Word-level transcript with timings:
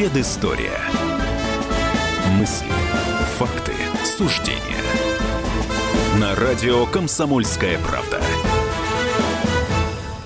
Предыстория. 0.00 0.80
Мысли, 2.38 2.72
факты, 3.36 3.74
суждения. 4.02 4.82
На 6.18 6.34
радио 6.34 6.86
«Комсомольская 6.86 7.78
правда». 7.80 8.18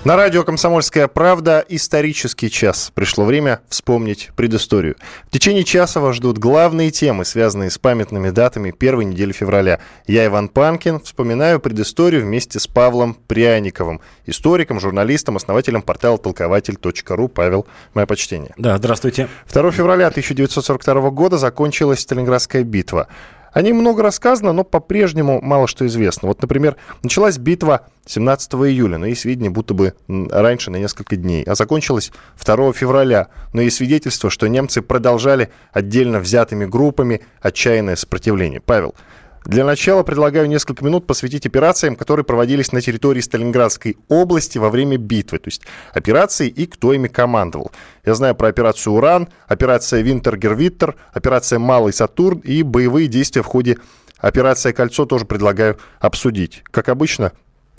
На 0.05 0.17
радио 0.17 0.45
«Комсомольская 0.45 1.09
правда» 1.09 1.65
исторический 1.67 2.51
час. 2.51 2.93
Пришло 2.95 3.25
время 3.25 3.61
вспомнить 3.71 4.33
предысторию. 4.37 4.97
В 5.29 5.31
течение 5.31 5.65
часа 5.65 5.99
вас 5.99 6.17
ждут 6.17 6.37
главные 6.37 6.91
темы, 6.91 7.25
связанные 7.25 7.71
с 7.71 7.79
памятными 7.79 8.29
датами 8.29 8.71
первой 8.71 9.07
недели 9.07 9.33
февраля. 9.33 9.81
Я, 10.07 10.27
Иван 10.27 10.51
Панкин, 10.51 11.01
вспоминаю 11.01 11.59
предысторию 11.59 12.21
вместе 12.21 12.61
с 12.61 12.67
Павлом 12.67 13.15
Пряниковым, 13.15 14.03
историком, 14.27 14.79
журналистом, 14.79 15.37
основателем 15.37 15.81
портала 15.81 16.19
толкователь.ру. 16.19 17.29
Павел, 17.29 17.67
мое 17.95 18.05
почтение. 18.05 18.53
Да, 18.59 18.77
здравствуйте. 18.77 19.31
2 19.51 19.71
февраля 19.71 20.09
1942 20.09 21.09
года 21.13 21.39
закончилась 21.39 22.01
Сталинградская 22.01 22.63
битва. 22.63 23.09
О 23.55 23.63
ней 23.63 23.73
много 23.73 24.03
рассказано, 24.03 24.53
но 24.53 24.65
по-прежнему 24.65 25.41
мало 25.41 25.69
что 25.69 25.87
известно. 25.87 26.27
Вот, 26.29 26.43
например, 26.43 26.77
началась 27.05 27.39
битва 27.39 27.87
17 28.05 28.53
июля, 28.55 28.99
но 28.99 29.07
есть 29.07 29.23
сведения 29.23 29.49
будто 29.49 29.75
бы 29.75 29.95
раньше 30.09 30.73
на 30.73 30.77
несколько 30.77 31.15
дней, 31.15 31.45
а 31.45 31.55
закончилась 31.55 32.11
2 32.45 32.73
февраля. 32.73 33.29
Но 33.53 33.63
есть 33.63 33.77
свидетельство, 33.77 34.29
что 34.29 34.49
немцы 34.49 34.83
продолжали 34.83 35.51
отдельно 35.73 36.19
взятыми 36.19 36.67
группами 36.67 37.21
отчаянное 37.41 37.95
сопротивление. 37.95 38.61
Павел, 38.61 38.97
для 39.45 39.65
начала 39.65 40.03
предлагаю 40.03 40.49
несколько 40.49 40.85
минут 40.85 41.07
посвятить 41.07 41.45
операциям, 41.45 41.97
которые 41.97 42.25
проводились 42.25 42.73
на 42.73 42.81
территории 42.81 43.21
Сталинградской 43.21 43.99
области 44.09 44.57
во 44.57 44.71
время 44.71 44.97
битвы. 44.97 45.39
То 45.39 45.49
есть 45.49 45.63
операции 45.93 46.49
и 46.49 46.67
кто 46.67 46.95
ими 46.95 47.09
командовал. 47.09 47.71
Я 48.07 48.15
знаю 48.15 48.35
про 48.35 48.49
операцию 48.49 48.95
«Уран», 48.95 49.29
операция 49.47 50.03
«Винтергер-Виттер», 50.03 50.95
операция 51.13 51.59
«Малый 51.59 51.93
Сатурн» 51.93 52.39
и 52.39 52.63
боевые 52.63 53.07
действия 53.07 53.43
в 53.43 53.47
ходе 53.47 53.77
операции 54.19 54.73
«Кольцо» 54.73 55.05
тоже 55.05 55.27
предлагаю 55.27 55.79
обсудить. 56.01 56.63
Как 56.71 56.89
обычно, 56.89 57.33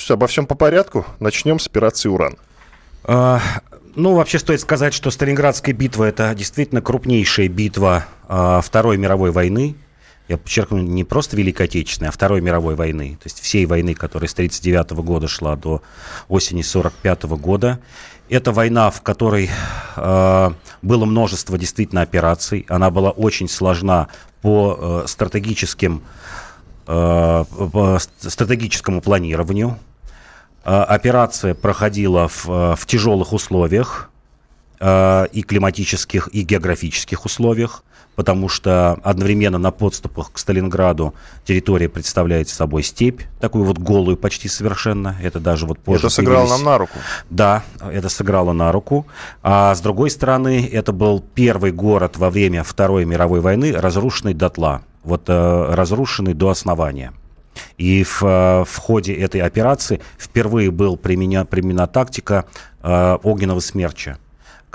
обо 0.10 0.28
всем 0.28 0.46
по 0.46 0.54
порядку. 0.54 1.06
Начнем 1.20 1.58
с 1.58 1.66
операции 1.66 2.10
«Уран». 2.10 2.38
А, 3.04 3.42
ну, 3.96 4.14
вообще 4.14 4.38
стоит 4.38 4.62
сказать, 4.62 4.94
что 4.94 5.10
Сталинградская 5.10 5.74
битва– 5.74 6.04
это 6.06 6.34
действительно 6.36 6.82
крупнейшая 6.82 7.48
битва 7.48 8.06
а, 8.28 8.62
Второй 8.62 8.98
мировой 8.98 9.32
войны 9.32 9.76
я 10.28 10.38
подчеркну, 10.38 10.80
не 10.80 11.04
просто 11.04 11.38
Великой 11.38 11.68
Отечественной, 11.68 12.10
а 12.10 12.12
Второй 12.12 12.42
мировой 12.42 12.76
войны, 12.76 13.18
то 13.22 13.28
есть 13.28 13.40
всей 13.40 13.66
войны, 13.66 13.94
которая 13.94 14.28
с 14.28 14.34
1939 14.34 15.06
года 15.06 15.28
шла 15.28 15.56
до 15.56 15.82
осени 16.28 16.62
1945 16.62 17.24
года. 17.40 17.80
Это 18.28 18.52
война, 18.52 18.90
в 18.90 19.02
которой 19.02 19.52
э, 19.96 20.50
было 20.82 21.06
множество 21.06 21.60
действительно 21.60 22.02
операций. 22.02 22.66
Она 22.70 22.90
была 22.90 23.12
очень 23.12 23.48
сложна 23.48 24.08
по 24.42 25.04
э, 25.06 25.08
стратегическим, 25.08 26.02
э, 26.88 27.46
по 27.72 28.00
стратегическому 28.20 29.02
планированию. 29.02 29.78
Э, 30.64 30.82
операция 30.82 31.54
проходила 31.54 32.28
в, 32.28 32.50
э, 32.50 32.76
в 32.76 32.86
тяжелых 32.88 33.32
условиях 33.32 34.10
э, 34.80 35.28
и 35.32 35.44
климатических, 35.44 36.28
и 36.34 36.42
географических 36.42 37.26
условиях 37.26 37.84
потому 38.16 38.50
что 38.50 38.94
одновременно 39.04 39.58
на 39.58 39.72
подступах 39.72 40.32
к 40.32 40.38
Сталинграду 40.38 41.14
территория 41.44 41.90
представляет 41.90 42.50
собой 42.50 42.84
степь, 42.84 43.22
такую 43.40 43.66
вот 43.66 43.78
голую 43.78 44.18
почти 44.18 44.48
совершенно. 44.48 45.16
Это 45.22 45.40
даже 45.40 45.66
вот 45.66 45.80
позже... 45.80 46.08
Это 46.08 46.10
сыграло 46.10 46.46
появились... 46.46 46.58
нам 46.58 46.66
на 46.66 46.78
руку. 46.78 47.00
Да, 47.30 47.64
это 47.92 48.10
сыграло 48.10 48.54
на 48.54 48.72
руку. 48.72 49.06
А 49.44 49.74
с 49.76 49.82
другой 49.82 50.10
стороны, 50.10 50.68
это 50.72 50.92
был 50.94 51.24
первый 51.34 51.72
город 51.72 52.18
во 52.18 52.30
время 52.30 52.64
Второй 52.64 53.06
мировой 53.06 53.42
войны, 53.42 53.74
разрушенный 53.74 54.34
дотла. 54.34 54.82
Вот 55.04 55.24
э, 55.28 55.66
разрушенный 55.74 56.34
до 56.34 56.50
основания. 56.50 57.14
И 57.78 58.04
в, 58.04 58.24
э, 58.24 58.64
в 58.66 58.78
ходе 58.78 59.14
этой 59.14 59.42
операции 59.42 60.02
впервые 60.18 60.72
был 60.72 60.98
применена, 60.98 61.46
применена 61.46 61.88
тактика 61.88 62.46
э, 62.82 63.18
огненного 63.22 63.60
смерча 63.60 64.18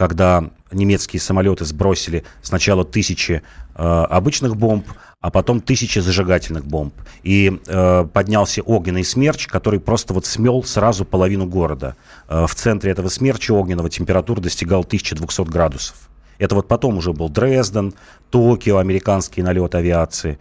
когда 0.00 0.44
немецкие 0.72 1.20
самолеты 1.20 1.64
сбросили 1.64 2.25
сначала 2.42 2.84
тысячи 2.84 3.42
э, 3.75 3.82
обычных 3.82 4.56
бомб, 4.56 4.86
а 5.20 5.31
потом 5.31 5.60
тысячи 5.60 5.98
зажигательных 5.98 6.64
бомб. 6.64 6.94
И 7.22 7.60
э, 7.66 8.06
поднялся 8.12 8.62
огненный 8.62 9.04
смерч, 9.04 9.47
который 9.47 9.80
просто 9.80 10.14
вот 10.14 10.26
смел 10.26 10.62
сразу 10.64 11.04
половину 11.04 11.47
города. 11.47 11.97
Э, 12.28 12.47
в 12.47 12.54
центре 12.54 12.91
этого 12.91 13.09
смерча 13.09 13.53
огненного 13.53 13.91
температура 13.91 14.41
достигала 14.41 14.84
1200 14.84 15.42
градусов. 15.50 15.97
Это 16.41 16.55
вот 16.55 16.67
потом 16.67 16.97
уже 16.97 17.12
был 17.12 17.28
Дрезден, 17.28 17.95
Токио, 18.31 18.78
американский 18.78 19.43
налет 19.43 19.75
авиации. 19.75 20.39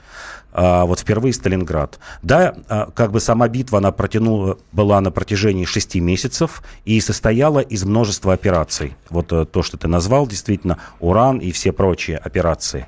А, 0.52 0.86
вот 0.86 1.00
впервые 1.00 1.34
Сталинград. 1.34 2.00
Да, 2.24 2.56
а, 2.70 2.90
как 2.90 3.12
бы 3.12 3.20
сама 3.20 3.50
битва, 3.50 3.80
она 3.80 3.92
протянула, 3.92 4.58
была 4.72 5.02
на 5.02 5.12
протяжении 5.12 5.66
шести 5.66 6.00
месяцев 6.00 6.64
и 6.86 7.02
состояла 7.02 7.60
из 7.60 7.84
множества 7.84 8.34
операций. 8.34 8.96
Вот 9.10 9.32
э, 9.34 9.46
то, 9.46 9.62
что 9.62 9.78
ты 9.78 9.90
назвал, 9.90 10.26
действительно, 10.26 10.80
Уран 11.02 11.40
и 11.40 11.52
все 11.52 11.74
прочие 11.74 12.18
операции. 12.18 12.88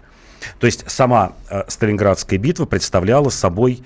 То 0.60 0.66
есть 0.66 0.90
сама 0.90 1.34
э, 1.50 1.64
Сталинградская 1.68 2.40
битва 2.40 2.66
представляла 2.66 3.30
собой 3.30 3.84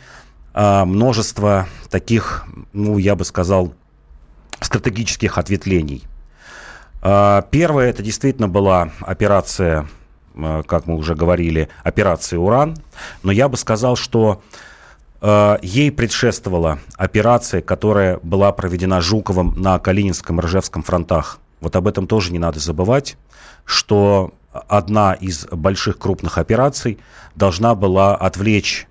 а, 0.53 0.85
множество 0.85 1.67
таких, 1.89 2.45
ну, 2.73 2.99
я 2.99 3.15
бы 3.15 3.25
сказал, 3.25 3.73
стратегических 4.61 5.39
ответвлений. 5.39 6.03
Первая 7.05 7.89
это 7.89 8.01
действительно 8.01 8.47
была 8.47 8.89
операция 9.01 9.87
Э, 10.35 10.63
как 10.65 10.87
мы 10.87 10.95
уже 10.95 11.15
говорили, 11.15 11.69
операции 11.83 12.37
«Уран». 12.37 12.75
Но 13.23 13.31
я 13.31 13.47
бы 13.47 13.57
сказал, 13.57 13.95
что 13.95 14.41
э, 15.21 15.57
ей 15.61 15.91
предшествовала 15.91 16.79
операция, 16.95 17.61
которая 17.61 18.19
была 18.21 18.51
проведена 18.51 19.01
Жуковым 19.01 19.53
на 19.57 19.79
Калининском 19.79 20.39
Ржевском 20.39 20.83
фронтах. 20.83 21.39
Вот 21.61 21.75
об 21.75 21.87
этом 21.87 22.07
тоже 22.07 22.31
не 22.31 22.39
надо 22.39 22.59
забывать, 22.59 23.17
что 23.63 24.33
одна 24.51 25.13
из 25.13 25.45
больших 25.47 25.97
крупных 25.97 26.37
операций 26.37 26.99
должна 27.35 27.75
была 27.75 28.15
отвлечь 28.15 28.87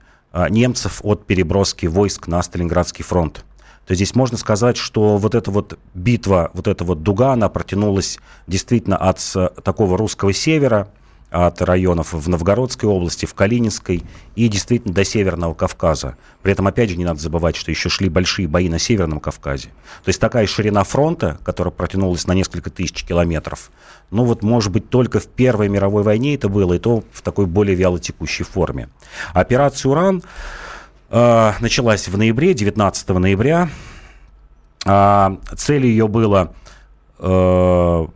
немцев 0.51 1.01
от 1.05 1.27
переброски 1.27 1.87
войск 1.87 2.27
на 2.27 2.43
Сталинградский 2.43 3.05
фронт. 3.05 3.45
То 3.87 3.95
здесь 3.95 4.15
можно 4.15 4.39
сказать, 4.39 4.77
что 4.77 5.17
вот 5.19 5.35
эта 5.35 5.51
вот 5.51 5.79
битва, 5.95 6.51
вот 6.55 6.69
эта 6.69 6.85
вот 6.85 7.03
дуга, 7.03 7.33
она 7.33 7.49
протянулась 7.49 8.19
действительно 8.47 8.97
от 8.97 9.21
такого 9.63 9.99
русского 9.99 10.33
севера, 10.33 10.89
от 11.31 11.61
районов 11.63 12.13
в 12.13 12.29
Новгородской 12.29 12.89
области, 12.89 13.27
в 13.27 13.35
Калининской 13.35 14.05
и 14.37 14.49
действительно 14.49 14.95
до 14.95 15.05
Северного 15.05 15.53
Кавказа. 15.53 16.17
При 16.43 16.53
этом, 16.53 16.69
опять 16.69 16.91
же, 16.91 16.97
не 16.97 17.05
надо 17.05 17.19
забывать, 17.21 17.57
что 17.57 17.73
еще 17.73 17.89
шли 17.89 18.09
большие 18.09 18.47
бои 18.47 18.69
на 18.69 18.79
Северном 18.79 19.19
Кавказе. 19.19 19.71
То 20.05 20.11
есть 20.11 20.21
такая 20.21 20.47
ширина 20.47 20.85
фронта, 20.85 21.39
которая 21.43 21.73
протянулась 21.73 22.29
на 22.29 22.33
несколько 22.35 22.71
тысяч 22.71 23.03
километров, 23.05 23.73
ну 24.11 24.25
вот, 24.25 24.43
может 24.43 24.71
быть, 24.71 24.91
только 24.91 25.19
в 25.19 25.27
Первой 25.27 25.69
мировой 25.69 26.05
войне 26.05 26.37
это 26.37 26.49
было, 26.49 26.75
и 26.75 26.79
то 26.79 27.03
в 27.11 27.23
такой 27.23 27.47
более 27.47 27.75
вялотекущей 27.75 28.45
форме. 28.45 28.89
Операция 29.33 29.91
«Уран» 29.91 30.23
началась 31.11 32.09
в 32.09 32.17
ноябре, 32.17 32.55
19 32.55 33.09
ноября. 33.11 33.69
Э, 34.85 35.37
целью 35.57 35.91
ее 35.91 36.09
было 36.09 36.53
э, 37.19 38.07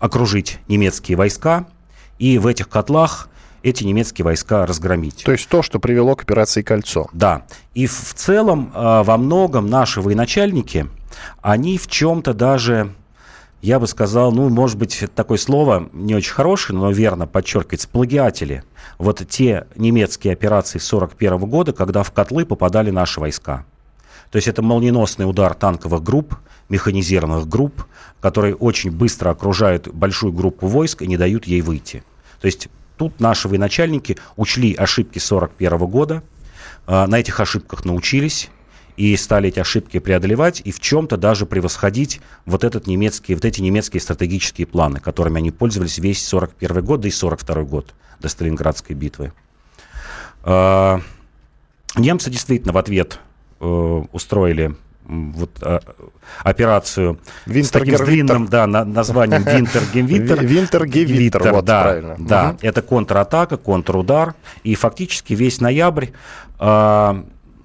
окружить 0.00 0.58
немецкие 0.68 1.16
войска– 1.16 1.66
и 2.22 2.38
в 2.38 2.46
этих 2.46 2.68
котлах 2.68 3.28
эти 3.64 3.82
немецкие 3.82 4.24
войска 4.24 4.64
разгромить. 4.64 5.24
То 5.24 5.32
есть 5.32 5.48
то, 5.48 5.60
что 5.60 5.80
привело 5.80 6.14
к 6.14 6.22
операции 6.22 6.62
«Кольцо». 6.62 7.08
Да. 7.12 7.42
И 7.74 7.88
в 7.88 8.14
целом 8.14 8.70
а, 8.74 9.02
во 9.02 9.16
многом 9.16 9.68
наши 9.68 10.00
военачальники, 10.00 10.86
они 11.40 11.78
в 11.78 11.88
чем-то 11.88 12.32
даже 12.32 12.94
я 13.62 13.78
бы 13.78 13.86
сказал, 13.86 14.32
ну, 14.32 14.48
может 14.48 14.76
быть, 14.76 15.04
такое 15.14 15.38
слово 15.38 15.88
не 15.92 16.16
очень 16.16 16.32
хорошее, 16.32 16.76
но 16.76 16.90
верно 16.90 17.28
подчеркивает, 17.28 17.80
сплагиатели. 17.80 18.64
Вот 18.98 19.22
те 19.28 19.66
немецкие 19.76 20.32
операции 20.32 20.78
1941 20.78 21.48
года, 21.48 21.72
когда 21.72 22.02
в 22.02 22.10
котлы 22.10 22.44
попадали 22.44 22.90
наши 22.90 23.20
войска. 23.20 23.64
То 24.32 24.36
есть 24.36 24.48
это 24.48 24.62
молниеносный 24.62 25.30
удар 25.30 25.54
танковых 25.54 26.02
групп, 26.02 26.34
механизированных 26.70 27.48
групп, 27.48 27.86
которые 28.20 28.56
очень 28.56 28.90
быстро 28.90 29.30
окружают 29.30 29.86
большую 29.88 30.32
группу 30.32 30.66
войск 30.66 31.02
и 31.02 31.06
не 31.06 31.16
дают 31.16 31.46
ей 31.46 31.60
выйти. 31.60 32.02
То 32.40 32.46
есть 32.46 32.68
тут 32.96 33.20
наши 33.20 33.46
военачальники 33.46 34.18
учли 34.36 34.74
ошибки 34.74 35.18
1941 35.18 35.86
года, 35.88 36.22
а, 36.86 37.06
на 37.06 37.20
этих 37.20 37.38
ошибках 37.38 37.84
научились 37.84 38.50
и 38.96 39.16
стали 39.16 39.48
эти 39.48 39.58
ошибки 39.58 39.98
преодолевать 39.98 40.62
и 40.64 40.72
в 40.72 40.80
чем-то 40.80 41.16
даже 41.16 41.46
превосходить 41.46 42.20
вот, 42.46 42.64
этот 42.64 42.86
немецкий, 42.86 43.34
вот 43.34 43.44
эти 43.44 43.60
немецкие 43.60 44.00
стратегические 44.00 44.66
планы, 44.66 45.00
которыми 45.00 45.38
они 45.38 45.50
пользовались 45.50 45.98
весь 45.98 46.26
41 46.26 46.84
год, 46.84 47.00
да 47.00 47.08
и 47.08 47.10
42 47.10 47.62
год 47.62 47.94
до 48.20 48.28
Сталинградской 48.28 48.94
битвы. 48.94 49.32
А, 50.44 51.00
немцы 51.96 52.30
действительно 52.30 52.72
в 52.72 52.78
ответ 52.78 53.18
э, 53.60 54.02
устроили 54.12 54.74
вот, 55.04 55.50
а, 55.62 55.80
операцию 56.42 57.18
Винтер 57.46 57.68
с 57.68 57.70
таким 57.70 57.96
длинным 58.04 58.46
да, 58.46 58.66
на, 58.66 58.84
названием 58.84 59.42
Винтер-Гевиттер. 59.42 60.44
Винтер-Гевиттер, 60.44 61.52
вот 61.52 61.64
да, 61.64 61.82
правильно. 61.82 62.16
Да, 62.18 62.50
угу. 62.50 62.58
это 62.62 62.82
контратака, 62.82 63.56
контрудар. 63.56 64.34
И 64.62 64.74
фактически 64.74 65.34
весь 65.34 65.60
ноябрь 65.60 66.08
э, 66.58 67.22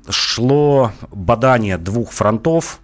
шло 0.09 0.91
бадание 1.11 1.77
двух 1.77 2.11
фронтов, 2.11 2.79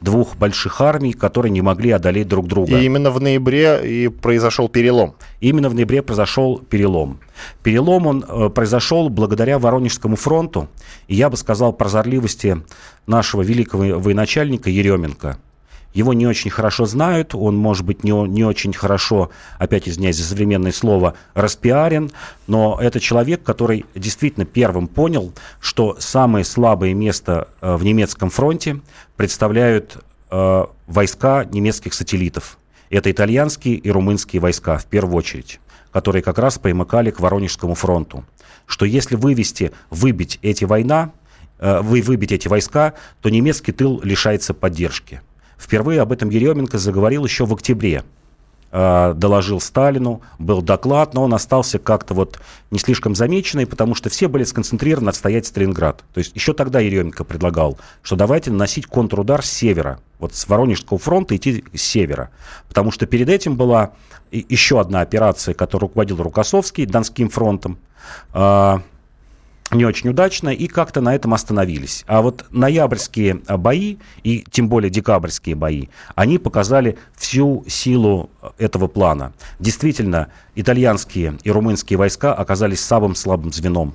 двух 0.00 0.36
больших 0.36 0.80
армий, 0.80 1.12
которые 1.12 1.50
не 1.50 1.62
могли 1.62 1.90
одолеть 1.90 2.28
друг 2.28 2.48
друга. 2.48 2.78
И 2.78 2.84
именно 2.84 3.10
в 3.10 3.20
ноябре 3.20 3.80
и 3.84 4.08
произошел 4.08 4.68
перелом. 4.68 5.14
Именно 5.40 5.68
в 5.68 5.74
ноябре 5.74 6.02
произошел 6.02 6.58
перелом. 6.58 7.20
Перелом 7.62 8.06
он 8.06 8.24
э, 8.26 8.48
произошел 8.50 9.08
благодаря 9.08 9.58
Воронежскому 9.58 10.16
фронту, 10.16 10.68
и 11.08 11.14
я 11.14 11.30
бы 11.30 11.36
сказал 11.36 11.72
прозорливости 11.72 12.62
нашего 13.06 13.42
великого 13.42 13.98
военачальника 13.98 14.70
Еременко. 14.70 15.38
Его 15.92 16.14
не 16.14 16.26
очень 16.26 16.50
хорошо 16.50 16.86
знают, 16.86 17.34
он, 17.34 17.56
может 17.56 17.84
быть, 17.84 18.02
не, 18.02 18.12
не 18.28 18.44
очень 18.44 18.72
хорошо, 18.72 19.30
опять 19.58 19.88
извиняюсь 19.88 20.16
за 20.16 20.24
современное 20.24 20.72
слово, 20.72 21.14
распиарен, 21.34 22.10
но 22.46 22.78
это 22.80 22.98
человек, 22.98 23.42
который 23.42 23.84
действительно 23.94 24.46
первым 24.46 24.88
понял, 24.88 25.32
что 25.60 25.96
самое 25.98 26.44
слабое 26.44 26.94
место 26.94 27.48
э, 27.60 27.76
в 27.76 27.84
немецком 27.84 28.30
фронте 28.30 28.80
представляют 29.16 29.98
э, 30.30 30.64
войска 30.86 31.44
немецких 31.44 31.92
сателлитов. 31.92 32.58
Это 32.88 33.10
итальянские 33.10 33.74
и 33.74 33.90
румынские 33.90 34.40
войска 34.40 34.78
в 34.78 34.86
первую 34.86 35.16
очередь, 35.16 35.60
которые 35.92 36.22
как 36.22 36.38
раз 36.38 36.58
примыкали 36.58 37.10
к 37.10 37.20
Воронежскому 37.20 37.74
фронту. 37.74 38.24
Что 38.66 38.86
если 38.86 39.16
вывести, 39.16 39.72
выбить 39.90 40.38
эти 40.40 40.64
война, 40.64 41.12
э, 41.58 41.80
вы 41.82 42.00
выбить 42.00 42.32
эти 42.32 42.48
войска, 42.48 42.94
то 43.20 43.28
немецкий 43.28 43.72
тыл 43.72 44.00
лишается 44.02 44.54
поддержки. 44.54 45.20
Впервые 45.62 46.00
об 46.00 46.10
этом 46.10 46.28
Еременко 46.28 46.76
заговорил 46.76 47.24
еще 47.24 47.46
в 47.46 47.52
октябре. 47.52 48.02
Э, 48.72 49.14
доложил 49.14 49.60
Сталину, 49.60 50.22
был 50.40 50.60
доклад, 50.60 51.14
но 51.14 51.22
он 51.22 51.34
остался 51.34 51.78
как-то 51.78 52.14
вот 52.14 52.40
не 52.72 52.80
слишком 52.80 53.14
замеченный, 53.14 53.64
потому 53.64 53.94
что 53.94 54.10
все 54.10 54.26
были 54.26 54.42
сконцентрированы 54.42 55.10
отстоять 55.10 55.46
Сталинград. 55.46 56.02
То 56.14 56.18
есть 56.18 56.34
еще 56.34 56.52
тогда 56.52 56.80
Еременко 56.80 57.22
предлагал, 57.22 57.78
что 58.02 58.16
давайте 58.16 58.50
наносить 58.50 58.86
контрудар 58.86 59.44
с 59.44 59.50
севера, 59.50 60.00
вот 60.18 60.34
с 60.34 60.48
Воронежского 60.48 60.98
фронта 60.98 61.36
идти 61.36 61.64
с 61.72 61.80
севера. 61.80 62.30
Потому 62.66 62.90
что 62.90 63.06
перед 63.06 63.28
этим 63.28 63.56
была 63.56 63.92
еще 64.32 64.80
одна 64.80 65.00
операция, 65.00 65.54
которую 65.54 65.90
руководил 65.90 66.16
Рукосовский 66.22 66.86
Донским 66.86 67.28
фронтом. 67.28 67.78
Не 69.72 69.86
очень 69.86 70.10
удачно, 70.10 70.50
и 70.50 70.66
как-то 70.66 71.00
на 71.00 71.14
этом 71.14 71.32
остановились. 71.32 72.04
А 72.06 72.20
вот 72.20 72.44
ноябрьские 72.50 73.36
бои, 73.56 73.96
и 74.22 74.44
тем 74.50 74.68
более 74.68 74.90
декабрьские 74.90 75.54
бои, 75.54 75.86
они 76.14 76.38
показали 76.38 76.98
всю 77.16 77.64
силу 77.66 78.28
этого 78.58 78.86
плана. 78.86 79.32
Действительно, 79.58 80.28
итальянские 80.54 81.38
и 81.42 81.50
румынские 81.50 81.96
войска 81.96 82.34
оказались 82.34 82.80
самым 82.80 83.14
слабым 83.14 83.50
звеном. 83.50 83.94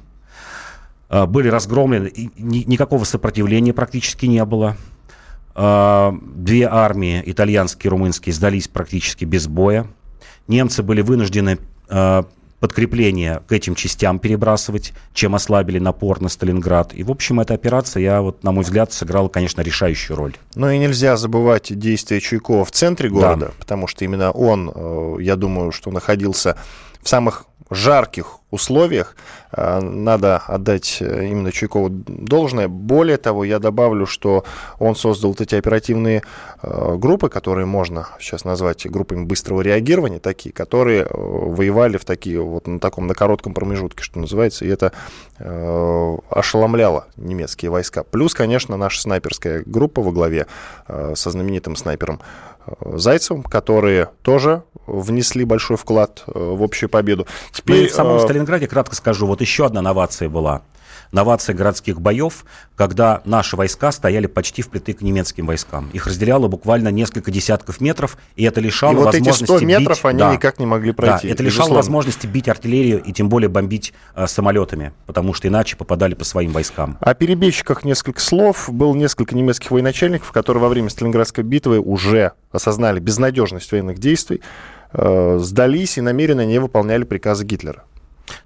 Были 1.10 1.48
разгромлены, 1.48 2.12
никакого 2.38 3.04
сопротивления 3.04 3.72
практически 3.72 4.26
не 4.26 4.44
было. 4.46 4.76
Две 5.54 6.68
армии, 6.68 7.22
итальянские 7.26 7.90
и 7.90 7.92
румынские, 7.92 8.34
сдались 8.34 8.68
практически 8.68 9.26
без 9.26 9.48
боя. 9.48 9.86
Немцы 10.48 10.82
были 10.82 11.02
вынуждены 11.02 11.60
подкрепление 12.60 13.42
к 13.48 13.52
этим 13.52 13.76
частям 13.76 14.20
перебрасывать, 14.20 14.94
чем 15.14 15.36
ослабили 15.36 15.80
напор 15.80 16.22
на 16.22 16.30
Сталинград. 16.30 16.94
И, 16.94 17.04
в 17.04 17.12
общем, 17.12 17.40
эта 17.40 17.54
операция, 17.54 18.02
я 18.02 18.22
вот, 18.22 18.44
на 18.44 18.52
мой 18.52 18.64
взгляд, 18.64 18.92
сыграла, 18.92 19.28
конечно, 19.28 19.62
решающую 19.62 20.18
роль. 20.18 20.36
Но 20.56 20.72
и 20.72 20.78
нельзя 20.78 21.18
забывать 21.18 21.78
действия 21.78 22.20
Чуйкова 22.20 22.66
в 22.66 22.72
центре 22.72 23.10
города, 23.10 23.48
да. 23.48 23.52
потому 23.60 23.88
что 23.88 24.04
именно 24.06 24.32
он, 24.32 24.72
э, 24.74 25.18
я 25.22 25.36
думаю, 25.36 25.72
что 25.72 25.92
находился 25.92 26.58
в 27.02 27.10
самых 27.10 27.46
жарких 27.70 28.40
условиях. 28.50 29.16
А, 29.52 29.82
надо 29.82 30.38
отдать 30.38 30.98
э, 31.02 31.26
именно 31.26 31.52
Чуйкову 31.52 31.90
должное. 31.90 32.68
Более 32.68 33.18
того, 33.18 33.44
я 33.44 33.60
добавлю, 33.60 34.06
что 34.06 34.46
он 34.80 34.96
создал 34.96 35.32
вот 35.32 35.42
эти 35.42 35.56
оперативные 35.56 36.24
э, 36.62 36.96
группы, 36.96 37.28
которые 37.30 37.66
можно 37.66 38.08
сейчас 38.20 38.46
назвать 38.46 38.90
группами 38.90 39.26
быстрого 39.26 39.62
реагирования, 39.62 40.20
такие, 40.20 40.54
которые 40.54 41.04
э, 41.04 41.08
воевали 41.12 41.98
в 41.98 42.06
такие, 42.06 42.42
вот 42.42 42.68
на 42.68 42.80
таком, 42.80 43.08
на 43.08 43.14
коротком 43.14 43.54
промежутке, 43.54 44.04
что 44.04 44.20
называется, 44.20 44.66
и 44.66 44.70
это 44.70 44.92
ошеломляло 45.40 47.06
немецкие 47.16 47.70
войска. 47.70 48.04
Плюс, 48.04 48.34
конечно, 48.34 48.76
наша 48.76 49.02
снайперская 49.02 49.62
группа 49.66 50.02
во 50.02 50.12
главе 50.12 50.48
со 50.88 51.30
знаменитым 51.30 51.76
снайпером 51.76 52.20
Зайцевым, 52.82 53.44
которые 53.44 54.10
тоже 54.22 54.64
внесли 54.86 55.46
большой 55.46 55.78
вклад 55.78 56.24
в 56.26 56.64
общую 56.64 56.90
победу. 56.90 57.28
Теперь, 57.52 57.84
ну, 57.84 57.90
в 57.90 57.92
самом 57.92 58.20
Сталинграде, 58.20 58.68
кратко 58.68 58.96
скажу, 58.96 59.28
вот 59.28 59.42
еще 59.42 59.66
одна 59.66 59.82
новация 59.82 60.30
была 60.30 60.62
новация 61.12 61.56
городских 61.56 62.02
боев, 62.02 62.46
когда 62.76 63.22
наши 63.26 63.56
войска 63.56 63.92
стояли 63.92 64.28
почти 64.28 64.62
впритык 64.62 65.00
к 65.00 65.02
немецким 65.02 65.46
войскам. 65.46 65.90
Их 65.94 66.08
разделяло 66.08 66.48
буквально 66.48 66.90
несколько 66.90 67.32
десятков 67.32 67.82
метров, 67.82 68.18
и 68.36 68.44
это 68.44 68.62
лишало 68.62 68.94
и 68.94 68.96
вот 68.96 69.06
возможности 69.06 69.44
эти 69.44 69.58
100 69.58 69.66
метров 69.66 69.98
бить... 69.98 70.06
они 70.06 70.20
да, 70.20 70.34
никак 70.34 70.60
не 70.60 70.66
могли 70.66 70.92
пройти. 70.92 71.28
Да, 71.28 71.34
это 71.34 71.44
лишало 71.44 71.74
возможности 71.74 72.28
бить 72.28 72.48
артиллерию 72.50 73.02
и 73.04 73.12
тем 73.14 73.30
более 73.30 73.50
бомбить 73.50 73.94
э, 74.16 74.28
самолетами, 74.28 74.94
потому 75.06 75.34
что 75.34 75.48
иначе 75.48 75.76
попадали 75.76 76.14
по 76.14 76.24
своим 76.24 76.52
войскам. 76.52 76.98
О 77.00 77.14
перебежчиках 77.14 77.84
несколько 77.84 78.22
слов. 78.22 78.70
Было 78.70 78.94
несколько 78.94 79.36
немецких 79.36 79.72
военачальников, 79.72 80.32
которые 80.32 80.62
во 80.62 80.70
время 80.70 80.90
Сталинградской 80.90 81.44
битвы 81.44 81.80
уже 81.80 82.34
осознали 82.52 83.00
безнадежность 83.00 83.72
военных 83.72 84.00
действий, 84.00 84.42
э, 84.94 85.40
сдались 85.40 85.98
и 85.98 86.02
намеренно 86.02 86.46
не 86.46 86.60
выполняли 86.60 87.04
приказы 87.04 87.46
Гитлера. 87.46 87.84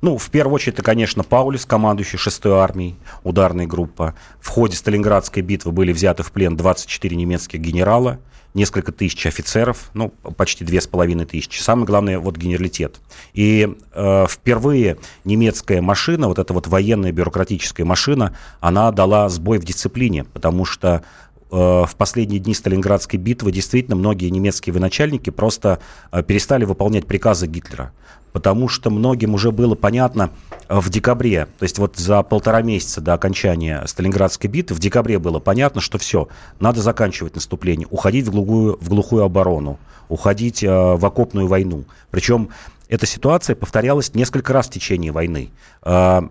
Ну, 0.01 0.17
в 0.17 0.29
первую 0.29 0.55
очередь, 0.55 0.75
это, 0.75 0.83
конечно, 0.83 1.23
Паулис, 1.23 1.65
командующий 1.65 2.17
6-й 2.17 2.51
армией, 2.51 2.95
ударная 3.23 3.67
группа. 3.67 4.15
В 4.39 4.47
ходе 4.47 4.75
Сталинградской 4.75 5.43
битвы 5.43 5.71
были 5.71 5.91
взяты 5.91 6.23
в 6.23 6.31
плен 6.31 6.55
24 6.55 7.15
немецких 7.15 7.59
генерала, 7.59 8.19
несколько 8.53 8.91
тысяч 8.91 9.25
офицеров, 9.25 9.89
ну, 9.93 10.09
почти 10.09 10.65
две 10.65 10.81
с 10.81 10.87
половиной 10.87 11.25
тысячи. 11.25 11.61
Самое 11.61 11.87
главное, 11.87 12.19
вот 12.19 12.37
генералитет. 12.37 12.99
И 13.33 13.77
э, 13.93 14.25
впервые 14.29 14.97
немецкая 15.23 15.81
машина, 15.81 16.27
вот 16.27 16.37
эта 16.37 16.53
вот 16.53 16.67
военная 16.67 17.11
бюрократическая 17.11 17.85
машина, 17.85 18.35
она 18.59 18.91
дала 18.91 19.29
сбой 19.29 19.57
в 19.59 19.63
дисциплине, 19.63 20.25
потому 20.25 20.65
что 20.65 21.03
э, 21.49 21.55
в 21.55 21.91
последние 21.97 22.39
дни 22.39 22.53
Сталинградской 22.53 23.17
битвы 23.17 23.53
действительно 23.53 23.95
многие 23.95 24.29
немецкие 24.29 24.73
военачальники 24.73 25.29
просто 25.29 25.79
э, 26.11 26.21
перестали 26.21 26.65
выполнять 26.65 27.07
приказы 27.07 27.47
Гитлера 27.47 27.93
потому 28.31 28.67
что 28.67 28.89
многим 28.89 29.33
уже 29.33 29.51
было 29.51 29.75
понятно 29.75 30.31
э, 30.67 30.79
в 30.79 30.89
декабре, 30.89 31.47
то 31.59 31.63
есть 31.63 31.77
вот 31.79 31.97
за 31.97 32.23
полтора 32.23 32.61
месяца 32.61 33.01
до 33.01 33.13
окончания 33.13 33.83
Сталинградской 33.85 34.49
битвы, 34.49 34.75
в 34.75 34.79
декабре 34.79 35.19
было 35.19 35.39
понятно, 35.39 35.81
что 35.81 35.97
все, 35.97 36.27
надо 36.59 36.81
заканчивать 36.81 37.35
наступление, 37.35 37.87
уходить 37.89 38.27
в 38.27 38.31
глухую, 38.31 38.77
в 38.79 38.89
глухую 38.89 39.23
оборону, 39.23 39.79
уходить 40.09 40.63
э, 40.63 40.67
в 40.69 41.05
окопную 41.05 41.47
войну. 41.47 41.85
Причем 42.09 42.49
эта 42.89 43.05
ситуация 43.05 43.55
повторялась 43.55 44.13
несколько 44.13 44.53
раз 44.53 44.67
в 44.67 44.71
течение 44.71 45.11
войны. 45.11 45.49
Э, 45.83 46.21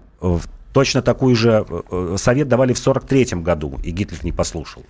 Точно 0.72 1.02
такой 1.02 1.34
же 1.34 1.66
э, 1.68 2.14
совет 2.16 2.48
давали 2.48 2.72
в 2.72 2.80
1943 2.80 3.42
году, 3.42 3.80
и 3.82 3.90
Гитлер 3.90 4.24
не 4.24 4.30
послушал. 4.30 4.84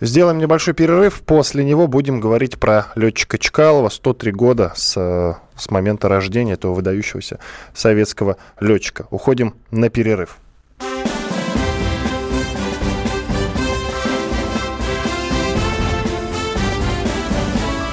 Сделаем 0.00 0.38
небольшой 0.38 0.74
перерыв. 0.74 1.22
После 1.22 1.64
него 1.64 1.88
будем 1.88 2.20
говорить 2.20 2.58
про 2.58 2.86
летчика 2.94 3.36
Чкалова. 3.36 3.88
103 3.88 4.32
года 4.32 4.72
с, 4.76 4.96
э, 4.96 5.34
с 5.56 5.70
момента 5.70 6.08
рождения 6.08 6.52
этого 6.52 6.74
выдающегося 6.74 7.40
советского 7.74 8.36
летчика. 8.60 9.08
Уходим 9.10 9.54
на 9.72 9.88
перерыв. 9.88 10.38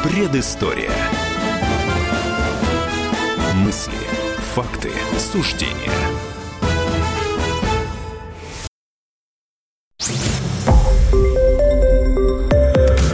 Предыстория. 0.04 0.92
Мысли, 3.56 3.94
факты, 4.54 4.92
суждения– 5.18 5.92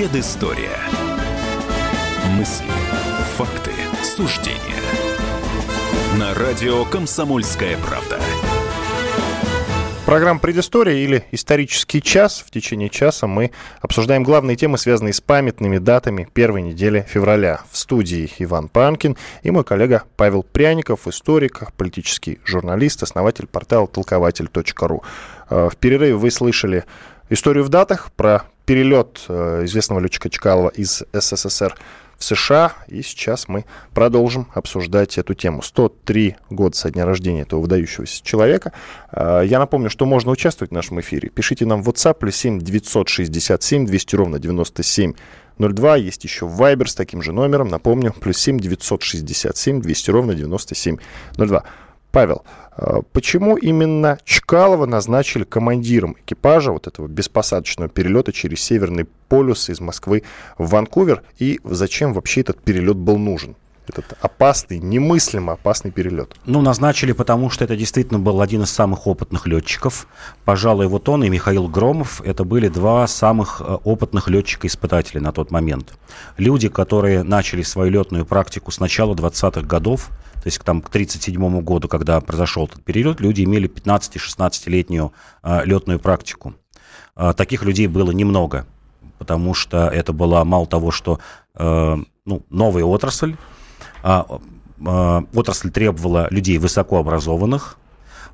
Предыстория. 0.00 0.78
Мысли, 2.38 2.64
факты, 3.36 3.72
суждения. 4.02 4.80
На 6.18 6.32
радио 6.32 6.86
«Комсомольская 6.86 7.76
правда». 7.76 8.18
Программа 10.06 10.40
«Предыстория» 10.40 10.94
или 10.94 11.26
«Исторический 11.32 12.00
час». 12.00 12.40
В 12.40 12.50
течение 12.50 12.88
часа 12.88 13.26
мы 13.26 13.50
обсуждаем 13.82 14.22
главные 14.22 14.56
темы, 14.56 14.78
связанные 14.78 15.12
с 15.12 15.20
памятными 15.20 15.76
датами 15.76 16.26
первой 16.32 16.62
недели 16.62 17.04
февраля. 17.06 17.60
В 17.70 17.76
студии 17.76 18.32
Иван 18.38 18.68
Панкин 18.68 19.18
и 19.42 19.50
мой 19.50 19.64
коллега 19.64 20.04
Павел 20.16 20.44
Пряников, 20.44 21.08
историк, 21.08 21.60
политический 21.76 22.40
журналист, 22.46 23.02
основатель 23.02 23.46
портала 23.46 23.86
толкователь.ру. 23.86 25.04
Э, 25.50 25.68
в 25.70 25.76
перерыве 25.76 26.14
вы 26.14 26.30
слышали 26.30 26.86
историю 27.28 27.64
в 27.64 27.68
датах 27.68 28.10
про 28.12 28.44
перелет 28.70 29.22
э, 29.26 29.62
известного 29.64 29.98
летчика 29.98 30.30
Чкалова 30.30 30.68
из 30.68 31.02
СССР 31.12 31.74
в 32.16 32.22
США. 32.22 32.74
И 32.86 33.02
сейчас 33.02 33.48
мы 33.48 33.64
продолжим 33.94 34.46
обсуждать 34.54 35.18
эту 35.18 35.34
тему. 35.34 35.60
103 35.60 36.36
года 36.50 36.76
со 36.76 36.88
дня 36.92 37.04
рождения 37.04 37.40
этого 37.40 37.62
выдающегося 37.62 38.22
человека. 38.22 38.72
А, 39.10 39.40
я 39.40 39.58
напомню, 39.58 39.90
что 39.90 40.06
можно 40.06 40.30
участвовать 40.30 40.70
в 40.70 40.74
нашем 40.74 41.00
эфире. 41.00 41.30
Пишите 41.30 41.66
нам 41.66 41.82
в 41.82 41.88
WhatsApp 41.88 42.18
плюс 42.20 42.36
7 42.36 42.60
967 42.60 43.86
200 43.86 44.14
ровно 44.14 44.38
97 44.38 45.14
02. 45.58 45.96
Есть 45.96 46.22
еще 46.22 46.46
Viber 46.46 46.86
с 46.86 46.94
таким 46.94 47.22
же 47.22 47.32
номером. 47.32 47.66
Напомню, 47.66 48.12
плюс 48.20 48.38
7 48.38 48.60
967 48.60 49.80
200 49.80 50.10
ровно 50.12 50.34
97 50.34 50.96
02. 51.36 51.64
Павел, 52.12 52.44
почему 53.12 53.56
именно 53.56 54.18
Чкалова 54.24 54.86
назначили 54.86 55.44
командиром 55.44 56.16
экипажа 56.24 56.72
вот 56.72 56.86
этого 56.86 57.08
беспосадочного 57.08 57.90
перелета 57.90 58.32
через 58.32 58.60
Северный 58.60 59.06
полюс 59.28 59.68
из 59.68 59.80
Москвы 59.80 60.22
в 60.56 60.70
Ванкувер? 60.70 61.22
И 61.38 61.60
зачем 61.64 62.12
вообще 62.12 62.40
этот 62.40 62.62
перелет 62.62 62.96
был 62.96 63.18
нужен? 63.18 63.56
Этот 63.90 64.16
опасный, 64.20 64.78
немыслимо 64.78 65.52
опасный 65.52 65.90
перелет? 65.90 66.34
Ну, 66.46 66.62
назначили, 66.62 67.12
потому 67.12 67.50
что 67.50 67.64
это 67.64 67.76
действительно 67.76 68.18
был 68.18 68.40
один 68.40 68.62
из 68.62 68.70
самых 68.70 69.06
опытных 69.06 69.46
летчиков. 69.46 70.06
Пожалуй, 70.44 70.86
вот 70.86 71.08
он 71.08 71.22
и 71.24 71.28
Михаил 71.28 71.68
Громов, 71.68 72.22
это 72.22 72.44
были 72.44 72.68
два 72.68 73.06
самых 73.06 73.60
э, 73.60 73.78
опытных 73.84 74.28
летчика-испытателя 74.28 75.20
на 75.20 75.32
тот 75.32 75.50
момент. 75.50 75.92
Люди, 76.38 76.68
которые 76.68 77.22
начали 77.22 77.62
свою 77.62 77.90
летную 77.90 78.24
практику 78.24 78.70
с 78.70 78.80
начала 78.80 79.14
20-х 79.14 79.62
годов, 79.62 80.10
то 80.34 80.46
есть 80.46 80.62
там, 80.64 80.80
к 80.80 80.88
1937 80.88 81.60
году, 81.60 81.86
когда 81.86 82.20
произошел 82.20 82.64
этот 82.64 82.82
период, 82.82 83.20
люди 83.20 83.44
имели 83.44 83.68
15-16-летнюю 83.68 85.12
э, 85.42 85.64
летную 85.64 86.00
практику. 86.00 86.54
Э, 87.14 87.34
таких 87.36 87.62
людей 87.62 87.86
было 87.86 88.10
немного, 88.10 88.66
потому 89.18 89.52
что 89.52 89.88
это 89.88 90.14
была 90.14 90.42
мало 90.44 90.66
того, 90.66 90.90
что 90.90 91.20
э, 91.54 91.96
ну, 92.24 92.42
новая 92.48 92.84
отрасль, 92.84 93.36
отрасль 94.02 95.70
требовала 95.70 96.28
людей 96.30 96.58
высокообразованных, 96.58 97.78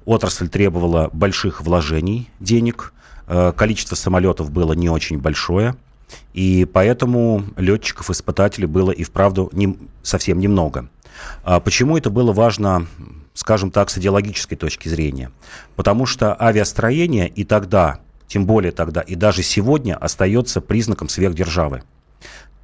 отрасль 0.05 0.49
требовала 0.49 1.11
больших 1.13 1.61
вложений 1.61 2.31
денег, 2.41 2.95
э, 3.27 3.53
количество 3.57 3.97
самолетов 3.97 4.51
было 4.51 4.73
не 4.73 4.89
очень 4.89 5.19
большое, 5.19 5.77
и 6.33 6.65
поэтому 6.65 7.45
летчиков-испытателей 7.57 8.69
было 8.69 8.93
и 8.93 9.03
вправду 9.03 9.51
не, 9.53 9.77
совсем 10.03 10.39
немного. 10.39 10.89
А 11.43 11.61
почему 11.61 11.97
это 11.97 12.11
было 12.11 12.33
важно, 12.33 12.87
скажем 13.35 13.71
так, 13.71 13.91
с 13.91 13.99
идеологической 13.99 14.57
точки 14.57 14.89
зрения? 14.89 15.31
Потому 15.75 16.07
что 16.07 16.41
авиастроение 16.41 17.29
и 17.29 17.45
тогда, 17.45 17.99
тем 18.29 18.47
более 18.47 18.73
тогда, 18.73 19.01
и 19.01 19.15
даже 19.15 19.43
сегодня 19.43 19.97
остается 19.97 20.61
признаком 20.61 21.09
сверхдержавы. 21.09 21.83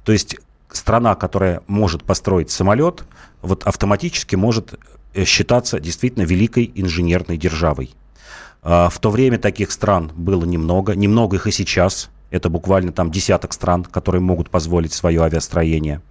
То 0.05 0.11
есть 0.11 0.37
страна, 0.75 1.15
которая 1.15 1.61
может 1.67 2.03
построить 2.03 2.51
самолет, 2.51 3.03
вот 3.41 3.63
автоматически 3.63 4.35
может 4.35 4.79
э, 5.13 5.25
считаться 5.25 5.79
действительно 5.79 6.23
великой 6.23 6.71
инженерной 6.75 7.37
державой. 7.37 7.95
А 8.61 8.89
в 8.89 8.97
то 8.99 9.11
время 9.11 9.37
таких 9.37 9.71
стран 9.71 10.11
было 10.15 10.45
немного, 10.45 10.95
немного 10.95 11.35
их 11.35 11.47
и 11.47 11.51
сейчас. 11.51 12.09
Это 12.31 12.49
буквально 12.49 12.91
там 12.91 13.11
десяток 13.11 13.53
стран, 13.53 13.83
которые 13.83 14.21
могут 14.21 14.49
позволить 14.49 14.93
свое 14.93 15.21
авиастроение. 15.21 16.01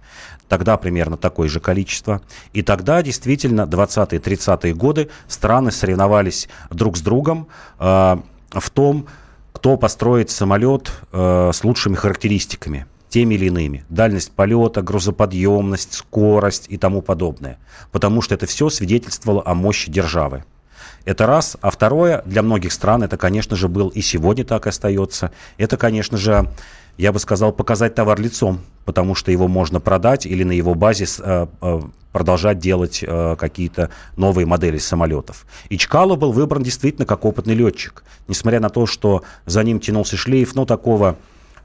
Тогда 0.47 0.77
примерно 0.77 1.17
такое 1.17 1.49
же 1.49 1.59
количество. 1.59 2.21
И 2.53 2.61
тогда 2.61 3.01
действительно 3.01 3.61
20-е, 3.61 4.19
30-е 4.19 4.73
годы 4.73 5.09
страны 5.27 5.71
соревновались 5.71 6.47
друг 6.69 6.95
с 6.95 7.01
другом 7.01 7.47
э, 7.79 8.17
в 8.51 8.69
том, 8.69 9.07
кто 9.51 9.75
построит 9.77 10.29
самолет 10.29 10.91
э, 11.11 11.51
с 11.53 11.63
лучшими 11.63 11.95
характеристиками 11.95 12.85
теми 13.13 13.35
или 13.35 13.45
иными. 13.45 13.85
Дальность 13.89 14.31
полета, 14.31 14.81
грузоподъемность, 14.81 15.93
скорость 15.93 16.65
и 16.67 16.77
тому 16.77 17.03
подобное. 17.03 17.59
Потому 17.91 18.23
что 18.23 18.33
это 18.33 18.47
все 18.47 18.71
свидетельствовало 18.71 19.43
о 19.45 19.53
мощи 19.53 19.91
державы. 19.91 20.45
Это 21.05 21.27
раз. 21.27 21.55
А 21.61 21.69
второе, 21.69 22.23
для 22.25 22.41
многих 22.41 22.71
стран 22.71 23.03
это, 23.03 23.17
конечно 23.17 23.55
же, 23.55 23.67
был 23.67 23.89
и 23.89 24.01
сегодня 24.01 24.43
так 24.45 24.65
и 24.65 24.69
остается. 24.69 25.29
Это, 25.59 25.77
конечно 25.77 26.17
же, 26.17 26.49
я 26.97 27.11
бы 27.11 27.19
сказал, 27.19 27.53
показать 27.53 27.93
товар 27.93 28.19
лицом, 28.19 28.61
потому 28.83 29.13
что 29.13 29.31
его 29.31 29.47
можно 29.47 29.79
продать 29.79 30.25
или 30.25 30.43
на 30.43 30.53
его 30.53 30.73
базе 30.73 31.05
э, 31.05 31.47
э, 31.61 31.81
продолжать 32.11 32.57
делать 32.57 33.03
э, 33.05 33.35
какие-то 33.37 33.91
новые 34.15 34.47
модели 34.47 34.79
самолетов. 34.79 35.45
И 35.69 35.77
Чкалов 35.77 36.17
был 36.17 36.31
выбран 36.31 36.63
действительно 36.63 37.05
как 37.05 37.25
опытный 37.25 37.53
летчик. 37.53 38.03
Несмотря 38.27 38.59
на 38.59 38.69
то, 38.69 38.87
что 38.87 39.21
за 39.45 39.63
ним 39.63 39.79
тянулся 39.79 40.17
шлейф, 40.17 40.55
ну, 40.55 40.65
такого 40.65 41.15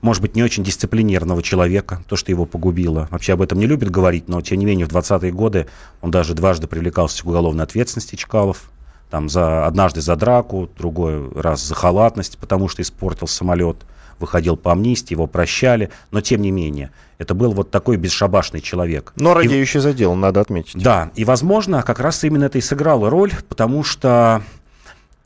может 0.01 0.23
быть, 0.23 0.37
не 0.37 0.43
очень 0.43 0.65
дисциплинированного 0.65 1.43
человека, 1.43 2.03
то, 2.09 2.17
что 2.17 2.31
его 2.31 2.45
погубило. 2.47 3.09
Вообще 3.11 3.33
об 3.33 3.43
этом 3.43 3.59
не 3.59 3.67
любит 3.67 3.91
говорить, 3.91 4.29
но, 4.29 4.41
тем 4.41 4.59
не 4.59 4.67
менее, 4.67 4.87
в 4.87 4.91
20-е 4.91 5.33
годы 5.33 5.67
он 6.01 6.11
даже 6.11 6.35
дважды 6.35 6.67
привлекался 6.67 7.23
к 7.23 7.27
уголовной 7.27 7.65
ответственности 7.65 8.17
Чкалов 8.17 8.71
там 9.11 9.29
за, 9.29 9.67
однажды 9.67 10.01
за 10.01 10.17
драку, 10.17 10.69
другой 10.77 11.31
раз 11.35 11.63
за 11.63 11.75
халатность, 11.75 12.39
потому 12.39 12.69
что 12.69 12.83
испортил 12.83 13.27
самолет, 13.27 13.79
выходил 14.19 14.57
по 14.57 14.73
амнистии, 14.73 15.15
его 15.15 15.27
прощали, 15.27 15.91
но 16.11 16.21
тем 16.21 16.43
не 16.43 16.51
менее, 16.51 16.91
это 17.19 17.35
был 17.35 17.53
вот 17.53 17.71
такой 17.71 17.97
бесшабашный 17.97 18.61
человек. 18.61 19.13
Но 19.17 19.35
радеющий 19.35 19.79
и, 19.79 19.83
за 19.83 19.93
дело, 19.93 20.15
надо 20.15 20.41
отметить. 20.41 20.83
Да, 20.83 21.11
и, 21.15 21.25
возможно, 21.25 21.83
как 21.83 22.01
раз 22.01 22.23
именно 22.25 22.45
это 22.45 22.59
и 22.59 22.61
сыграло 22.61 23.11
роль, 23.11 23.33
потому 23.49 23.83
что 23.83 24.43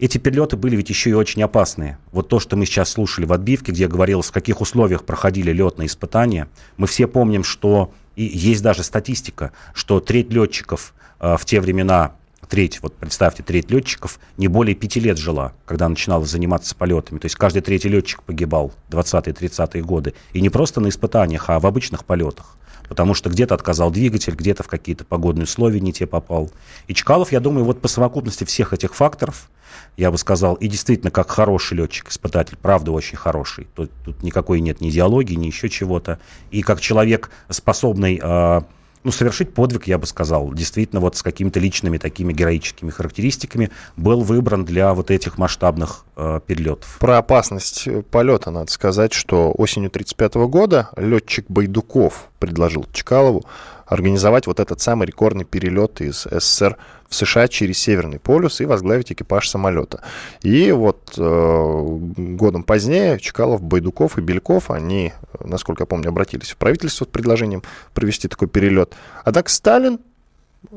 эти 0.05 0.19
перелеты 0.19 0.57
были 0.57 0.75
ведь 0.75 0.89
еще 0.89 1.11
и 1.11 1.13
очень 1.13 1.45
опасные. 1.45 1.97
Вот 2.11 2.29
то, 2.29 2.41
что 2.41 2.57
мы 2.57 2.67
сейчас 2.67 2.91
слушали 2.91 3.25
в 3.25 3.33
отбивке, 3.33 3.71
где 3.71 3.87
говорилось, 3.87 4.27
в 4.27 4.33
каких 4.33 4.61
условиях 4.61 5.05
проходили 5.05 5.53
летные 5.53 5.87
испытания, 5.87 6.49
мы 6.77 6.89
все 6.89 7.07
помним, 7.07 7.45
что 7.45 7.93
и 8.17 8.25
есть 8.25 8.65
даже 8.65 8.83
статистика, 8.83 9.53
что 9.75 10.01
треть 10.01 10.33
летчиков 10.33 10.93
э, 11.21 11.37
в 11.39 11.45
те 11.45 11.61
времена 11.61 12.17
треть, 12.49 12.81
вот 12.83 12.97
представьте, 12.97 13.45
треть 13.45 13.71
летчиков 13.71 14.19
не 14.37 14.49
более 14.49 14.75
пяти 14.75 14.99
лет 14.99 15.19
жила, 15.19 15.53
когда 15.65 15.89
начинала 15.89 16.27
заниматься 16.27 16.75
полетами. 16.75 17.21
То 17.21 17.27
есть 17.27 17.37
каждый 17.37 17.63
третий 17.63 17.89
летчик 17.89 18.25
погибал 18.25 18.73
в 18.89 18.95
20-30-е 18.95 19.83
годы. 19.85 20.15
И 20.33 20.41
не 20.41 20.51
просто 20.51 20.81
на 20.81 20.89
испытаниях, 20.89 21.49
а 21.49 21.61
в 21.61 21.67
обычных 21.67 22.05
полетах. 22.05 22.59
Потому 22.89 23.15
что 23.15 23.31
где-то 23.31 23.55
отказал 23.55 23.91
двигатель, 23.91 24.35
где-то 24.35 24.63
в 24.63 24.69
какие-то 24.69 25.05
погодные 25.05 25.45
условия 25.45 25.81
не 25.81 25.93
те 25.93 26.07
попал. 26.07 26.51
И 26.87 26.95
Чкалов, 26.95 27.33
я 27.33 27.41
думаю, 27.41 27.65
вот 27.65 27.81
по 27.81 27.89
совокупности 27.89 28.45
всех 28.45 28.73
этих 28.73 28.95
факторов, 28.95 29.49
я 29.97 30.11
бы 30.11 30.19
сказал, 30.19 30.55
и 30.55 30.69
действительно, 30.69 31.11
как 31.11 31.31
хороший 31.31 31.79
летчик, 31.79 32.11
испытатель, 32.11 32.57
правда 32.61 32.93
очень 32.93 33.17
хороший. 33.17 33.67
Тут, 33.75 33.91
тут 34.05 34.23
никакой 34.23 34.61
нет 34.61 34.81
ни 34.81 34.91
идеологии, 34.91 35.35
ни 35.35 35.47
еще 35.47 35.69
чего-то. 35.69 36.19
И 36.51 36.63
как 36.63 36.81
человек, 36.81 37.31
способный 37.49 38.21
э, 38.23 38.61
ну, 39.05 39.11
совершить 39.11 39.55
подвиг, 39.55 39.87
я 39.87 39.99
бы 39.99 40.07
сказал, 40.07 40.53
действительно 40.53 41.01
вот 41.01 41.17
с 41.17 41.23
какими-то 41.23 41.61
личными 41.61 41.99
такими 41.99 42.33
героическими 42.33 42.91
характеристиками 42.91 43.71
был 43.97 44.23
выбран 44.23 44.65
для 44.65 44.95
вот 44.95 45.11
этих 45.11 45.39
масштабных 45.39 46.05
э, 46.17 46.41
перелетов. 46.47 46.99
Про 47.01 47.19
опасность 47.19 47.89
полета 48.11 48.51
надо 48.51 48.71
сказать, 48.71 49.13
что 49.13 49.53
осенью 49.53 49.89
1935 49.89 50.35
года 50.49 50.89
летчик 50.97 51.47
Байдуков 51.49 52.29
предложил 52.39 52.87
Чкалову 52.93 53.45
организовать 53.87 54.47
вот 54.47 54.61
этот 54.61 54.81
самый 54.81 55.07
рекордный 55.07 55.45
перелет 55.45 56.01
из 56.01 56.27
СССР 56.31 56.77
в 57.09 57.15
США 57.15 57.47
через 57.49 57.79
Северный 57.79 58.19
полюс 58.19 58.61
и 58.61 58.65
возглавить 58.65 59.13
экипаж 59.13 59.49
самолета. 59.49 60.01
И 60.43 60.73
вот 60.73 61.15
э, 61.19 61.99
годом 62.17 62.63
позднее 62.65 63.19
Чкалов, 63.19 63.63
Байдуков 63.63 64.19
и 64.19 64.23
Бельков, 64.23 64.71
они, 64.71 65.13
насколько 65.45 65.83
я 65.83 65.87
помню, 65.87 66.09
обратились 66.09 66.51
в 66.51 66.57
правительство 66.57 67.05
с 67.05 67.09
предложением 67.09 67.63
провести 67.93 68.29
такой 68.29 68.49
перелет. 68.49 68.95
Однако 69.25 69.51
Сталин, 69.51 70.01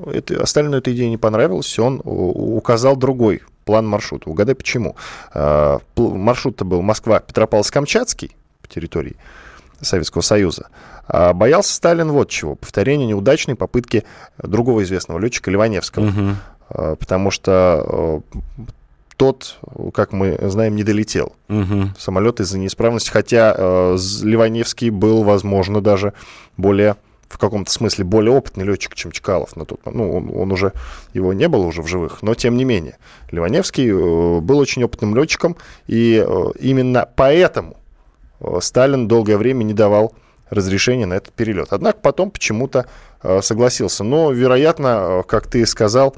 это, 0.05 0.45
Сталину 0.45 0.77
эта 0.77 0.93
идея 0.93 1.09
не 1.09 1.17
понравилась, 1.17 1.79
он 1.79 2.01
указал 2.03 2.97
другой 2.97 3.41
план 3.63 3.87
маршрута. 3.87 4.29
Угадай, 4.29 4.55
почему. 4.55 4.95
Э, 5.33 5.79
маршрут-то 5.95 6.65
был 6.65 6.81
Москва-Петропавловск-Камчатский 6.81 8.35
по 8.61 8.67
территории 8.67 9.15
Советского 9.81 10.21
Союза. 10.21 10.67
А 11.07 11.33
боялся 11.33 11.73
Сталин 11.73 12.11
вот 12.11 12.29
чего. 12.29 12.55
Повторения 12.55 13.05
неудачной 13.05 13.55
попытки 13.55 14.03
другого 14.37 14.83
известного 14.83 15.19
летчика 15.19 15.51
Ливаневского. 15.51 16.07
Угу. 16.07 16.97
Потому 16.97 17.29
что 17.29 18.23
тот, 19.17 19.57
как 19.93 20.11
мы 20.11 20.37
знаем, 20.41 20.75
не 20.75 20.83
долетел. 20.83 21.33
Угу. 21.47 21.89
Самолет 21.97 22.39
из-за 22.39 22.57
неисправности, 22.57 23.09
хотя 23.09 23.53
э, 23.55 23.97
Ливаневский 24.23 24.89
был, 24.89 25.23
возможно, 25.23 25.81
даже 25.81 26.13
более 26.57 26.95
в 27.35 27.37
каком-то 27.37 27.71
смысле 27.71 28.05
более 28.05 28.31
опытный 28.31 28.63
летчик, 28.63 28.95
чем 28.95 29.11
Чкалов 29.11 29.55
на 29.55 29.65
тот 29.65 29.81
Ну, 29.85 30.15
он, 30.15 30.31
он 30.33 30.51
уже, 30.51 30.71
его 31.13 31.33
не 31.33 31.47
было 31.49 31.65
уже 31.65 31.81
в 31.81 31.87
живых, 31.87 32.21
но 32.21 32.33
тем 32.33 32.55
не 32.55 32.63
менее. 32.63 32.97
Ливаневский 33.31 33.89
э, 33.89 34.39
был 34.39 34.57
очень 34.57 34.83
опытным 34.83 35.15
летчиком, 35.15 35.57
и 35.87 36.23
э, 36.25 36.43
именно 36.59 37.07
поэтому 37.15 37.71
э, 37.71 37.75
Сталин 38.59 39.07
долгое 39.07 39.37
время 39.37 39.63
не 39.63 39.73
давал 39.73 40.13
разрешения 40.49 41.05
на 41.05 41.15
этот 41.15 41.33
перелет. 41.33 41.69
Однако 41.71 41.99
потом 42.01 42.31
почему-то 42.31 42.85
э, 43.23 43.41
согласился. 43.41 44.03
Но, 44.03 44.31
вероятно, 44.31 44.87
э, 44.87 45.23
как 45.27 45.47
ты 45.47 45.65
сказал, 45.65 46.15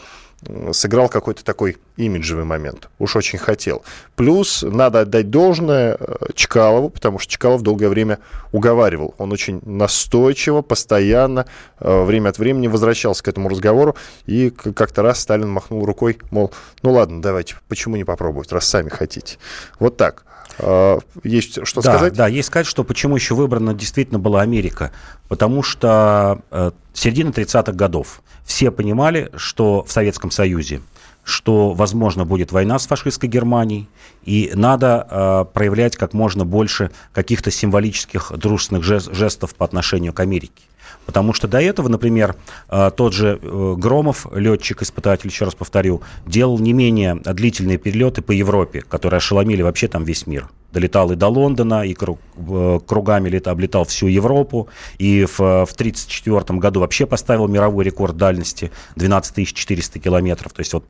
сыграл 0.72 1.10
какой-то 1.10 1.44
такой 1.44 1.78
имиджевый 1.96 2.46
момент. 2.46 2.90
Уж 3.00 3.16
очень 3.16 3.40
хотел. 3.40 3.84
Плюс 4.16 4.62
надо 4.62 5.02
отдать 5.02 5.32
должное 5.32 5.98
э, 6.00 6.16
Чкалову, 6.36 6.90
потому 6.90 7.18
что 7.18 7.32
Чкалов 7.32 7.64
долгое 7.64 7.90
время 7.90 8.20
уговаривал. 8.52 9.16
Он 9.18 9.32
очень 9.32 9.62
настойчиво, 9.66 10.62
постоянно, 10.62 11.48
э, 11.80 12.04
время 12.04 12.30
от 12.30 12.38
времени 12.38 12.68
возвращался 12.68 13.24
к 13.24 13.28
этому 13.28 13.50
разговору. 13.50 13.96
И 14.28 14.52
как-то 14.52 15.02
раз 15.02 15.22
Сталин 15.22 15.50
махнул 15.50 15.86
рукой, 15.86 16.20
мол, 16.30 16.52
ну 16.84 16.92
ладно, 16.92 17.20
давайте, 17.22 17.56
почему 17.68 17.96
не 17.96 18.04
попробовать, 18.04 18.52
раз 18.52 18.68
сами 18.68 18.90
хотите. 18.90 19.38
Вот 19.80 19.98
так. 19.98 20.24
Э, 20.60 21.00
есть 21.24 21.66
что 21.66 21.82
да, 21.82 21.92
сказать? 21.94 22.14
Да, 22.14 22.28
есть 22.28 22.48
сказать, 22.48 22.68
что 22.68 22.84
почему 22.84 23.16
еще 23.16 23.36
выбрана 23.36 23.74
действительно 23.74 24.20
была 24.20 24.42
Америка. 24.42 24.92
Потому 25.28 25.64
что 25.64 26.42
э, 26.52 26.72
середина 26.94 27.30
30-х 27.30 27.74
годов 27.74 28.22
все 28.46 28.72
понимали, 28.72 29.30
что 29.36 29.84
в 29.84 29.92
Советском 29.92 30.32
Союзе 30.32 30.82
что, 31.28 31.74
возможно, 31.74 32.24
будет 32.24 32.54
война 32.54 32.80
с 32.80 32.88
фашистской 32.88 33.28
Германией, 33.28 33.90
и 34.24 34.50
надо 34.56 35.06
э, 35.12 35.46
проявлять 35.54 35.98
как 35.98 36.14
можно 36.14 36.46
больше 36.46 36.90
каких-то 37.12 37.52
символических 37.52 38.32
дружественных 38.38 38.86
жестов 38.86 39.54
по 39.54 39.66
отношению 39.66 40.14
к 40.14 40.22
Америке. 40.22 40.64
Потому 41.06 41.34
что 41.34 41.48
до 41.48 41.62
этого, 41.62 41.88
например, 41.88 42.36
э, 42.70 42.92
тот 42.96 43.14
же 43.14 43.40
э, 43.42 43.76
Громов, 43.78 44.28
летчик-испытатель, 44.34 45.30
еще 45.30 45.46
раз 45.46 45.56
повторю, 45.56 46.02
делал 46.26 46.60
не 46.60 46.74
менее 46.74 47.16
длительные 47.16 47.78
перелеты 47.78 48.22
по 48.22 48.32
Европе, 48.32 48.82
которые 48.82 49.18
ошеломили 49.18 49.62
вообще 49.62 49.88
там 49.88 50.04
весь 50.04 50.28
мир. 50.28 50.50
Долетал 50.72 51.12
и 51.12 51.16
до 51.16 51.28
Лондона, 51.28 51.86
и 51.86 51.96
э, 51.96 52.80
кругами 52.86 53.30
лет, 53.30 53.48
облетал 53.48 53.86
всю 53.86 54.08
Европу, 54.08 54.68
и 54.98 55.26
в 55.26 55.40
1934 55.40 56.60
году 56.60 56.82
вообще 56.82 57.06
поставил 57.06 57.48
мировой 57.48 57.86
рекорд 57.86 58.18
дальности 58.18 58.72
12 58.96 59.48
400 59.48 60.00
километров. 60.00 60.54
То 60.54 60.60
есть 60.60 60.74
вот 60.74 60.84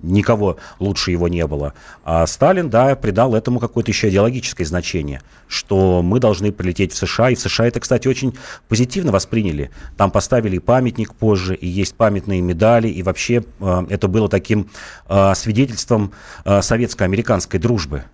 никого 0.00 0.56
лучше 0.78 1.10
его 1.10 1.28
не 1.28 1.46
было. 1.46 1.74
А 2.04 2.26
Сталин, 2.26 2.70
да, 2.70 2.94
придал 2.96 3.34
этому 3.34 3.58
какое-то 3.58 3.90
еще 3.90 4.08
идеологическое 4.08 4.66
значение, 4.66 5.22
что 5.48 6.02
мы 6.02 6.20
должны 6.20 6.52
прилететь 6.52 6.92
в 6.92 6.96
США, 6.96 7.30
и 7.30 7.34
в 7.34 7.40
США 7.40 7.66
это, 7.66 7.80
кстати, 7.80 8.08
очень 8.08 8.36
позитивно 8.68 9.12
восприняли. 9.12 9.70
Там 9.96 10.10
поставили 10.10 10.58
памятник 10.58 11.14
позже, 11.14 11.54
и 11.54 11.66
есть 11.66 11.94
памятные 11.94 12.40
медали, 12.40 12.88
и 12.88 13.02
вообще 13.02 13.44
э, 13.60 13.86
это 13.88 14.08
было 14.08 14.28
таким 14.28 14.70
э, 15.08 15.32
свидетельством 15.34 16.12
э, 16.44 16.62
советско-американской 16.62 17.58
дружбы. 17.58 18.04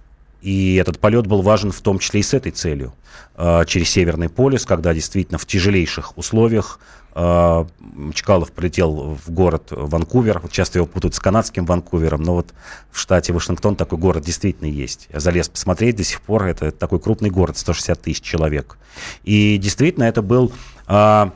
И 0.44 0.76
этот 0.76 1.00
полет 1.00 1.26
был 1.26 1.40
важен 1.40 1.72
в 1.72 1.80
том 1.80 1.98
числе 1.98 2.20
и 2.20 2.22
с 2.22 2.34
этой 2.34 2.52
целью. 2.52 2.92
Э, 3.36 3.64
через 3.66 3.88
Северный 3.88 4.28
полюс, 4.28 4.66
когда 4.66 4.92
действительно 4.92 5.38
в 5.38 5.46
тяжелейших 5.46 6.18
условиях 6.18 6.78
а, 7.16 7.66
Чкалов 8.12 8.50
полетел 8.50 9.16
в 9.24 9.30
город 9.30 9.68
Ванкувер. 9.70 10.42
Часто 10.50 10.80
его 10.80 10.86
путают 10.86 11.14
с 11.14 11.20
канадским 11.20 11.64
Ванкувером, 11.64 12.22
но 12.22 12.34
вот 12.34 12.52
в 12.90 12.98
штате 12.98 13.32
Вашингтон 13.32 13.76
такой 13.76 13.98
город 13.98 14.24
действительно 14.24 14.66
есть. 14.66 15.08
Я 15.12 15.20
залез 15.20 15.48
посмотреть, 15.48 15.94
до 15.96 16.04
сих 16.04 16.20
пор 16.20 16.44
это 16.44 16.72
такой 16.72 16.98
крупный 16.98 17.30
город, 17.30 17.56
160 17.56 18.02
тысяч 18.02 18.20
человек. 18.20 18.78
И 19.22 19.58
действительно 19.58 20.04
это 20.04 20.22
был 20.22 20.52
а, 20.88 21.32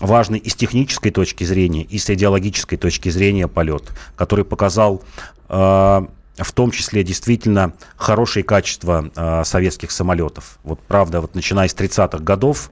важный 0.00 0.38
и 0.38 0.50
с 0.50 0.54
технической 0.54 1.10
точки 1.10 1.44
зрения, 1.44 1.82
и 1.82 1.96
с 1.96 2.10
идеологической 2.10 2.76
точки 2.76 3.08
зрения 3.08 3.48
полет, 3.48 3.90
который 4.16 4.44
показал 4.44 5.02
а, 5.48 6.08
в 6.36 6.52
том 6.52 6.70
числе 6.70 7.04
действительно 7.04 7.74
хорошие 7.96 8.42
качества 8.42 9.10
э, 9.14 9.44
советских 9.44 9.90
самолетов. 9.90 10.58
Вот 10.64 10.80
правда, 10.80 11.20
вот 11.20 11.34
начиная 11.34 11.68
с 11.68 11.74
30-х 11.74 12.18
годов 12.18 12.70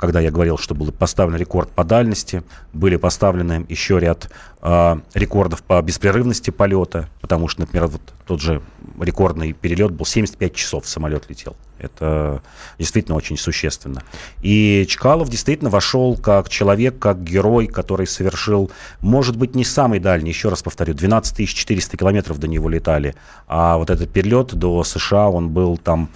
когда 0.00 0.18
я 0.18 0.30
говорил, 0.30 0.56
что 0.56 0.74
был 0.74 0.90
поставлен 0.92 1.36
рекорд 1.36 1.70
по 1.70 1.84
дальности, 1.84 2.42
были 2.72 2.96
поставлены 2.96 3.66
еще 3.68 4.00
ряд 4.00 4.30
э, 4.62 4.96
рекордов 5.12 5.62
по 5.62 5.80
беспрерывности 5.82 6.48
полета, 6.48 7.10
потому 7.20 7.48
что, 7.48 7.60
например, 7.60 7.88
вот 7.88 8.00
тот 8.26 8.40
же 8.40 8.62
рекордный 9.02 9.52
перелет 9.52 9.92
был 9.92 10.06
75 10.06 10.54
часов 10.54 10.88
самолет 10.88 11.28
летел. 11.28 11.56
Это 11.78 12.42
действительно 12.78 13.16
очень 13.16 13.38
существенно. 13.38 14.02
И 14.42 14.86
Чкалов 14.88 15.28
действительно 15.30 15.70
вошел 15.70 16.16
как 16.16 16.48
человек, 16.48 16.98
как 16.98 17.22
герой, 17.22 17.66
который 17.66 18.06
совершил, 18.06 18.70
может 19.00 19.36
быть, 19.36 19.54
не 19.54 19.64
самый 19.64 19.98
дальний, 19.98 20.30
еще 20.30 20.50
раз 20.50 20.62
повторю, 20.62 20.94
12 20.94 21.48
400 21.48 21.96
километров 21.96 22.38
до 22.38 22.48
него 22.48 22.68
летали, 22.68 23.14
а 23.46 23.78
вот 23.78 23.90
этот 23.90 24.12
перелет 24.12 24.54
до 24.54 24.84
США, 24.84 25.30
он 25.30 25.48
был 25.50 25.78
там 25.78 26.10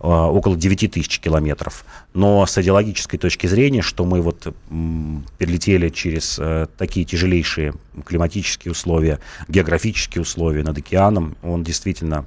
около 0.00 0.56
9 0.56 0.92
тысяч 0.92 1.18
километров. 1.18 1.84
Но 2.12 2.44
с 2.44 2.58
идеологической 2.58 3.18
точки 3.18 3.46
зрения, 3.46 3.80
что 3.80 4.04
мы 4.04 4.20
вот 4.20 4.54
перелетели 5.38 5.88
через 5.88 6.38
э, 6.38 6.66
такие 6.76 7.06
тяжелейшие 7.06 7.74
климатические 8.04 8.72
условия, 8.72 9.20
географические 9.48 10.22
условия 10.22 10.62
над 10.62 10.76
океаном, 10.76 11.36
он 11.42 11.64
действительно 11.64 12.26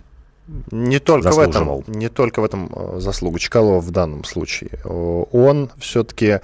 не 0.71 0.99
только 0.99 1.31
в 1.31 1.39
этом, 1.39 1.83
не 1.87 2.09
только 2.09 2.41
в 2.41 2.45
этом 2.45 2.71
э, 2.73 2.99
заслуга 2.99 3.37
Чкалова 3.37 3.81
в 3.81 3.91
данном 3.91 4.23
случае. 4.23 4.79
Он 4.85 5.69
все-таки 5.77 6.39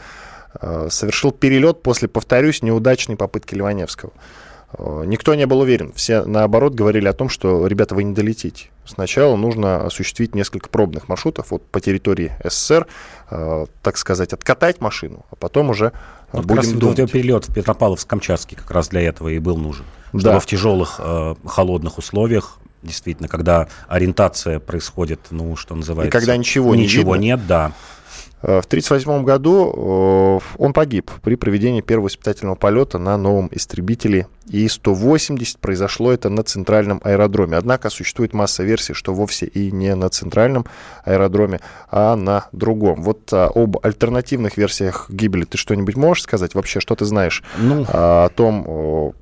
э, 0.60 0.88
совершил 0.90 1.32
перелет 1.32 1.82
после, 1.82 2.08
повторюсь, 2.08 2.62
неудачной 2.62 3.16
попытки 3.16 3.56
Ливаневского. 3.56 4.12
Э, 4.78 5.04
никто 5.06 5.36
не 5.36 5.46
был 5.46 5.60
уверен. 5.60 5.94
Все, 5.96 6.24
наоборот, 6.26 6.74
говорили 6.74 7.08
о 7.08 7.14
том, 7.14 7.30
что, 7.30 7.68
ребята, 7.68 7.96
вы 7.96 8.04
не 8.04 8.14
долетите. 8.14 8.70
Сначала 8.86 9.36
нужно 9.36 9.86
осуществить 9.86 10.36
несколько 10.36 10.70
пробных 10.70 11.08
маршрутов 11.08 11.52
вот 11.52 11.66
по 11.66 11.80
территории 11.80 12.34
СССР, 12.44 12.88
э, 13.30 13.66
так 13.82 13.98
сказать, 13.98 14.34
откатать 14.34 14.82
машину, 14.82 15.26
а 15.32 15.36
потом 15.36 15.70
уже 15.70 15.94
ну, 16.32 16.42
будем 16.42 16.48
как 16.48 16.58
раз 16.58 16.74
думать. 16.74 17.00
Вот 17.00 17.12
перелет 17.12 17.48
в 17.48 17.54
Петропавловск-Камчатский 17.54 18.58
как 18.58 18.72
раз 18.72 18.90
для 18.90 19.02
этого 19.02 19.30
и 19.30 19.40
был 19.40 19.58
нужен. 19.58 19.86
Чтобы 20.10 20.24
да. 20.24 20.40
в 20.40 20.46
тяжелых 20.46 21.00
э, 21.00 21.36
холодных 21.46 21.98
условиях 21.98 22.60
действительно, 22.84 23.30
когда 23.30 23.70
ориентация 23.88 24.60
происходит, 24.60 25.20
ну, 25.32 25.56
что 25.56 25.74
называется... 25.74 26.10
И 26.16 26.20
когда 26.20 26.36
ничего, 26.36 26.76
ничего 26.76 27.16
не 27.16 27.30
видно. 27.30 27.42
нет, 27.42 27.48
да. 27.48 27.72
Э, 28.44 28.60
в 28.62 28.66
1938 28.66 29.24
году 29.24 29.74
э, 29.74 30.40
он 30.58 30.74
погиб 30.74 31.10
при 31.22 31.36
проведении 31.36 31.80
первого 31.82 32.08
испытательного 32.08 32.56
полета 32.56 32.98
на 32.98 33.16
новом 33.18 33.50
истребителе 33.52 34.28
И-180. 34.50 35.58
Произошло 35.62 36.12
это 36.12 36.30
на 36.30 36.44
центральном 36.44 37.00
аэродроме. 37.04 37.56
Однако 37.56 37.90
существует 37.90 38.34
масса 38.34 38.64
версий, 38.64 38.94
что 38.94 39.14
вовсе 39.14 39.46
и 39.46 39.72
не 39.72 39.96
на 39.96 40.10
центральном 40.10 40.66
аэродроме, 41.06 41.62
а 41.90 42.18
на 42.18 42.48
другом. 42.52 43.02
Вот 43.02 43.32
а, 43.32 43.50
об 43.56 43.78
альтернативных 43.82 44.58
версиях 44.58 45.10
гибели 45.10 45.46
ты 45.46 45.58
что-нибудь 45.58 45.96
можешь 45.96 46.24
сказать? 46.24 46.54
Вообще, 46.54 46.82
что 46.82 46.96
ты 46.96 47.06
знаешь 47.06 47.44
ну, 47.58 47.86
а, 47.88 48.26
о 48.26 48.30
том, 48.30 49.14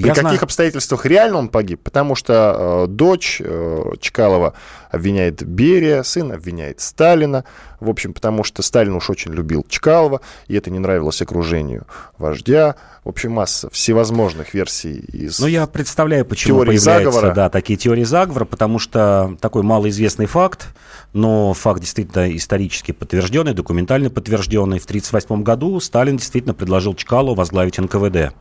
при 0.00 0.08
Я 0.08 0.14
каких 0.14 0.22
знаю. 0.22 0.42
обстоятельствах 0.42 1.06
реально 1.06 1.38
он 1.38 1.48
погиб? 1.48 1.82
Потому 1.82 2.14
что 2.14 2.84
э, 2.84 2.86
дочь 2.88 3.40
э, 3.44 3.82
Чкалова 4.00 4.54
обвиняет 4.90 5.42
Берия, 5.44 6.02
сын 6.02 6.32
обвиняет 6.32 6.80
Сталина. 6.80 7.44
В 7.78 7.88
общем, 7.88 8.12
потому 8.12 8.44
что 8.44 8.62
Сталин 8.62 8.94
уж 8.94 9.08
очень 9.10 9.32
любил 9.32 9.64
Чкалова, 9.68 10.20
и 10.48 10.54
это 10.56 10.70
не 10.70 10.78
нравилось 10.78 11.22
окружению 11.22 11.86
вождя. 12.18 12.76
В 13.04 13.08
общем, 13.08 13.32
масса 13.32 13.70
всевозможных 13.70 14.52
версий 14.52 14.98
из 14.98 15.38
Ну, 15.38 15.46
я 15.46 15.66
представляю, 15.66 16.24
почему 16.24 16.58
теории 16.58 16.76
появляются 16.76 17.10
заговора. 17.10 17.34
Да, 17.34 17.48
такие 17.48 17.78
теории 17.78 18.04
заговора, 18.04 18.44
потому 18.44 18.78
что 18.78 19.36
такой 19.40 19.62
малоизвестный 19.62 20.26
факт, 20.26 20.68
но 21.12 21.54
факт 21.54 21.80
действительно 21.80 22.34
исторически 22.36 22.92
подтвержденный, 22.92 23.54
документально 23.54 24.10
подтвержденный. 24.10 24.78
В 24.78 24.84
1938 24.84 25.42
году 25.42 25.80
Сталин 25.80 26.16
действительно 26.16 26.54
предложил 26.54 26.94
Чкалову 26.94 27.34
возглавить 27.34 27.78
НКВД. 27.78 28.34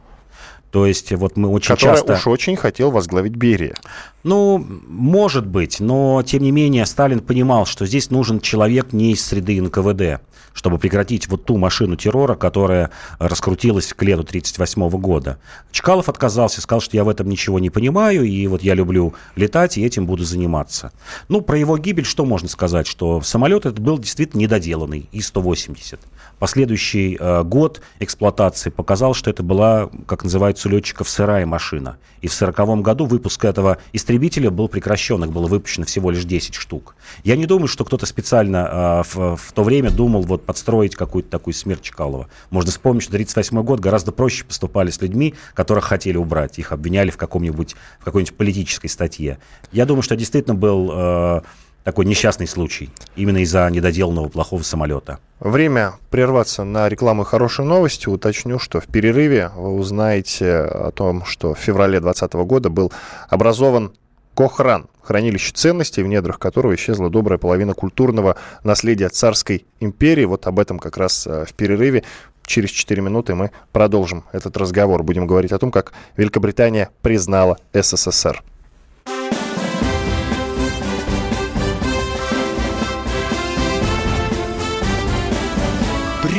То 0.72 0.86
есть 0.86 1.12
вот 1.14 1.36
мы 1.36 1.50
очень 1.50 1.76
Который 1.76 1.96
часто... 1.96 2.14
уж 2.14 2.28
очень 2.28 2.56
хотел 2.56 2.92
возглавить 2.92 3.36
Берия. 3.36 3.76
Ну, 4.24 4.64
может 4.88 5.48
быть, 5.48 5.80
но 5.80 6.22
тем 6.24 6.44
не 6.44 6.52
менее 6.52 6.86
Сталин 6.86 7.22
понимал, 7.22 7.66
что 7.66 7.86
здесь 7.86 8.12
нужен 8.12 8.40
человек 8.40 8.94
не 8.94 9.14
из 9.14 9.26
среды 9.26 9.62
НКВД, 9.62 10.22
чтобы 10.54 10.78
прекратить 10.78 11.28
вот 11.30 11.46
ту 11.46 11.58
машину 11.58 11.96
террора, 11.96 12.36
которая 12.36 12.92
раскрутилась 13.18 13.94
к 13.94 14.04
лету 14.04 14.22
1938 14.22 14.90
года. 15.00 15.40
Чкалов 15.72 16.10
отказался, 16.10 16.62
сказал, 16.62 16.82
что 16.82 16.98
я 16.98 17.04
в 17.04 17.10
этом 17.10 17.30
ничего 17.30 17.60
не 17.60 17.70
понимаю, 17.70 18.24
и 18.26 18.46
вот 18.48 18.62
я 18.62 18.76
люблю 18.76 19.14
летать, 19.36 19.78
и 19.78 19.86
этим 19.86 20.06
буду 20.06 20.24
заниматься. 20.26 20.92
Ну, 21.30 21.42
про 21.42 21.58
его 21.58 21.78
гибель 21.78 22.06
что 22.06 22.26
можно 22.26 22.50
сказать? 22.50 22.88
Что 22.88 23.22
самолет 23.22 23.66
этот 23.66 23.80
был 23.80 23.98
действительно 23.98 24.42
недоделанный, 24.42 25.08
И-180. 25.14 26.00
Последующий 26.40 27.18
э, 27.20 27.44
год 27.44 27.82
эксплуатации 28.00 28.70
показал, 28.70 29.14
что 29.14 29.30
это 29.30 29.44
была, 29.44 29.90
как 30.08 30.24
называется, 30.24 30.70
у 30.70 30.72
летчиков 30.72 31.10
сырая 31.10 31.46
машина. 31.46 31.98
И 32.22 32.28
в 32.28 32.34
1940 32.34 32.82
году 32.82 33.06
выпуск 33.06 33.44
этого 33.44 33.78
истребителя 33.92 34.50
был 34.50 34.70
прекращен, 34.70 35.24
их 35.24 35.32
было 35.32 35.48
выпущено 35.48 35.86
всего 35.86 36.12
лишь 36.12 36.24
10 36.24 36.56
штук. 36.56 36.96
Я 37.24 37.36
не 37.36 37.46
думаю, 37.46 37.68
что 37.68 37.84
кто-то 37.84 38.06
специально 38.06 39.04
э, 39.04 39.14
в, 39.14 39.36
в 39.36 39.52
то 39.52 39.64
время 39.64 39.92
думал 39.92 40.22
вот 40.22 40.46
подстроить 40.46 40.96
какую-то 40.96 41.30
такую 41.30 41.54
смерть 41.54 41.82
Чкалова. 41.82 42.30
Можно 42.50 42.72
вспомнить, 42.72 43.04
что 43.04 43.12
1938 43.12 43.66
год 43.66 43.80
гораздо 43.82 44.12
проще 44.12 44.46
поступали 44.46 44.92
с 44.92 45.02
людьми, 45.02 45.36
которых 45.54 45.86
хотели 45.86 46.16
убрать. 46.18 46.58
Их 46.58 46.72
обвиняли 46.72 47.12
в 47.12 47.18
каком-нибудь, 47.18 47.76
в 48.00 48.06
какой-нибудь 48.06 48.36
политической 48.36 48.88
статье. 48.88 49.40
Я 49.72 49.86
думаю, 49.86 50.04
что 50.04 50.16
действительно 50.16 50.56
был... 50.56 50.90
Э, 50.94 51.42
такой 51.84 52.06
несчастный 52.06 52.48
случай, 52.48 52.90
именно 53.16 53.38
из-за 53.38 53.70
недоделанного 53.70 54.30
плохого 54.30 54.64
самолета. 54.64 55.20
Время 55.40 55.94
прерваться 56.10 56.64
на 56.64 56.90
рекламу 56.90 57.24
и 57.24 57.26
хорошие 57.26 57.66
новости. 57.66 58.10
Уточню, 58.10 58.60
что 58.60 58.82
в 58.82 58.88
перерыве 58.88 59.52
вы 59.56 59.76
узнаете 59.76 60.56
о 60.58 60.92
том, 60.92 61.24
что 61.26 61.54
в 61.54 61.60
феврале 61.60 62.00
2020 62.00 62.34
года 62.48 62.70
был 62.70 62.92
образован 63.30 63.94
Кохран, 64.36 64.88
хранилище 65.02 65.52
ценностей, 65.54 66.04
в 66.04 66.08
недрах 66.08 66.40
которого 66.40 66.76
исчезла 66.76 67.10
добрая 67.10 67.38
половина 67.38 67.74
культурного 67.74 68.38
наследия 68.64 69.10
царской 69.10 69.66
империи. 69.80 70.24
Вот 70.26 70.48
об 70.48 70.60
этом 70.60 70.80
как 70.80 70.98
раз 70.98 71.28
э, 71.28 71.46
в 71.46 71.54
перерыве. 71.54 72.04
Через 72.46 72.70
4 72.70 73.02
минуты 73.02 73.36
мы 73.36 73.52
продолжим 73.72 74.24
этот 74.32 74.56
разговор. 74.56 75.04
Будем 75.04 75.28
говорить 75.28 75.52
о 75.52 75.60
том, 75.60 75.72
как 75.72 75.94
Великобритания 76.16 76.90
признала 77.02 77.58
СССР. 77.74 78.42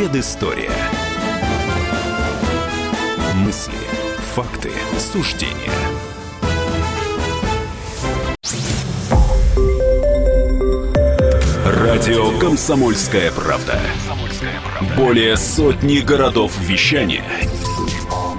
Предыстория. 0.01 0.73
Мысли, 3.35 3.75
факты, 4.35 4.71
суждения. 4.99 5.53
Радио 11.67 12.39
«Комсомольская 12.39 13.31
правда». 13.33 13.79
Более 14.97 15.37
сотни 15.37 15.99
городов 15.99 16.59
вещания 16.61 17.27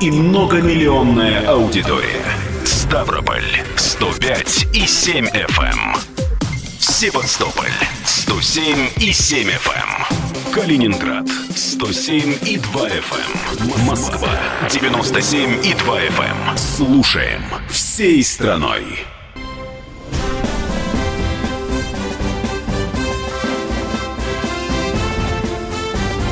и 0.02 0.10
многомиллионная 0.10 1.47
аудитория. 1.47 2.26
Ставрополь 2.65 3.45
105 3.76 4.65
и 4.74 4.88
7 4.88 5.28
FM. 5.28 5.62
Эм. 5.62 5.95
Севастополь 6.80 7.69
107 8.04 8.89
и 8.97 9.13
7 9.13 9.47
FM. 9.47 10.20
Калининград 10.53 11.29
107 11.55 12.39
и 12.45 12.57
2 12.57 12.89
FM. 12.89 13.79
Эм. 13.79 13.85
Москва 13.85 14.29
97 14.69 15.65
и 15.65 15.73
2 15.73 16.01
FM. 16.01 16.49
Эм. 16.49 16.57
Слушаем 16.57 17.41
всей 17.69 18.21
страной. 18.21 18.83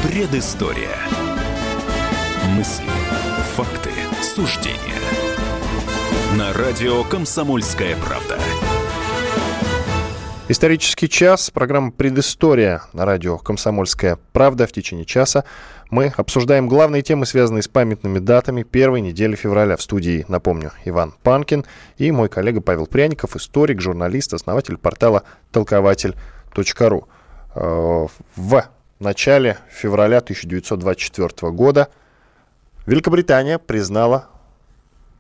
Предыстория. 0.04 0.98
Мысли, 2.58 2.84
факты, 3.56 3.92
суждения. 4.22 4.78
На 6.36 6.52
радио 6.52 7.06
«Комсомольская 7.06 7.96
правда». 7.96 8.38
Исторический 10.52 11.08
час, 11.08 11.52
программа 11.52 11.92
«Предыстория» 11.92 12.82
на 12.92 13.06
радио 13.06 13.38
«Комсомольская 13.38 14.18
правда». 14.34 14.66
В 14.66 14.72
течение 14.72 15.06
часа 15.06 15.44
мы 15.92 16.12
обсуждаем 16.18 16.68
главные 16.68 17.04
темы, 17.04 17.28
связанные 17.28 17.62
с 17.62 17.68
памятными 17.68 18.18
датами 18.18 18.64
первой 18.64 19.02
недели 19.02 19.36
февраля. 19.36 19.78
В 19.78 19.84
студии, 19.84 20.26
напомню, 20.28 20.72
Иван 20.86 21.14
Панкин 21.22 21.66
и 22.00 22.12
мой 22.12 22.30
коллега 22.30 22.62
Павел 22.62 22.88
Пряников, 22.88 23.36
историк, 23.36 23.80
журналист, 23.80 24.34
основатель 24.34 24.78
портала 24.80 25.22
толкователь.ру. 25.52 27.08
Э, 27.54 28.08
в 28.36 28.64
начале 28.98 29.60
февраля 29.70 30.18
1924 30.18 31.52
года 31.52 31.90
Великобритания 32.88 33.60
признала 33.60 34.30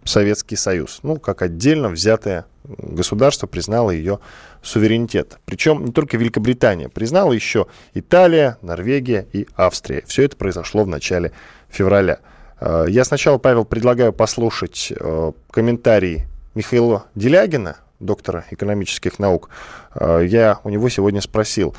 Советский 0.04 0.56
Союз. 0.56 1.00
Ну, 1.04 1.18
как 1.18 1.42
отдельно 1.42 1.90
взятое 1.90 2.46
государство 2.64 3.48
признало 3.48 3.92
ее 3.92 4.20
суверенитет. 4.62 5.40
Причем 5.46 5.86
не 5.86 5.92
только 5.92 6.18
Великобритания, 6.18 6.90
признала 6.90 7.34
еще 7.34 7.68
Италия, 7.94 8.58
Норвегия 8.62 9.28
и 9.34 9.48
Австрия. 9.56 10.04
Все 10.08 10.24
это 10.24 10.36
произошло 10.38 10.84
в 10.84 10.88
начале 10.88 11.32
февраля. 11.70 12.20
Э, 12.60 12.86
я 12.88 13.04
сначала, 13.06 13.38
Павел, 13.38 13.66
предлагаю 13.66 14.14
послушать 14.14 14.92
э, 14.96 15.32
комментарий 15.52 16.26
Михаила 16.56 17.06
Делягина, 17.16 17.78
доктора 18.00 18.46
экономических 18.52 19.20
наук. 19.20 19.50
Э, 19.96 20.22
я 20.26 20.60
у 20.64 20.70
него 20.70 20.90
сегодня 20.90 21.22
спросил, 21.22 21.76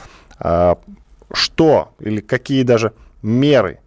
что 1.33 1.92
или 2.00 2.20
какие 2.20 2.62
даже 2.62 2.94
меры 3.22 3.80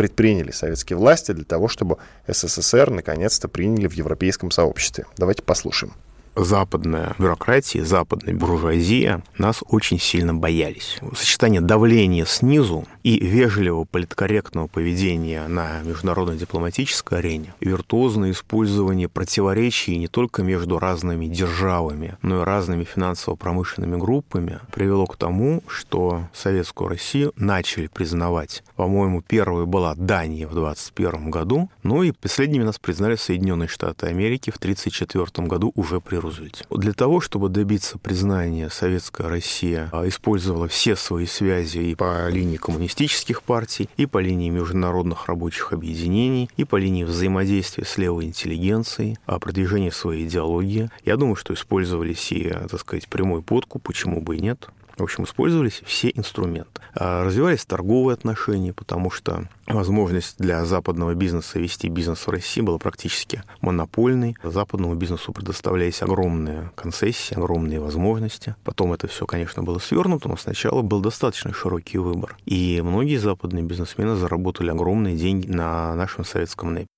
предприняли 0.00 0.50
советские 0.50 0.96
власти 0.96 1.32
для 1.32 1.44
того, 1.44 1.68
чтобы 1.68 1.98
СССР 2.26 2.88
наконец-то 2.88 3.48
приняли 3.48 3.86
в 3.86 3.92
европейском 3.92 4.50
сообществе. 4.50 5.04
Давайте 5.18 5.42
послушаем 5.42 5.92
западная 6.34 7.14
бюрократия, 7.18 7.84
западная 7.84 8.32
буржуазия 8.34 9.22
нас 9.36 9.62
очень 9.68 10.00
сильно 10.00 10.32
боялись. 10.32 10.98
Сочетание 11.14 11.60
давления 11.60 12.24
снизу 12.24 12.86
и 13.02 13.24
вежливого 13.24 13.84
политкорректного 13.84 14.66
поведения 14.66 15.46
на 15.48 15.82
международной 15.82 16.36
дипломатической 16.36 17.18
арене, 17.18 17.54
виртуозное 17.60 18.32
использование 18.32 19.08
противоречий 19.08 19.96
не 19.96 20.08
только 20.08 20.42
между 20.42 20.78
разными 20.78 21.26
державами, 21.26 22.16
но 22.22 22.42
и 22.42 22.44
разными 22.44 22.84
финансово-промышленными 22.84 23.96
группами 23.96 24.60
привело 24.72 25.06
к 25.06 25.16
тому, 25.16 25.62
что 25.66 26.28
Советскую 26.32 26.88
Россию 26.88 27.32
начали 27.36 27.86
признавать. 27.86 28.62
По-моему, 28.76 29.22
первой 29.22 29.66
была 29.66 29.94
Дания 29.94 30.46
в 30.46 30.54
21 30.54 31.30
году, 31.30 31.70
ну 31.82 32.02
и 32.02 32.12
последними 32.12 32.64
нас 32.64 32.78
признали 32.78 33.16
Соединенные 33.16 33.68
Штаты 33.68 34.06
Америки 34.06 34.50
в 34.50 34.56
1934 34.56 35.46
году 35.46 35.72
уже 35.74 36.00
при 36.00 36.16
Рузвельте. 36.16 36.64
Для 36.70 36.92
того, 36.92 37.20
чтобы 37.20 37.48
добиться 37.48 37.98
признания 37.98 38.70
Советская 38.70 39.28
Россия 39.28 39.88
а, 39.92 40.06
использовала 40.06 40.68
все 40.68 40.96
свои 40.96 41.26
связи 41.26 41.78
и 41.78 41.94
по 41.94 42.28
линии 42.28 42.56
коммунистических 42.90 43.42
партий, 43.42 43.88
и 43.96 44.06
по 44.06 44.18
линии 44.18 44.50
международных 44.50 45.26
рабочих 45.26 45.72
объединений, 45.72 46.50
и 46.56 46.64
по 46.64 46.76
линии 46.76 47.04
взаимодействия 47.04 47.84
с 47.84 47.96
левой 47.98 48.24
интеллигенцией, 48.24 49.16
а 49.26 49.38
продвижения 49.38 49.92
своей 49.92 50.26
идеологии. 50.26 50.90
Я 51.04 51.16
думаю, 51.16 51.36
что 51.36 51.54
использовались 51.54 52.32
и, 52.32 52.48
так 52.68 52.80
сказать, 52.80 53.08
прямой 53.08 53.42
подкуп, 53.42 53.82
почему 53.84 54.20
бы 54.20 54.36
и 54.36 54.40
нет. 54.40 54.68
В 55.00 55.04
общем, 55.04 55.24
использовались 55.24 55.80
все 55.86 56.12
инструменты. 56.14 56.82
А, 56.94 57.24
развивались 57.24 57.64
торговые 57.64 58.12
отношения, 58.12 58.74
потому 58.74 59.10
что 59.10 59.48
возможность 59.66 60.36
для 60.38 60.62
западного 60.66 61.14
бизнеса 61.14 61.58
вести 61.58 61.88
бизнес 61.88 62.26
в 62.26 62.30
России 62.30 62.60
была 62.60 62.76
практически 62.76 63.42
монопольной. 63.62 64.36
Западному 64.42 64.94
бизнесу 64.94 65.32
предоставлялись 65.32 66.02
огромные 66.02 66.70
концессии, 66.74 67.34
огромные 67.34 67.80
возможности. 67.80 68.56
Потом 68.62 68.92
это 68.92 69.08
все, 69.08 69.24
конечно, 69.24 69.62
было 69.62 69.78
свернуто, 69.78 70.28
но 70.28 70.36
сначала 70.36 70.82
был 70.82 71.00
достаточно 71.00 71.54
широкий 71.54 71.96
выбор. 71.96 72.36
И 72.44 72.82
многие 72.84 73.16
западные 73.16 73.64
бизнесмены 73.64 74.16
заработали 74.16 74.68
огромные 74.68 75.16
деньги 75.16 75.48
на 75.50 75.94
нашем 75.94 76.26
советском 76.26 76.74
НЭПе. 76.74 76.88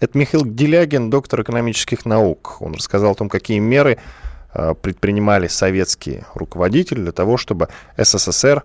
Это 0.00 0.16
Михаил 0.16 0.46
Делягин, 0.46 1.10
доктор 1.10 1.42
экономических 1.42 2.06
наук. 2.06 2.56
Он 2.60 2.72
рассказал 2.72 3.12
о 3.12 3.14
том, 3.14 3.28
какие 3.28 3.58
меры 3.58 3.98
предпринимали 4.52 5.46
советские 5.48 6.26
руководители 6.34 7.00
для 7.00 7.12
того, 7.12 7.36
чтобы 7.36 7.68
СССР 7.96 8.64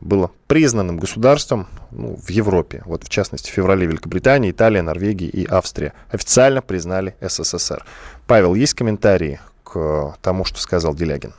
было 0.00 0.30
признанным 0.46 0.98
государством 0.98 1.68
ну, 1.90 2.16
в 2.16 2.28
Европе. 2.30 2.82
Вот 2.84 3.04
в 3.04 3.08
частности, 3.08 3.50
в 3.50 3.54
феврале 3.54 3.86
Великобритания, 3.86 4.50
Италия, 4.50 4.82
Норвегия 4.82 5.28
и 5.28 5.46
Австрия 5.46 5.92
официально 6.10 6.62
признали 6.62 7.16
СССР. 7.20 7.84
Павел, 8.26 8.54
есть 8.54 8.74
комментарии 8.74 9.40
к 9.64 10.16
тому, 10.20 10.44
что 10.44 10.60
сказал 10.60 10.94
Делягин? 10.94 11.32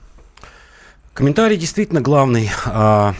Комментарий 1.13 1.57
действительно 1.57 2.01
главный. 2.01 2.49
А, 2.65 3.13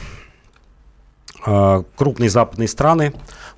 а, 1.46 1.84
крупные 1.96 2.30
западные 2.30 2.68
страны 2.68 3.14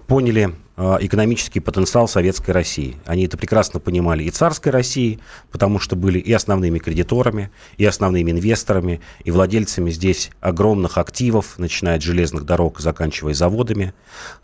поняли 0.08 0.54
Э, 0.69 0.69
экономический 0.80 1.60
потенциал 1.60 2.08
советской 2.08 2.52
России. 2.52 2.96
Они 3.06 3.26
это 3.26 3.38
прекрасно 3.38 3.80
понимали 3.80 4.24
и 4.24 4.30
царской 4.30 4.72
России, 4.72 5.20
потому 5.52 5.78
что 5.78 5.96
были 5.98 6.20
и 6.20 6.32
основными 6.32 6.80
кредиторами, 6.80 7.52
и 7.78 7.86
основными 7.86 8.32
инвесторами, 8.32 9.02
и 9.26 9.32
владельцами 9.32 9.92
здесь 9.92 10.32
огромных 10.40 10.98
активов, 10.98 11.60
начиная 11.60 11.98
от 11.98 12.02
железных 12.02 12.46
дорог, 12.46 12.80
заканчивая 12.80 13.34
заводами. 13.34 13.94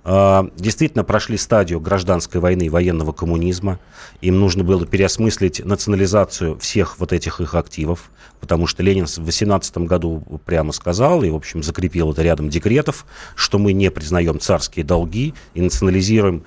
Э, 0.04 0.44
действительно 0.58 1.06
прошли 1.06 1.38
стадию 1.38 1.80
гражданской 1.80 2.42
войны, 2.42 2.70
военного 2.70 3.14
коммунизма. 3.14 3.80
Им 4.20 4.40
нужно 4.40 4.66
было 4.66 4.86
переосмыслить 4.86 5.64
национализацию 5.64 6.60
всех 6.60 7.00
вот 7.00 7.14
этих 7.14 7.40
их 7.40 7.56
активов, 7.56 8.12
потому 8.42 8.68
что 8.68 8.84
Ленин 8.84 9.08
в 9.08 9.18
18 9.20 9.78
году 9.80 10.22
прямо 10.46 10.74
сказал 10.74 11.24
и, 11.24 11.30
в 11.30 11.36
общем, 11.36 11.64
закрепил 11.64 12.12
это 12.12 12.24
рядом 12.24 12.50
декретов, 12.50 13.06
что 13.36 13.58
мы 13.58 13.72
не 13.74 13.90
признаем 13.90 14.40
царские 14.40 14.84
долги 14.84 15.34
и 15.54 15.62
национализируем 15.62 16.25
гарантируем 16.26 16.44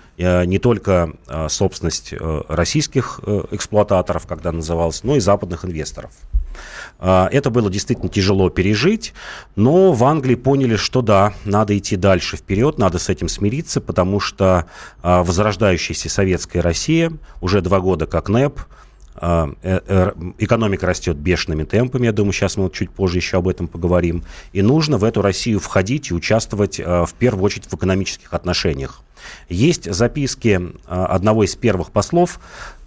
не 0.48 0.58
только 0.58 1.12
собственность 1.48 2.14
российских 2.48 3.20
эксплуататоров, 3.50 4.26
когда 4.26 4.52
называлось, 4.52 5.04
но 5.04 5.16
и 5.16 5.20
западных 5.20 5.64
инвесторов. 5.64 6.10
Это 7.00 7.50
было 7.50 7.70
действительно 7.70 8.08
тяжело 8.08 8.50
пережить, 8.50 9.14
но 9.54 9.92
в 9.92 10.02
Англии 10.04 10.34
поняли, 10.34 10.74
что 10.74 11.02
да, 11.02 11.32
надо 11.44 11.78
идти 11.78 11.94
дальше 11.96 12.36
вперед, 12.36 12.78
надо 12.78 12.98
с 12.98 13.08
этим 13.08 13.28
смириться, 13.28 13.80
потому 13.80 14.18
что 14.18 14.66
возрождающаяся 15.02 16.08
советская 16.08 16.60
Россия 16.62 17.12
уже 17.40 17.60
два 17.60 17.78
года 17.78 18.06
как 18.06 18.28
НЭП, 18.28 18.58
э, 19.20 19.52
э, 19.62 20.12
экономика 20.38 20.86
растет 20.86 21.16
бешеными 21.16 21.62
темпами, 21.62 22.06
я 22.06 22.12
думаю, 22.12 22.32
сейчас 22.32 22.56
мы 22.56 22.68
чуть 22.70 22.90
позже 22.90 23.18
еще 23.18 23.38
об 23.38 23.46
этом 23.46 23.68
поговорим, 23.68 24.24
и 24.52 24.62
нужно 24.62 24.98
в 24.98 25.04
эту 25.04 25.22
Россию 25.22 25.60
входить 25.60 26.10
и 26.10 26.14
участвовать 26.14 26.78
в 26.80 27.10
первую 27.16 27.44
очередь 27.44 27.66
в 27.66 27.74
экономических 27.74 28.32
отношениях. 28.32 29.02
Есть 29.48 29.92
записки 29.92 30.60
а, 30.86 31.06
одного 31.06 31.44
из 31.44 31.56
первых 31.56 31.90
послов 31.90 32.40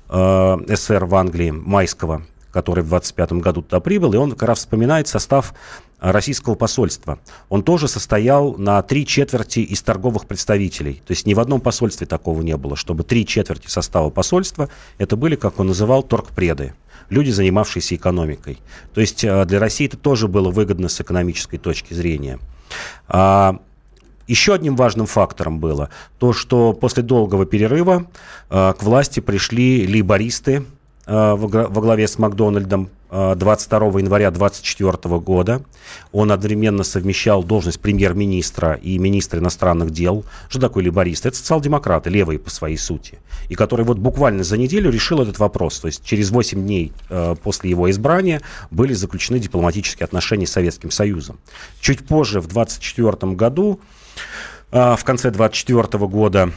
СССР 0.10 1.06
в 1.06 1.16
Англии, 1.16 1.52
Майского, 1.52 2.24
который 2.52 2.84
в 2.84 2.90
25 2.90 3.32
году 3.34 3.62
туда 3.62 3.80
прибыл, 3.80 4.14
и 4.14 4.18
он 4.18 4.32
как 4.32 4.44
раз 4.44 4.60
вспоминает 4.60 5.08
состав 5.08 5.54
российского 6.02 6.56
посольства. 6.56 7.20
Он 7.48 7.64
тоже 7.64 7.88
состоял 7.88 8.56
на 8.58 8.82
три 8.82 9.06
четверти 9.06 9.60
из 9.60 9.82
торговых 9.82 10.26
представителей. 10.26 11.02
То 11.06 11.12
есть 11.12 11.26
ни 11.26 11.34
в 11.34 11.40
одном 11.40 11.62
посольстве 11.62 12.08
такого 12.08 12.42
не 12.42 12.58
было, 12.58 12.76
чтобы 12.76 13.06
три 13.06 13.26
четверти 13.26 13.68
состава 13.70 14.10
посольства 14.10 14.68
это 14.98 15.16
были, 15.16 15.38
как 15.38 15.60
он 15.62 15.68
называл, 15.68 16.04
торгпреды 16.04 16.74
люди, 17.12 17.30
занимавшиеся 17.30 17.96
экономикой. 17.96 18.58
То 18.94 19.02
есть 19.02 19.24
э, 19.24 19.46
для 19.46 19.60
России 19.60 19.86
это 19.86 19.98
тоже 19.98 20.28
было 20.28 20.50
выгодно 20.50 20.88
с 20.88 21.00
экономической 21.00 21.58
точки 21.58 21.94
зрения. 21.94 22.40
Еще 24.32 24.54
одним 24.54 24.78
важным 24.78 25.08
фактором 25.08 25.60
было 25.60 25.90
то, 26.18 26.32
что 26.32 26.72
после 26.72 27.04
долгого 27.04 27.46
перерыва 27.46 28.06
э, 28.50 28.74
к 28.80 28.82
власти 28.82 29.20
пришли 29.20 29.86
либористы, 29.86 30.64
Э, 31.08 31.36
во 31.36 31.82
главе 31.82 32.08
с 32.08 32.20
Макдональдом 32.20 32.90
22 33.10 33.80
э, 33.80 34.00
января 34.00 34.32
2024 34.32 35.20
года. 35.20 35.62
Он 36.14 36.32
одновременно 36.32 36.84
совмещал 36.84 37.44
должность 37.44 37.82
премьер-министра 37.82 38.76
и 38.76 38.98
министра 38.98 39.40
иностранных 39.40 39.92
дел. 39.92 40.24
Что 40.48 40.62
такое 40.62 40.84
либористы? 40.86 41.28
Это 41.28 41.38
социал-демократы, 41.38 42.10
левые 42.10 42.40
по 42.40 42.50
своей 42.50 42.78
сути. 42.78 43.18
И 43.50 43.56
который 43.56 43.84
вот 43.84 43.98
буквально 43.98 44.46
за 44.46 44.58
неделю 44.58 44.90
решил 44.90 45.22
этот 45.22 45.40
вопрос. 45.40 45.80
То 45.80 45.88
есть 45.88 46.06
через 46.06 46.30
8 46.30 46.62
дней 46.62 46.94
после 47.44 47.72
его 47.72 47.92
избрания 47.92 48.42
были 48.70 48.94
заключены 48.94 49.40
дипломатические 49.40 50.06
отношения 50.06 50.48
с 50.48 50.52
Советским 50.52 50.92
Союзом. 50.92 51.40
Чуть 51.82 52.08
позже, 52.08 52.40
в 52.40 52.48
2024 52.48 53.34
году, 53.34 53.82
в 54.72 55.04
конце 55.04 55.32
2024 55.32 56.08
года 56.08 56.52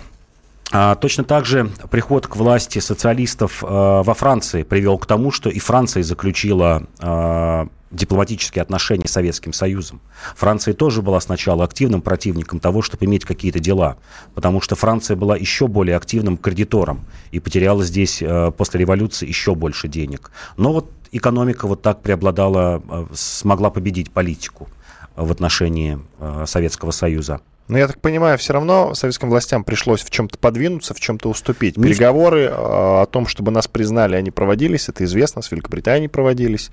а, 0.73 0.95
точно 0.97 1.23
так 1.25 1.45
же 1.45 1.71
приход 1.91 2.27
к 2.27 2.37
власти 2.37 2.79
социалистов 2.79 3.63
а, 3.63 4.03
во 4.03 4.15
Франции 4.15 4.63
привел 4.63 4.99
к 4.99 5.07
тому, 5.07 5.31
что 5.31 5.51
и 5.51 5.61
Франция 5.61 6.03
заключила 6.03 6.83
а, 6.99 7.69
дипломатические 7.93 8.63
отношения 8.63 9.07
с 9.07 9.13
Советским 9.13 9.53
Союзом. 9.53 10.01
Франция 10.35 10.75
тоже 10.75 11.01
была 11.01 11.21
сначала 11.21 11.63
активным 11.63 12.03
противником 12.03 12.59
того, 12.59 12.83
чтобы 12.83 13.05
иметь 13.05 13.25
какие-то 13.25 13.61
дела, 13.61 13.99
потому 14.35 14.61
что 14.61 14.75
Франция 14.75 15.17
была 15.17 15.37
еще 15.37 15.69
более 15.69 15.97
активным 15.97 16.37
кредитором 16.37 17.05
и 17.31 17.39
потеряла 17.39 17.85
здесь 17.85 18.21
после 18.57 18.81
революции 18.81 19.29
еще 19.29 19.55
больше 19.55 19.87
денег. 19.87 20.33
Но 20.57 20.73
вот 20.73 20.91
экономика 21.13 21.69
вот 21.69 21.83
так 21.83 22.03
преобладала, 22.03 22.83
смогла 23.13 23.71
победить 23.71 24.11
политику 24.11 24.69
в 25.17 25.31
отношении 25.31 25.99
Советского 26.47 26.91
Союза. 26.91 27.41
Но 27.67 27.79
я 27.79 27.87
так 27.87 28.01
понимаю, 28.01 28.37
все 28.37 28.53
равно 28.53 28.93
советским 28.95 29.31
властям 29.31 29.65
пришлось 29.65 30.03
в 30.03 30.11
чем-то 30.11 30.37
подвинуться, 30.37 30.93
в 30.93 31.01
чем-то 31.01 31.31
уступить. 31.31 31.77
Переговоры 31.77 32.43
э, 32.43 32.51
о 32.51 33.07
том, 33.07 33.27
чтобы 33.27 33.51
нас 33.51 33.69
признали, 33.69 34.17
они 34.17 34.31
проводились, 34.31 34.91
это 34.91 35.05
известно, 35.05 35.41
с 35.41 35.51
Великобританией 35.51 36.09
проводились, 36.09 36.71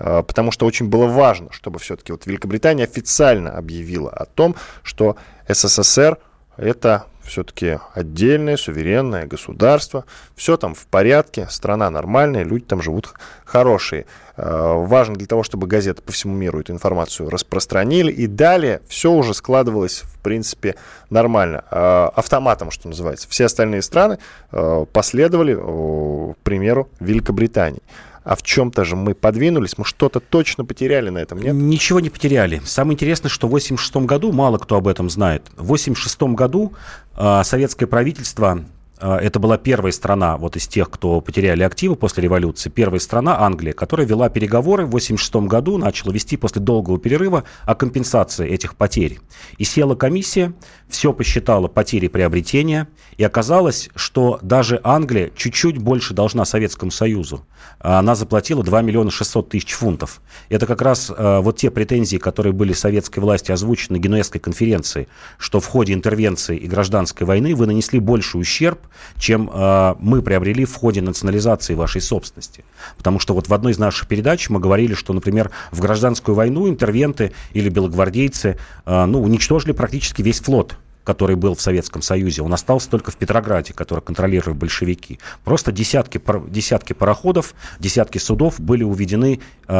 э, 0.00 0.24
потому 0.26 0.50
что 0.50 0.66
очень 0.66 0.88
было 0.88 1.06
важно, 1.06 1.52
чтобы 1.52 1.78
все-таки 1.78 2.10
вот 2.10 2.26
Великобритания 2.26 2.84
официально 2.84 3.56
объявила 3.56 4.10
о 4.10 4.24
том, 4.24 4.56
что 4.82 5.16
СССР 5.48 6.18
это 6.56 7.06
все-таки 7.22 7.78
отдельное, 7.94 8.56
суверенное 8.56 9.26
государство. 9.26 10.04
Все 10.34 10.56
там 10.56 10.74
в 10.74 10.86
порядке, 10.86 11.46
страна 11.50 11.88
нормальная, 11.90 12.42
люди 12.42 12.64
там 12.64 12.82
живут 12.82 13.14
хорошие. 13.44 14.06
Э, 14.36 14.74
важно 14.76 15.14
для 15.14 15.26
того, 15.26 15.42
чтобы 15.42 15.66
газеты 15.66 16.02
по 16.02 16.12
всему 16.12 16.34
миру 16.34 16.60
эту 16.60 16.72
информацию 16.72 17.30
распространили. 17.30 18.10
И 18.10 18.26
далее 18.26 18.82
все 18.88 19.12
уже 19.12 19.34
складывалось, 19.34 20.02
в 20.02 20.18
принципе, 20.18 20.74
нормально. 21.10 21.64
Э, 21.70 22.08
автоматом, 22.14 22.70
что 22.70 22.88
называется. 22.88 23.28
Все 23.28 23.44
остальные 23.44 23.82
страны 23.82 24.18
э, 24.50 24.86
последовали 24.92 25.54
примеру 26.42 26.88
Великобритании 27.00 27.82
а 28.24 28.36
в 28.36 28.42
чем-то 28.42 28.84
же 28.84 28.96
мы 28.96 29.14
подвинулись, 29.14 29.78
мы 29.78 29.84
что-то 29.84 30.20
точно 30.20 30.64
потеряли 30.64 31.10
на 31.10 31.18
этом, 31.18 31.38
нет? 31.38 31.54
Ничего 31.54 32.00
не 32.00 32.10
потеряли. 32.10 32.60
Самое 32.64 32.94
интересное, 32.94 33.28
что 33.28 33.46
в 33.46 33.50
1986 33.50 34.06
году, 34.06 34.32
мало 34.32 34.58
кто 34.58 34.76
об 34.76 34.88
этом 34.88 35.10
знает, 35.10 35.42
в 35.56 35.64
1986 35.64 36.22
году 36.36 36.72
э, 37.16 37.42
советское 37.44 37.86
правительство 37.86 38.64
это 39.08 39.38
была 39.40 39.58
первая 39.58 39.92
страна 39.92 40.36
вот 40.36 40.56
из 40.56 40.68
тех, 40.68 40.88
кто 40.90 41.20
потеряли 41.20 41.62
активы 41.62 41.96
после 41.96 42.22
революции, 42.22 42.70
первая 42.70 43.00
страна 43.00 43.40
Англия, 43.40 43.72
которая 43.72 44.06
вела 44.06 44.28
переговоры 44.28 44.84
в 44.84 44.88
1986 44.88 45.48
году, 45.48 45.78
начала 45.78 46.12
вести 46.12 46.36
после 46.36 46.62
долгого 46.62 46.98
перерыва 46.98 47.44
о 47.64 47.74
компенсации 47.74 48.48
этих 48.48 48.76
потерь. 48.76 49.18
И 49.58 49.64
села 49.64 49.94
комиссия, 49.94 50.52
все 50.88 51.12
посчитала 51.12 51.68
потери 51.68 52.08
приобретения, 52.08 52.88
и 53.16 53.24
оказалось, 53.24 53.90
что 53.96 54.38
даже 54.42 54.80
Англия 54.84 55.30
чуть-чуть 55.34 55.78
больше 55.78 56.14
должна 56.14 56.44
Советскому 56.44 56.90
Союзу. 56.90 57.46
Она 57.80 58.14
заплатила 58.14 58.62
2 58.62 58.82
миллиона 58.82 59.10
600 59.10 59.48
тысяч 59.48 59.72
фунтов. 59.72 60.20
Это 60.48 60.66
как 60.66 60.82
раз 60.82 61.10
э, 61.10 61.40
вот 61.40 61.56
те 61.56 61.70
претензии, 61.70 62.18
которые 62.18 62.52
были 62.52 62.72
советской 62.72 63.20
власти 63.20 63.50
озвучены 63.52 63.98
на 63.98 64.00
Генуэзской 64.00 64.40
конференции, 64.40 65.08
что 65.38 65.60
в 65.60 65.66
ходе 65.66 65.92
интервенции 65.92 66.56
и 66.56 66.66
гражданской 66.66 67.26
войны 67.26 67.54
вы 67.54 67.66
нанесли 67.66 67.98
больший 67.98 68.40
ущерб, 68.40 68.80
чем 69.18 69.50
э, 69.52 69.94
мы 69.98 70.22
приобрели 70.22 70.64
в 70.64 70.74
ходе 70.74 71.02
национализации 71.02 71.74
вашей 71.74 72.00
собственности. 72.00 72.64
Потому 72.96 73.18
что 73.18 73.34
вот 73.34 73.48
в 73.48 73.54
одной 73.54 73.72
из 73.72 73.78
наших 73.78 74.08
передач 74.08 74.48
мы 74.50 74.60
говорили, 74.60 74.94
что, 74.94 75.12
например, 75.12 75.50
в 75.70 75.80
гражданскую 75.80 76.34
войну 76.34 76.68
интервенты 76.68 77.32
или 77.52 77.68
белогвардейцы 77.68 78.58
э, 78.86 79.04
ну, 79.04 79.22
уничтожили 79.22 79.72
практически 79.72 80.22
весь 80.22 80.40
флот 80.40 80.76
который 81.04 81.36
был 81.36 81.54
в 81.54 81.60
Советском 81.60 82.02
Союзе, 82.02 82.42
он 82.42 82.52
остался 82.52 82.88
только 82.88 83.10
в 83.10 83.16
Петрограде, 83.16 83.72
который 83.72 84.00
контролировали 84.00 84.54
большевики. 84.54 85.18
Просто 85.44 85.72
десятки, 85.72 86.20
десятки 86.48 86.92
пароходов, 86.92 87.54
десятки 87.78 88.18
судов 88.18 88.60
были 88.60 88.84
уведены 88.84 89.40
э, 89.66 89.74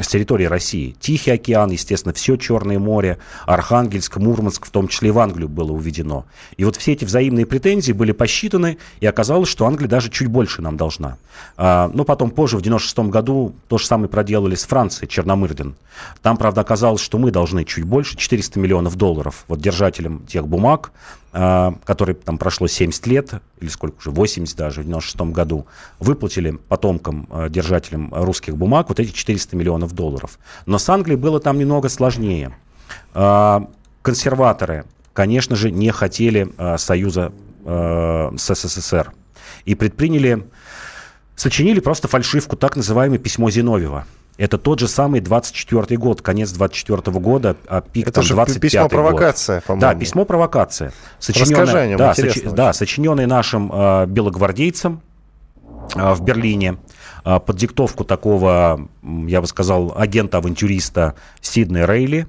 с 0.00 0.08
территории 0.08 0.44
России. 0.44 0.96
Тихий 1.00 1.30
океан, 1.30 1.70
естественно, 1.70 2.12
все 2.12 2.36
Черное 2.36 2.78
море, 2.78 3.18
Архангельск, 3.46 4.16
Мурманск, 4.16 4.66
в 4.66 4.70
том 4.70 4.88
числе 4.88 5.08
и 5.08 5.12
в 5.12 5.18
Англию 5.18 5.48
было 5.48 5.72
уведено. 5.72 6.24
И 6.56 6.64
вот 6.64 6.76
все 6.76 6.92
эти 6.92 7.04
взаимные 7.04 7.46
претензии 7.46 7.92
были 7.92 8.12
посчитаны, 8.12 8.78
и 9.00 9.06
оказалось, 9.06 9.48
что 9.48 9.66
Англия 9.66 9.88
даже 9.88 10.10
чуть 10.10 10.28
больше 10.28 10.62
нам 10.62 10.76
должна. 10.76 11.18
Э, 11.56 11.90
но 11.92 12.04
потом 12.04 12.30
позже, 12.30 12.56
в 12.56 12.62
96 12.62 12.98
году, 13.10 13.54
то 13.68 13.78
же 13.78 13.86
самое 13.86 14.08
проделали 14.08 14.54
с 14.54 14.64
Францией, 14.64 15.08
Черномырдин. 15.08 15.76
Там, 16.22 16.36
правда, 16.36 16.60
оказалось, 16.60 17.00
что 17.00 17.18
мы 17.18 17.30
должны 17.30 17.64
чуть 17.64 17.84
больше, 17.84 18.16
400 18.16 18.58
миллионов 18.58 18.96
долларов, 18.96 19.44
вот 19.48 19.60
держателям 19.60 20.26
тех 20.26 20.46
бумаг, 20.48 20.92
а, 21.32 21.74
которые 21.84 22.16
там 22.16 22.38
прошло 22.38 22.66
70 22.66 23.06
лет, 23.06 23.34
или 23.60 23.68
сколько 23.68 23.98
уже, 23.98 24.10
80 24.10 24.56
даже, 24.56 24.80
в 24.80 24.84
96 24.84 25.32
году, 25.32 25.66
выплатили 26.00 26.52
потомкам, 26.68 27.28
а, 27.30 27.48
держателям 27.48 28.12
русских 28.12 28.56
бумаг 28.56 28.88
вот 28.88 28.98
эти 28.98 29.10
400 29.10 29.54
миллионов 29.54 29.92
долларов. 29.92 30.38
Но 30.66 30.78
с 30.78 30.88
Англией 30.88 31.18
было 31.18 31.38
там 31.38 31.58
немного 31.58 31.88
сложнее. 31.88 32.56
А, 33.14 33.68
консерваторы, 34.02 34.84
конечно 35.12 35.54
же, 35.54 35.70
не 35.70 35.90
хотели 35.90 36.52
союза 36.78 37.32
с 37.64 38.54
СССР 38.54 39.12
и 39.66 39.74
предприняли, 39.74 40.48
сочинили 41.36 41.80
просто 41.80 42.08
фальшивку, 42.08 42.56
так 42.56 42.76
называемое 42.76 43.18
письмо 43.18 43.50
Зиновьева– 43.50 44.06
это 44.38 44.56
тот 44.56 44.78
же 44.78 44.86
самый 44.86 45.20
24 45.20 45.98
год, 45.98 46.22
конец 46.22 46.52
24 46.52 47.02
года, 47.18 47.56
а 47.66 47.80
пик 47.80 48.04
Это 48.06 48.14
там 48.14 48.24
же 48.24 48.34
25 48.34 48.60
письмо 48.60 48.88
провокация, 48.88 49.60
по-моему. 49.62 49.80
Да, 49.80 49.98
письмо 49.98 50.24
провокация. 50.24 50.92
Сочиненное, 51.18 51.96
да, 51.98 52.14
соч, 52.14 52.42
да, 52.44 52.72
сочиненное 52.72 53.26
нашим 53.26 53.70
э, 53.72 54.06
белогвардейцем 54.06 55.02
э, 55.96 56.12
в 56.14 56.22
Берлине 56.22 56.78
э, 57.24 57.40
под 57.40 57.56
диктовку 57.56 58.04
такого, 58.04 58.88
я 59.02 59.40
бы 59.40 59.46
сказал, 59.48 59.92
агента-авантюриста 59.96 61.16
Сиднey 61.42 61.84
Рейли. 61.84 62.28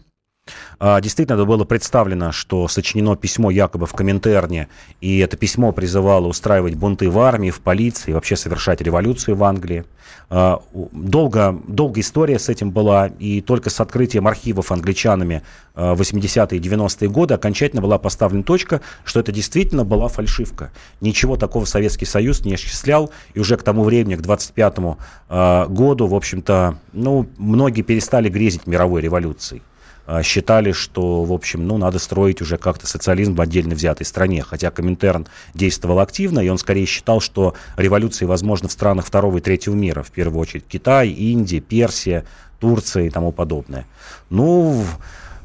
А, 0.80 1.00
действительно, 1.02 1.36
это 1.36 1.46
было 1.46 1.64
представлено, 1.64 2.32
что 2.32 2.68
сочинено 2.68 3.16
письмо 3.16 3.52
якобы 3.52 3.86
в 3.86 3.94
Коминтерне, 3.94 4.68
и 5.02 5.20
это 5.20 5.38
письмо 5.38 5.72
призывало 5.72 6.28
устраивать 6.28 6.76
бунты 6.76 7.10
в 7.10 7.20
армии, 7.20 7.52
в 7.52 7.62
полиции, 7.62 8.14
вообще 8.14 8.36
совершать 8.36 8.82
революцию 8.82 9.36
в 9.36 9.44
Англии. 9.44 9.86
А, 10.30 10.62
долго, 10.72 11.60
долгая 11.68 12.02
история 12.02 12.40
с 12.40 12.50
этим 12.50 12.72
была, 12.72 13.08
и 13.08 13.42
только 13.42 13.70
с 13.70 13.80
открытием 13.80 14.28
архивов 14.28 14.72
англичанами 14.72 15.42
80-е 15.76 16.60
и 16.60 16.62
90-е 16.62 17.10
годы 17.10 17.34
окончательно 17.34 17.82
была 17.82 17.98
поставлена 17.98 18.44
точка, 18.44 18.82
что 19.04 19.20
это 19.20 19.32
действительно 19.32 19.86
была 19.86 20.08
фальшивка. 20.08 20.72
Ничего 21.02 21.36
такого 21.36 21.66
Советский 21.66 22.06
Союз 22.06 22.46
не 22.46 22.56
осуществлял, 22.56 23.12
и 23.34 23.40
уже 23.40 23.58
к 23.58 23.64
тому 23.64 23.84
времени, 23.84 24.16
к 24.16 24.22
25-му 24.22 24.98
а, 25.30 25.68
году, 25.68 26.08
в 26.08 26.16
общем-то, 26.16 26.78
ну, 26.94 27.28
многие 27.38 27.82
перестали 27.82 28.30
грезить 28.30 28.68
мировой 28.68 29.02
революцией. 29.02 29.62
А, 30.12 30.24
считали, 30.24 30.72
что, 30.72 31.24
в 31.24 31.32
общем, 31.32 31.68
ну, 31.68 31.78
надо 31.78 32.00
строить 32.00 32.42
уже 32.42 32.58
как-то 32.58 32.88
социализм 32.88 33.36
в 33.36 33.42
отдельно 33.42 33.76
взятой 33.76 34.08
стране. 34.08 34.42
Хотя 34.42 34.72
Коминтерн 34.72 35.28
действовал 35.54 36.00
активно, 36.00 36.40
и 36.40 36.50
он 36.50 36.58
скорее 36.58 36.88
считал, 36.88 37.22
что 37.22 37.54
революции 37.78 38.26
возможны 38.26 38.70
в 38.70 38.72
странах 38.72 39.06
второго 39.06 39.38
и 39.38 39.42
третьего 39.42 39.76
мира. 39.76 40.02
В 40.02 40.10
первую 40.10 40.42
очередь 40.42 40.66
Китай, 40.68 41.10
Индия, 41.10 41.60
Персия, 41.60 42.26
Турция 42.60 43.04
и 43.04 43.10
тому 43.12 43.32
подобное. 43.32 43.86
Ну, 44.32 44.84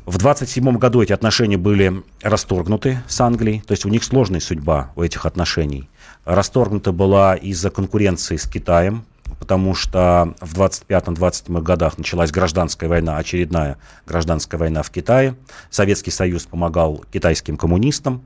в 0.07 0.17
27 0.17 0.79
году 0.79 1.03
эти 1.03 1.13
отношения 1.13 1.59
были 1.59 2.03
расторгнуты 2.23 3.03
с 3.07 3.21
Англией, 3.21 3.61
то 3.61 3.73
есть 3.73 3.85
у 3.85 3.91
них 3.91 4.03
сложная 4.03 4.41
судьба 4.41 4.93
у 4.97 5.03
этих 5.03 5.27
отношений. 5.27 5.91
Расторгнута 6.25 6.93
была 6.93 7.35
из-за 7.35 7.69
конкуренции 7.69 8.37
с 8.37 8.49
Китаем, 8.49 9.05
потому 9.39 9.75
что 9.75 10.35
в 10.41 10.59
25-27 10.59 11.61
годах 11.61 11.99
началась 11.99 12.31
гражданская 12.31 12.89
война, 12.89 13.17
очередная 13.17 13.79
гражданская 14.07 14.59
война 14.59 14.83
в 14.83 14.91
Китае. 14.91 15.37
Советский 15.71 16.11
Союз 16.11 16.45
помогал 16.45 17.05
китайским 17.13 17.57
коммунистам, 17.57 18.23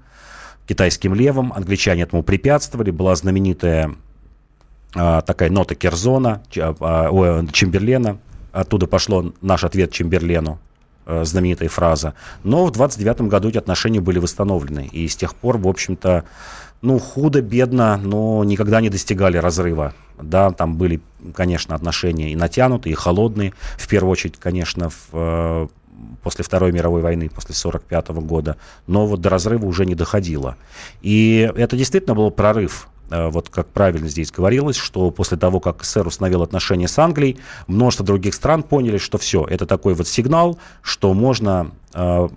китайским 0.67 1.15
левым, 1.15 1.53
англичане 1.53 2.03
этому 2.03 2.23
препятствовали. 2.23 2.91
Была 2.91 3.17
знаменитая 3.17 3.95
а, 4.95 5.23
такая 5.23 5.51
нота 5.51 5.75
Керзона, 5.75 6.43
а, 6.57 7.45
Чемберлена, 7.53 8.19
оттуда 8.53 8.87
пошло 8.87 9.33
наш 9.41 9.65
ответ 9.65 9.93
Чемберлену, 9.93 10.59
а, 11.07 11.25
знаменитая 11.25 11.69
фраза. 11.69 12.15
Но 12.45 12.67
в 12.67 12.71
29 12.71 13.23
году 13.23 13.49
эти 13.49 13.59
отношения 13.59 14.01
были 14.01 14.19
восстановлены. 14.19 14.89
И 14.93 15.09
с 15.09 15.17
тех 15.17 15.35
пор, 15.35 15.59
в 15.59 15.69
общем-то, 15.69 16.25
ну, 16.81 16.99
худо-бедно, 16.99 17.97
но 17.97 18.45
никогда 18.45 18.81
не 18.81 18.89
достигали 18.89 19.37
разрыва. 19.37 19.95
Да, 20.21 20.51
там 20.51 20.77
были, 20.77 21.01
конечно, 21.35 21.75
отношения 21.75 22.33
и 22.33 22.37
натянутые, 22.37 22.93
и 22.93 22.97
холодные. 22.97 23.55
В 23.77 23.89
первую 23.89 24.13
очередь, 24.13 24.37
конечно, 24.39 24.91
в, 24.91 25.09
э, 25.13 25.69
после 26.23 26.45
Второй 26.45 26.73
мировой 26.73 27.03
войны, 27.03 27.29
после 27.29 27.55
1945 27.55 28.09
года. 28.27 28.57
Но 28.87 29.07
вот 29.07 29.21
до 29.21 29.29
разрыва 29.29 29.65
уже 29.65 29.87
не 29.87 29.95
доходило. 29.95 30.57
И 31.03 31.51
это 31.57 31.77
действительно 31.77 32.15
был 32.15 32.31
прорыв 32.31 32.89
э, 33.11 33.29
вот 33.29 33.49
как 33.49 33.69
правильно 33.69 34.09
здесь 34.09 34.31
говорилось, 34.31 34.77
что 34.77 35.11
после 35.11 35.37
того, 35.37 35.61
как 35.61 35.85
СССР 35.85 36.07
установил 36.07 36.43
отношения 36.43 36.89
с 36.89 36.99
Англией, 36.99 37.39
множество 37.67 38.05
других 38.05 38.35
стран 38.35 38.63
поняли, 38.63 38.99
что 38.99 39.19
все, 39.19 39.45
это 39.45 39.67
такой 39.67 39.95
вот 39.95 40.09
сигнал, 40.09 40.59
что 40.83 41.15
можно 41.15 41.71
э, 41.95 42.29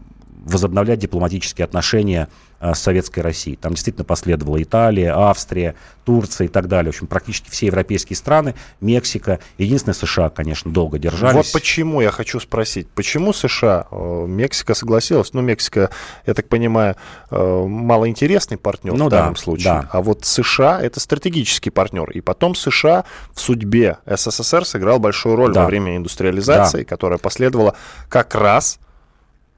возобновлять 0.46 1.00
дипломатические 1.00 1.66
отношения 1.66 2.30
Э, 2.62 2.76
советской 2.76 3.22
России. 3.22 3.56
Там 3.56 3.74
действительно 3.74 4.06
последовала 4.06 4.62
Италия, 4.62 5.14
Австрия, 5.16 5.74
Турция 6.06 6.46
и 6.46 6.48
так 6.48 6.68
далее. 6.68 6.92
В 6.92 6.96
общем, 6.96 7.08
практически 7.08 7.50
все 7.50 7.66
европейские 7.66 8.16
страны, 8.16 8.54
Мексика. 8.82 9.40
Единственное, 9.58 9.96
США, 9.96 10.30
конечно, 10.30 10.72
долго 10.72 11.00
держались. 11.00 11.36
Вот 11.36 11.52
почему 11.54 12.02
я 12.02 12.12
хочу 12.12 12.40
спросить. 12.40 12.88
Почему 12.90 13.34
США? 13.34 13.88
Э, 13.90 14.26
Мексика 14.28 14.76
согласилась. 14.76 15.34
Ну, 15.34 15.42
Мексика, 15.42 15.90
я 16.28 16.36
так 16.36 16.50
понимаю, 16.50 16.96
э, 17.32 17.64
малоинтересный 17.66 18.58
партнер 18.58 18.94
ну, 18.94 19.08
в 19.08 19.10
данном 19.10 19.34
да, 19.34 19.40
случае. 19.40 19.66
Да. 19.66 19.90
А 19.92 20.02
вот 20.04 20.24
США— 20.26 20.80
это 20.84 21.00
стратегический 21.00 21.72
партнер. 21.72 22.12
И 22.12 22.22
потом 22.22 22.54
США 22.54 23.06
в 23.34 23.42
судьбе 23.42 23.98
СССР 24.06 24.66
сыграл 24.66 25.00
большую 25.00 25.36
роль 25.36 25.52
да. 25.52 25.62
во 25.62 25.66
время 25.66 25.98
индустриализации, 25.98 26.80
да. 26.80 26.86
которая 26.86 27.18
последовала 27.18 27.76
как 28.08 28.36
раз 28.36 28.78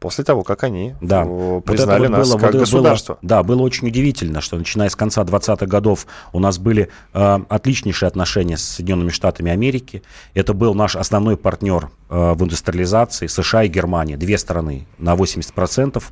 после 0.03 0.25
того, 0.25 0.43
как 0.43 0.65
они 0.65 0.95
да. 0.99 1.23
признали 1.65 2.07
вот 2.07 2.09
нас 2.09 2.29
было, 2.29 2.37
как 2.37 2.51
вот 2.51 2.59
государство. 2.59 3.13
Было, 3.13 3.19
да, 3.21 3.41
было 3.41 3.61
очень 3.61 3.87
удивительно, 3.87 4.41
что 4.41 4.57
начиная 4.57 4.89
с 4.89 4.97
конца 4.97 5.23
20-х 5.23 5.65
годов 5.65 6.07
у 6.33 6.39
нас 6.39 6.57
были 6.57 6.89
э, 7.13 7.39
отличнейшие 7.47 8.07
отношения 8.07 8.57
с 8.57 8.63
Соединенными 8.63 9.11
Штатами 9.11 9.49
Америки. 9.49 10.03
Это 10.33 10.53
был 10.53 10.73
наш 10.75 10.97
основной 10.97 11.37
партнер 11.37 11.89
э, 12.09 12.33
в 12.33 12.43
индустриализации, 12.43 13.27
США 13.27 13.63
и 13.63 13.69
Германия, 13.69 14.17
две 14.17 14.37
страны 14.37 14.87
на 14.97 15.13
80%. 15.13 16.03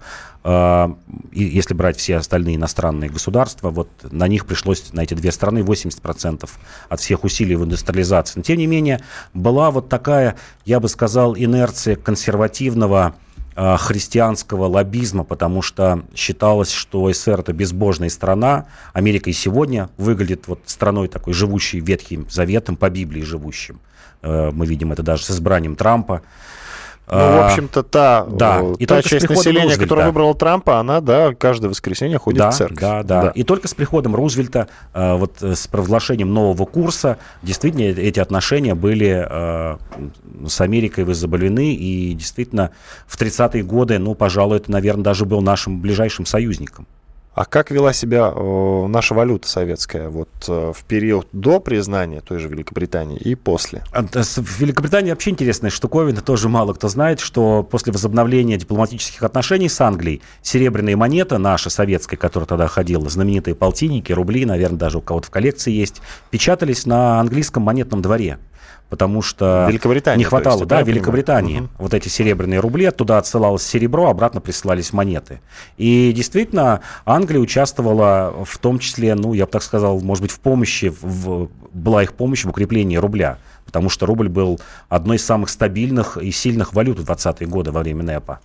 Э, 0.46 0.88
и 1.34 1.44
если 1.44 1.74
брать 1.74 1.98
все 1.98 2.16
остальные 2.16 2.56
иностранные 2.56 3.10
государства, 3.10 3.72
вот 3.72 3.90
на 4.10 4.30
них 4.30 4.46
пришлось, 4.46 4.94
на 4.94 5.02
эти 5.02 5.16
две 5.16 5.34
страны, 5.34 5.60
80% 5.60 6.50
от 6.88 7.00
всех 7.02 7.26
усилий 7.26 7.58
в 7.58 7.66
индустриализации. 7.66 8.40
Но 8.40 8.44
тем 8.44 8.58
не 8.58 8.68
менее, 8.68 9.02
была 9.34 9.70
вот 9.70 9.90
такая, 9.90 10.38
я 10.64 10.80
бы 10.80 10.88
сказал, 10.88 11.36
инерция 11.36 11.98
консервативного 11.98 13.02
Э, 13.02 13.31
христианского 13.56 14.66
лоббизма, 14.66 15.24
потому 15.24 15.62
что 15.62 16.04
считалось, 16.16 16.72
что 16.72 17.12
СССР 17.12 17.42
это 17.42 17.54
безбожная 17.54 18.10
страна. 18.10 18.68
Америка 18.94 19.30
и 19.30 19.34
сегодня 19.34 19.90
выглядит 19.98 20.48
вот 20.48 20.62
страной 20.66 21.08
такой 21.08 21.34
живущей 21.34 21.80
Ветхим 21.80 22.28
Заветом, 22.30 22.78
по 22.78 22.90
Библии 22.90 23.22
живущим. 23.22 23.80
Э, 24.22 24.52
мы 24.52 24.66
видим 24.66 24.92
это 24.92 25.04
даже 25.04 25.26
с 25.26 25.32
избранием 25.32 25.76
Трампа. 25.76 26.22
Ну, 27.12 27.17
в 27.17 27.21
а, 27.21 27.47
общем-то, 27.47 27.84
та, 27.84 28.26
да. 28.26 28.63
и 28.80 28.86
та 28.86 29.02
часть 29.02 29.30
населения, 29.30 29.63
Рузвельта. 29.63 29.84
которая 29.84 30.08
выбрала 30.08 30.34
Трампа, 30.34 30.80
она, 30.80 31.02
да, 31.02 31.34
каждое 31.34 31.67
воскресенье 31.67 32.17
ходит 32.17 32.39
да, 32.39 32.52
в 32.52 32.56
церковь. 32.56 32.80
Да, 32.80 33.04
да, 33.04 33.21
да. 33.24 33.30
И 33.32 33.43
только 33.43 33.67
с 33.67 33.74
приходом 33.74 34.15
Рузвельта, 34.15 34.69
э, 34.93 35.15
вот 35.15 35.41
с 35.41 35.67
провозглашением 35.67 36.34
нового 36.34 36.65
курса, 36.65 37.17
действительно, 37.43 37.82
эти 37.82 38.21
отношения 38.21 38.76
были 38.76 39.28
э, 39.30 39.78
с 40.47 40.62
Америкой 40.62 41.04
возобновлены, 41.04 41.74
и 41.74 42.13
действительно, 42.13 42.71
в 43.08 43.19
30-е 43.19 43.62
годы, 43.63 44.00
ну, 44.00 44.15
пожалуй, 44.15 44.56
это, 44.58 44.71
наверное, 44.71 45.04
даже 45.04 45.26
был 45.26 45.41
нашим 45.41 45.82
ближайшим 45.82 46.26
союзником. 46.26 46.88
А 47.34 47.46
как 47.46 47.72
вела 47.72 47.94
себя 47.94 48.34
э, 48.36 48.88
наша 48.88 49.15
валюта 49.15 49.48
советская 49.48 50.10
вот 50.10 50.28
э, 50.50 50.74
в 50.76 50.84
период 50.84 51.28
до 51.32 51.62
признания 51.62 52.20
той 52.20 52.39
же 52.39 52.50
Великобритании 52.50 53.17
и 53.17 53.36
после? 53.36 53.84
А, 53.94 54.04
в 54.04 54.60
Великобритании 54.60 55.12
вообще 55.12 55.30
интересная 55.30 55.70
штуковина, 55.70 56.20
тоже 56.22 56.50
мало 56.50 56.74
кто 56.74 56.89
знает, 56.89 57.22
что 57.22 57.63
после 57.63 57.94
возобновления 57.94 58.58
дипломатических 58.58 59.24
отношений 59.24 59.70
с 59.70 59.80
Англией 59.80 60.22
серебряная 60.41 60.98
монета 60.98 61.38
наша 61.38 61.70
советская, 61.70 62.20
которая 62.20 62.48
тогда 62.48 62.67
ходила, 62.67 63.10
знаменитые 63.10 63.56
полтинники, 63.56 64.12
рубли, 64.12 64.46
наверное, 64.46 64.80
даже 64.80 64.98
у 64.98 65.02
кого-то 65.02 65.28
в 65.28 65.32
коллекции 65.32 65.72
есть, 65.72 66.02
печатались 66.32 66.86
на 66.86 67.22
английском 67.22 67.63
монетном 67.63 68.02
дворе 68.02 68.39
потому 68.91 69.21
что 69.21 69.67
не 70.17 70.26
хватало, 70.26 70.60
есть, 70.60 70.67
да, 70.67 70.82
Великобритании. 70.82 71.62
Угу. 71.62 71.69
Вот 71.78 71.93
эти 71.93 72.10
серебряные 72.10 72.60
рубли, 72.60 72.86
оттуда 72.86 73.17
отсылалось 73.17 73.63
серебро, 73.63 74.10
обратно 74.10 74.41
присылались 74.41 74.91
монеты. 74.91 75.39
И 75.78 76.12
действительно, 76.13 76.82
Англия 77.06 77.39
участвовала 77.39 78.43
в 78.45 78.58
том 78.58 78.80
числе, 78.80 79.15
ну, 79.15 79.34
я 79.34 79.45
бы 79.45 79.52
так 79.52 79.63
сказал, 79.63 80.02
может 80.02 80.24
быть, 80.24 80.32
в 80.32 80.41
помощи, 80.41 80.93
в, 81.02 81.50
была 81.71 82.04
их 82.04 82.13
помощь 82.13 82.43
в 82.43 82.50
укреплении 82.50 82.97
рубля, 82.97 83.38
потому 83.65 83.89
что 83.89 84.06
рубль 84.06 84.28
был 84.28 84.60
одной 84.89 85.15
из 85.15 85.26
самых 85.26 85.50
стабильных 85.50 86.17
и 86.17 86.30
сильных 86.32 86.74
валют 86.74 87.00
в 87.00 87.10
20-е 87.10 87.47
годы 87.47 87.71
во 87.71 87.80
время 87.80 88.04
НЭПа. 88.04 88.41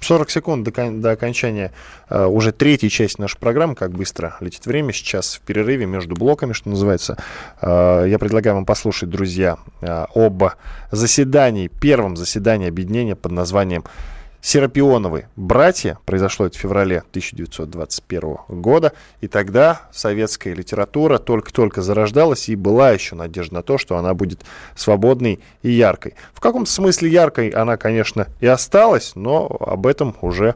40 0.00 0.30
секунд 0.30 0.64
до, 0.64 0.90
до 0.90 1.10
окончания 1.10 1.72
uh, 2.08 2.26
уже 2.26 2.52
третьей 2.52 2.90
части 2.90 3.20
нашей 3.20 3.38
программы. 3.38 3.74
Как 3.74 3.92
быстро 3.92 4.36
летит 4.40 4.66
время. 4.66 4.92
Сейчас 4.92 5.36
в 5.36 5.40
перерыве 5.40 5.86
между 5.86 6.14
блоками, 6.14 6.52
что 6.52 6.68
называется. 6.68 7.16
Uh, 7.60 8.08
я 8.08 8.18
предлагаю 8.18 8.56
вам 8.56 8.66
послушать, 8.66 9.10
друзья, 9.10 9.58
uh, 9.80 10.06
об 10.14 10.42
заседании, 10.90 11.68
первом 11.68 12.16
заседании 12.16 12.68
объединения 12.68 13.16
под 13.16 13.32
названием 13.32 13.84
Серапионовы 14.46 15.26
братья, 15.34 15.98
произошло 16.06 16.46
это 16.46 16.56
в 16.56 16.60
феврале 16.60 16.98
1921 16.98 18.36
года, 18.46 18.92
и 19.20 19.26
тогда 19.26 19.88
советская 19.90 20.54
литература 20.54 21.18
только-только 21.18 21.82
зарождалась, 21.82 22.48
и 22.48 22.54
была 22.54 22.92
еще 22.92 23.16
надежда 23.16 23.54
на 23.54 23.62
то, 23.64 23.76
что 23.76 23.96
она 23.96 24.14
будет 24.14 24.44
свободной 24.76 25.40
и 25.62 25.72
яркой. 25.72 26.14
В 26.32 26.38
каком-то 26.38 26.70
смысле 26.70 27.10
яркой 27.10 27.48
она, 27.48 27.76
конечно, 27.76 28.28
и 28.38 28.46
осталась, 28.46 29.16
но 29.16 29.48
об 29.58 29.84
этом 29.84 30.14
уже 30.20 30.54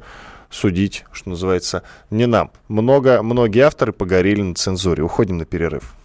судить, 0.50 1.04
что 1.10 1.30
называется, 1.30 1.82
не 2.10 2.26
нам. 2.26 2.52
Много, 2.68 3.24
многие 3.24 3.62
авторы 3.62 3.92
погорели 3.92 4.40
на 4.40 4.54
цензуре. 4.54 5.02
Уходим 5.02 5.38
на 5.38 5.44
перерыв. 5.44 5.96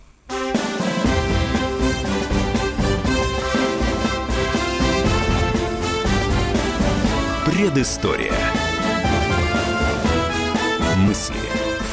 Предыстория. 7.65 8.31
Мысли, 10.97 11.33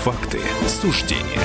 факты, 0.04 0.38
суждения. 0.68 1.40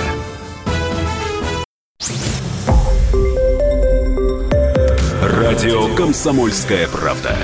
радио 5.22 5.96
«Комсомольская 5.96 6.90
правда». 6.90 7.38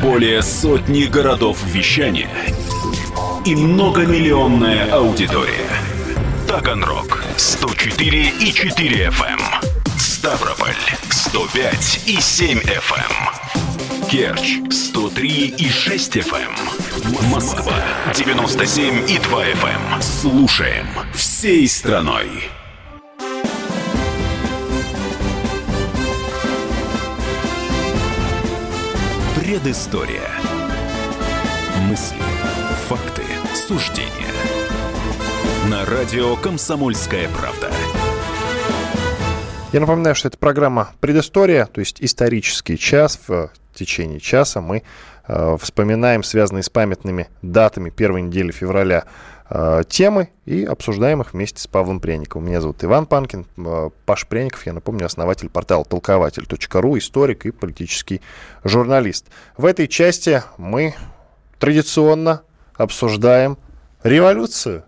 Более 0.00 0.40
сотни 0.40 1.04
городов 1.04 1.62
вещания 1.66 2.30
и 3.44 3.54
многомиллионная 3.54 4.90
аудитория. 4.90 5.68
Таганрог 6.48 7.22
104 7.36 8.28
и 8.40 8.50
4 8.50 9.08
FM. 9.08 9.24
Эм. 9.26 9.98
Ставрополь 9.98 10.74
105 11.10 12.00
и 12.06 12.18
7 12.18 12.60
FM. 12.60 13.35
Эм. 14.06 14.10
Керчь 14.10 14.58
103 14.70 15.54
и 15.58 15.68
6 15.68 16.16
FM. 16.16 16.36
Эм. 16.36 17.30
Москва 17.30 17.74
97 18.14 19.10
и 19.10 19.18
2 19.18 19.44
FM. 19.44 20.00
Слушаем 20.00 20.86
всей 21.14 21.66
страной. 21.68 22.28
Предыстория. 29.34 30.30
Мысли, 31.88 32.16
факты, 32.88 33.22
суждения. 33.54 34.10
На 35.68 35.84
радио 35.84 36.36
«Комсомольская 36.36 37.28
правда». 37.28 37.70
Я 39.72 39.80
напоминаю, 39.80 40.14
что 40.14 40.28
это 40.28 40.38
программа 40.38 40.90
«Предыстория», 41.00 41.66
то 41.66 41.80
есть 41.80 41.96
исторический 42.00 42.78
час. 42.78 43.18
В 43.26 43.50
течение 43.74 44.20
часа 44.20 44.60
мы 44.60 44.84
э, 45.26 45.56
вспоминаем 45.60 46.22
связанные 46.22 46.62
с 46.62 46.70
памятными 46.70 47.28
датами 47.42 47.90
первой 47.90 48.22
недели 48.22 48.52
февраля 48.52 49.04
э, 49.50 49.82
темы 49.88 50.30
и 50.46 50.64
обсуждаем 50.64 51.20
их 51.20 51.34
вместе 51.34 51.60
с 51.60 51.66
Павлом 51.66 52.00
Пряниковым. 52.00 52.46
Меня 52.46 52.60
зовут 52.60 52.82
Иван 52.84 53.06
Панкин. 53.06 53.44
Э, 53.58 53.90
Паш 54.06 54.26
Пряников, 54.28 54.64
я 54.66 54.72
напомню, 54.72 55.04
основатель 55.04 55.50
портала 55.50 55.84
толкователь.ру, 55.84 56.96
историк 56.96 57.44
и 57.44 57.50
политический 57.50 58.22
журналист. 58.64 59.26
В 59.56 59.66
этой 59.66 59.88
части 59.88 60.42
мы 60.56 60.94
традиционно 61.58 62.42
обсуждаем 62.76 63.58
революцию. 64.02 64.84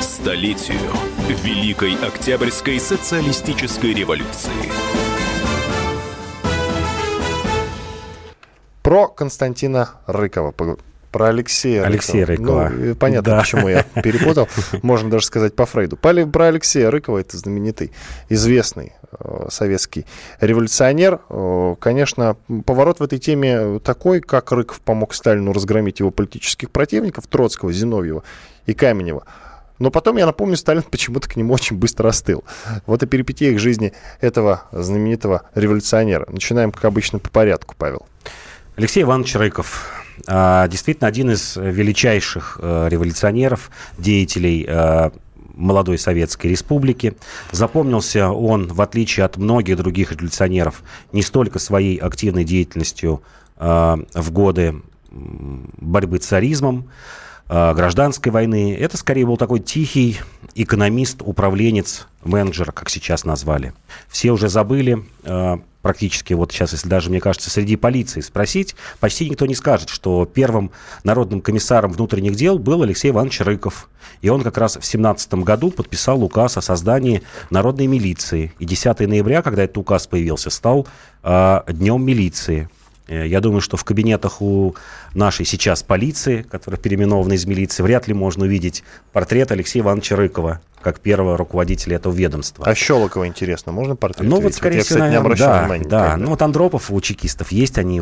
Столетию 0.00 1.13
Великой 1.28 1.94
Октябрьской 1.94 2.78
социалистической 2.78 3.94
революции. 3.94 4.52
Про 8.82 9.08
Константина 9.08 9.92
Рыкова 10.06 10.52
про 11.10 11.28
Алексея 11.28 11.84
Алексея 11.84 12.26
Рыкова. 12.26 12.68
Рыкова. 12.68 12.84
Ну, 12.86 12.94
понятно, 12.96 13.30
да. 13.30 13.38
почему 13.38 13.68
я 13.68 13.84
перепутал. 14.02 14.48
Можно 14.82 15.10
даже 15.10 15.26
сказать 15.26 15.54
по 15.54 15.64
Фрейду. 15.64 15.96
Про 15.96 16.10
Алексея 16.48 16.90
Рыкова, 16.90 17.18
это 17.18 17.38
знаменитый, 17.38 17.92
известный 18.28 18.92
э, 19.18 19.46
советский 19.48 20.06
революционер. 20.40 21.20
Э, 21.30 21.76
конечно, 21.78 22.36
поворот 22.66 22.98
в 22.98 23.02
этой 23.04 23.20
теме 23.20 23.78
такой, 23.78 24.20
как 24.20 24.50
Рыков 24.50 24.80
помог 24.80 25.14
Сталину 25.14 25.52
разгромить 25.52 26.00
его 26.00 26.10
политических 26.10 26.70
противников, 26.70 27.28
Троцкого, 27.28 27.72
Зиновьева 27.72 28.24
и 28.66 28.74
Каменева. 28.74 29.24
Но 29.78 29.90
потом, 29.90 30.16
я 30.16 30.26
напомню, 30.26 30.56
Сталин 30.56 30.82
почему-то 30.82 31.28
к 31.28 31.36
нему 31.36 31.52
очень 31.54 31.76
быстро 31.76 32.08
остыл. 32.08 32.44
Вот 32.86 33.02
о 33.02 33.06
перипетиях 33.06 33.58
жизни 33.58 33.92
этого 34.20 34.64
знаменитого 34.72 35.42
революционера. 35.54 36.26
Начинаем, 36.30 36.70
как 36.70 36.84
обычно, 36.84 37.18
по 37.18 37.28
порядку, 37.28 37.74
Павел. 37.76 38.06
Алексей 38.76 39.02
Иванович 39.02 39.34
Рыков, 39.36 39.90
а, 40.26 40.68
действительно 40.68 41.08
один 41.08 41.30
из 41.30 41.56
величайших 41.56 42.58
э, 42.60 42.88
революционеров, 42.88 43.70
деятелей 43.98 44.64
э, 44.66 45.10
молодой 45.54 45.98
Советской 45.98 46.48
Республики. 46.48 47.14
Запомнился 47.52 48.30
он, 48.30 48.68
в 48.68 48.80
отличие 48.80 49.24
от 49.24 49.36
многих 49.36 49.76
других 49.76 50.12
революционеров, 50.12 50.82
не 51.12 51.22
столько 51.22 51.58
своей 51.58 51.96
активной 51.98 52.44
деятельностью 52.44 53.22
э, 53.56 53.96
в 54.14 54.30
годы 54.32 54.82
борьбы 55.10 56.20
с 56.20 56.26
царизмом, 56.26 56.88
гражданской 57.48 58.32
войны. 58.32 58.74
Это 58.74 58.96
скорее 58.96 59.26
был 59.26 59.36
такой 59.36 59.60
тихий 59.60 60.18
экономист, 60.54 61.22
управленец, 61.22 62.06
менеджер, 62.24 62.72
как 62.72 62.88
сейчас 62.90 63.24
назвали. 63.24 63.72
Все 64.08 64.30
уже 64.30 64.48
забыли 64.48 65.04
практически 65.84 66.32
вот 66.32 66.50
сейчас, 66.50 66.72
если 66.72 66.88
даже, 66.88 67.10
мне 67.10 67.20
кажется, 67.20 67.50
среди 67.50 67.76
полиции 67.76 68.22
спросить, 68.22 68.74
почти 69.00 69.28
никто 69.28 69.44
не 69.44 69.54
скажет, 69.54 69.90
что 69.90 70.24
первым 70.24 70.70
народным 71.04 71.42
комиссаром 71.42 71.92
внутренних 71.92 72.36
дел 72.36 72.58
был 72.58 72.82
Алексей 72.82 73.10
Иванович 73.10 73.40
Рыков. 73.40 73.90
И 74.22 74.30
он 74.30 74.42
как 74.42 74.56
раз 74.56 74.78
в 74.78 74.84
17 74.84 75.34
году 75.34 75.70
подписал 75.70 76.24
указ 76.24 76.56
о 76.56 76.62
создании 76.62 77.22
народной 77.50 77.86
милиции. 77.86 78.54
И 78.58 78.64
10 78.64 79.00
ноября, 79.00 79.42
когда 79.42 79.64
этот 79.64 79.76
указ 79.76 80.06
появился, 80.06 80.48
стал 80.48 80.88
э, 81.22 81.60
днем 81.68 82.02
милиции. 82.02 82.70
Э, 83.06 83.26
я 83.26 83.40
думаю, 83.40 83.60
что 83.60 83.76
в 83.76 83.84
кабинетах 83.84 84.40
у 84.40 84.74
нашей 85.14 85.44
сейчас 85.44 85.82
полиции, 85.82 86.42
которая 86.42 86.80
переименована 86.80 87.34
из 87.34 87.46
милиции, 87.46 87.82
вряд 87.82 88.08
ли 88.08 88.14
можно 88.14 88.44
увидеть 88.44 88.82
портрет 89.12 89.52
Алексея 89.52 89.82
Ивановича 89.82 90.16
Рыкова 90.16 90.60
как 90.80 91.00
первого 91.00 91.38
руководителя 91.38 91.96
этого 91.96 92.12
ведомства. 92.12 92.66
А 92.66 92.74
Щелокова, 92.74 93.26
интересно, 93.26 93.72
можно 93.72 93.96
портрет 93.96 94.28
Ну, 94.28 94.38
вот, 94.40 94.52
скорее 94.52 94.78
вот 94.78 94.86
всего, 94.86 94.98
кстати, 94.98 95.14
наверное, 95.14 95.36
да, 95.36 95.60
внимания. 95.62 95.84
Да, 95.84 96.06
никогда. 96.06 96.16
ну, 96.18 96.30
вот 96.30 96.42
Андропов 96.42 96.90
у 96.90 97.00
чекистов 97.00 97.52
есть, 97.52 97.78
они, 97.78 98.00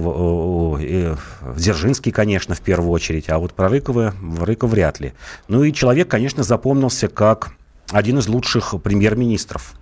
Дзержинский, 1.57 2.11
конечно, 2.11 2.57
в 2.57 2.61
первую 2.61 2.91
очередь, 2.91 3.31
а 3.31 3.39
вот 3.39 3.53
про 3.53 3.69
Рыкова, 3.69 4.15
Рыков 4.41 4.71
вряд 4.71 4.99
ли. 4.99 5.13
Ну, 5.47 5.63
и 5.63 5.73
человек, 5.73 6.09
конечно, 6.09 6.43
запомнился 6.43 7.07
как 7.07 7.53
один 7.93 8.19
из 8.19 8.27
лучших 8.27 8.75
премьер-министров 8.83 9.75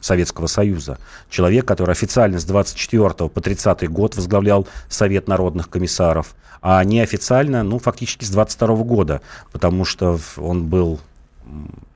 Советского 0.00 0.46
Союза. 0.46 0.98
Человек, 1.30 1.66
который 1.66 1.92
официально 1.92 2.38
с 2.38 2.44
24 2.44 3.28
по 3.28 3.40
30 3.40 3.88
год 3.90 4.16
возглавлял 4.16 4.66
Совет 4.88 5.28
народных 5.28 5.70
комиссаров, 5.70 6.34
а 6.60 6.82
неофициально, 6.84 7.62
ну, 7.62 7.78
фактически 7.78 8.24
с 8.24 8.30
22 8.30 8.76
года, 8.84 9.20
потому 9.52 9.84
что 9.84 10.18
он 10.38 10.66
был 10.66 11.00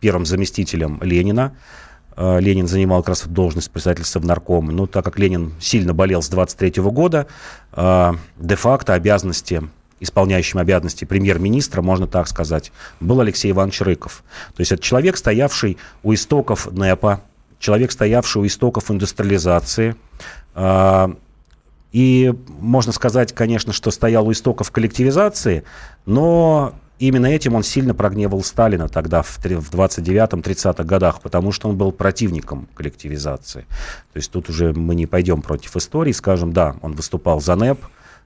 первым 0.01 0.27
заместителем 0.27 0.99
Ленина. 1.03 1.57
А, 2.17 2.39
Ленин 2.39 2.67
занимал 2.67 3.03
как 3.03 3.11
раз 3.11 3.27
должность 3.27 3.71
председательства 3.71 4.21
в 4.21 4.25
наркоме. 4.25 4.73
Но 4.73 4.87
так 4.87 5.05
как 5.05 5.19
Ленин 5.19 5.55
сильно 5.61 5.95
болел 5.95 6.23
с 6.23 6.29
23 6.29 6.83
года, 6.91 7.27
а, 7.73 8.17
де-факто 8.37 8.95
обязанности 8.95 9.63
исполняющим 10.01 10.59
обязанности 10.59 11.05
премьер-министра, 11.05 11.83
можно 11.83 12.07
так 12.07 12.29
сказать, 12.29 12.73
был 13.01 13.21
Алексей 13.21 13.51
Иванович 13.51 13.81
Рыков. 13.81 14.23
То 14.55 14.61
есть 14.61 14.73
это 14.73 14.83
человек, 14.83 15.17
стоявший 15.17 15.79
у 16.03 16.15
истоков 16.15 16.71
НЭПа, 16.73 17.23
человек, 17.59 17.93
стоявший 17.93 18.43
у 18.43 18.47
истоков 18.47 18.91
индустриализации. 18.91 19.97
А, 20.55 21.15
и 21.93 22.35
можно 22.49 22.93
сказать, 22.93 23.33
конечно, 23.35 23.73
что 23.73 23.91
стоял 23.91 24.27
у 24.29 24.33
истоков 24.33 24.71
коллективизации, 24.71 25.65
но 26.05 26.75
именно 26.99 27.27
этим 27.27 27.55
он 27.55 27.63
сильно 27.63 27.95
прогневал 27.95 28.43
Сталина 28.43 28.89
тогда 28.89 29.23
в 29.23 29.39
29-30-х 29.45 30.85
годах, 30.85 31.21
потому 31.23 31.53
что 31.53 31.69
он 31.69 31.77
был 31.77 31.93
противником 31.93 32.69
коллективизации. 32.75 33.63
То 34.13 34.17
есть 34.17 34.31
тут 34.31 34.51
уже 34.51 34.73
мы 34.73 34.95
не 34.95 35.07
пойдем 35.07 35.43
против 35.43 35.77
истории, 35.77 36.13
скажем, 36.13 36.53
да, 36.53 36.77
он 36.83 36.93
выступал 36.93 37.41
за 37.41 37.55
НЭП, 37.55 37.81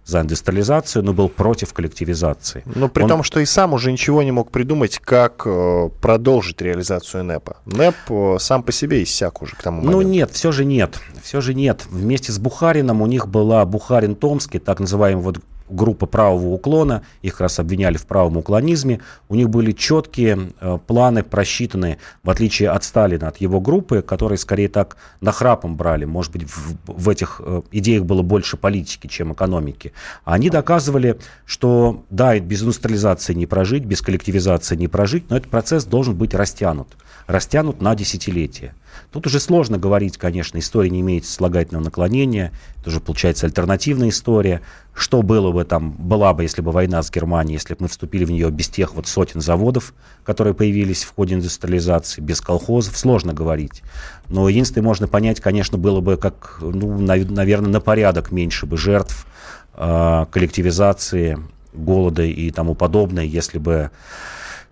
за 0.04 0.20
индустриализацию, 0.20 1.04
но 1.04 1.12
был 1.12 1.28
против 1.28 1.72
коллективизации. 1.72 2.62
Но 2.74 2.88
при 2.88 3.02
Он... 3.02 3.08
том, 3.08 3.22
что 3.22 3.40
и 3.40 3.44
сам 3.44 3.72
уже 3.72 3.92
ничего 3.92 4.22
не 4.22 4.32
мог 4.32 4.50
придумать, 4.50 4.98
как 4.98 5.42
э, 5.46 5.90
продолжить 6.00 6.60
реализацию 6.60 7.24
НЭПа. 7.24 7.58
НЭП 7.66 7.94
э, 8.10 8.36
сам 8.40 8.62
по 8.62 8.72
себе 8.72 9.02
иссяк 9.02 9.42
уже 9.42 9.54
к 9.54 9.62
тому 9.62 9.80
ну, 9.80 9.92
моменту. 9.92 10.06
Ну 10.06 10.12
нет, 10.12 10.30
все 10.32 10.50
же 10.50 10.64
нет. 10.64 10.98
Все 11.22 11.40
же 11.40 11.54
нет. 11.54 11.86
Вместе 11.88 12.32
с 12.32 12.38
Бухарином 12.38 13.00
у 13.00 13.06
них 13.06 13.28
была 13.28 13.64
Бухарин-Томский, 13.64 14.58
так 14.58 14.80
называемый 14.80 15.22
вот 15.22 15.38
группа 15.72 16.06
правого 16.06 16.48
уклона, 16.48 17.02
их 17.22 17.32
как 17.32 17.42
раз 17.42 17.58
обвиняли 17.58 17.96
в 17.96 18.06
правом 18.06 18.36
уклонизме, 18.36 19.00
у 19.28 19.34
них 19.34 19.48
были 19.50 19.72
четкие 19.72 20.52
э, 20.60 20.78
планы 20.86 21.22
просчитанные, 21.22 21.98
в 22.22 22.30
отличие 22.30 22.70
от 22.70 22.84
Сталина, 22.84 23.28
от 23.28 23.38
его 23.38 23.60
группы, 23.60 24.02
которые 24.02 24.38
скорее 24.38 24.68
так 24.68 24.96
нахрапом 25.20 25.76
брали, 25.76 26.04
может 26.04 26.32
быть, 26.32 26.44
в, 26.44 26.76
в 26.86 27.08
этих 27.08 27.40
э, 27.44 27.62
идеях 27.72 28.04
было 28.04 28.22
больше 28.22 28.56
политики, 28.56 29.06
чем 29.06 29.32
экономики. 29.32 29.92
Они 30.24 30.50
доказывали, 30.50 31.18
что 31.44 32.04
да, 32.10 32.38
без 32.38 32.62
индустриализации 32.62 33.34
не 33.34 33.46
прожить, 33.46 33.84
без 33.84 34.02
коллективизации 34.02 34.76
не 34.76 34.88
прожить, 34.88 35.30
но 35.30 35.36
этот 35.36 35.50
процесс 35.50 35.84
должен 35.84 36.14
быть 36.14 36.34
растянут, 36.34 36.88
растянут 37.26 37.80
на 37.80 37.94
десятилетия. 37.94 38.74
Тут 39.10 39.26
уже 39.26 39.40
сложно 39.40 39.78
говорить, 39.78 40.18
конечно, 40.18 40.58
история 40.58 40.90
не 40.90 41.00
имеет 41.00 41.26
слагательного 41.26 41.84
наклонения, 41.84 42.52
это 42.80 42.90
уже 42.90 43.00
получается 43.00 43.46
альтернативная 43.46 44.08
история. 44.08 44.62
Что 44.94 45.22
было 45.22 45.52
бы 45.52 45.64
там, 45.64 45.92
была 45.92 46.34
бы, 46.34 46.42
если 46.42 46.60
бы 46.60 46.70
война 46.72 47.02
с 47.02 47.10
Германией, 47.10 47.54
если 47.54 47.74
бы 47.74 47.82
мы 47.82 47.88
вступили 47.88 48.24
в 48.24 48.30
нее 48.30 48.50
без 48.50 48.68
тех 48.68 48.94
вот 48.94 49.06
сотен 49.06 49.40
заводов, 49.40 49.94
которые 50.24 50.54
появились 50.54 51.04
в 51.04 51.14
ходе 51.14 51.34
индустриализации, 51.34 52.20
без 52.20 52.40
колхозов, 52.40 52.98
сложно 52.98 53.32
говорить. 53.32 53.82
Но 54.28 54.48
единственное, 54.48 54.84
можно 54.84 55.08
понять, 55.08 55.40
конечно, 55.40 55.78
было 55.78 56.00
бы 56.00 56.16
как, 56.16 56.58
ну, 56.60 56.98
наверное, 56.98 57.70
на 57.70 57.80
порядок 57.80 58.32
меньше 58.32 58.66
бы 58.66 58.76
жертв 58.76 59.26
э, 59.74 60.26
коллективизации, 60.30 61.38
голода 61.72 62.22
и 62.22 62.50
тому 62.50 62.74
подобное, 62.74 63.24
если 63.24 63.58
бы 63.58 63.90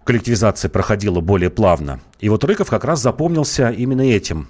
коллективизация 0.05 0.69
проходила 0.69 1.21
более 1.21 1.51
плавно. 1.51 2.01
И 2.21 2.29
вот 2.29 2.45
Рыков 2.45 2.71
как 2.71 2.85
раз 2.85 3.01
запомнился 3.01 3.71
именно 3.71 4.03
этим, 4.03 4.49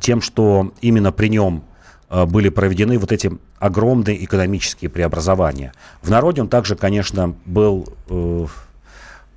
тем, 0.00 0.20
что 0.20 0.72
именно 0.80 1.12
при 1.12 1.28
нем 1.28 1.64
э, 2.10 2.24
были 2.26 2.48
проведены 2.48 2.98
вот 2.98 3.12
эти 3.12 3.32
огромные 3.58 4.24
экономические 4.24 4.90
преобразования. 4.90 5.72
В 6.02 6.10
народе 6.10 6.42
он 6.42 6.48
также, 6.48 6.76
конечно, 6.76 7.34
был 7.46 7.88
э, 8.08 8.46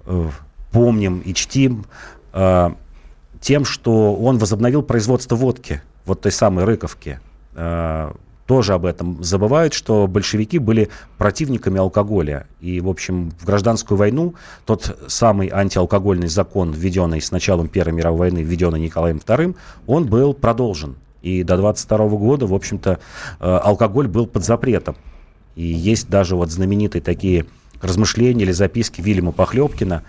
э, 0.05 0.29
помним 0.71 1.19
и 1.19 1.33
чтим 1.33 1.85
э, 2.33 2.71
тем, 3.39 3.65
что 3.65 4.15
он 4.15 4.37
возобновил 4.37 4.81
производство 4.83 5.35
водки, 5.35 5.81
вот 6.05 6.21
той 6.21 6.31
самой 6.31 6.65
Рыковки. 6.65 7.19
Тоже 8.47 8.73
об 8.73 8.85
этом 8.85 9.21
забывают, 9.21 9.73
что 9.73 10.07
большевики 10.07 10.57
были 10.57 10.89
противниками 11.17 11.79
алкоголя. 11.79 12.47
И, 12.61 12.79
в 12.79 12.87
общем, 12.87 13.31
в 13.37 13.45
гражданскую 13.45 13.97
войну 13.97 14.35
тот 14.65 14.97
самый 15.09 15.49
антиалкогольный 15.49 16.29
закон, 16.29 16.71
введенный 16.71 17.19
с 17.19 17.31
началом 17.31 17.67
Первой 17.67 17.91
мировой 17.91 18.19
войны, 18.19 18.39
введенный 18.39 18.79
Николаем 18.79 19.17
II, 19.17 19.53
он 19.85 20.05
был 20.05 20.33
продолжен. 20.33 20.95
И 21.21 21.43
до 21.43 21.57
22 21.57 22.07
года, 22.07 22.47
в 22.47 22.53
общем-то, 22.53 22.99
э, 23.41 23.59
алкоголь 23.63 24.07
был 24.07 24.25
под 24.27 24.45
запретом. 24.45 24.95
И 25.57 25.65
есть 25.65 26.09
даже 26.09 26.37
вот 26.37 26.49
знаменитые 26.49 27.01
такие 27.01 27.47
размышления 27.81 28.43
или 28.43 28.53
записки 28.53 29.01
Вильяма 29.01 29.33
Похлебкина 29.33 30.03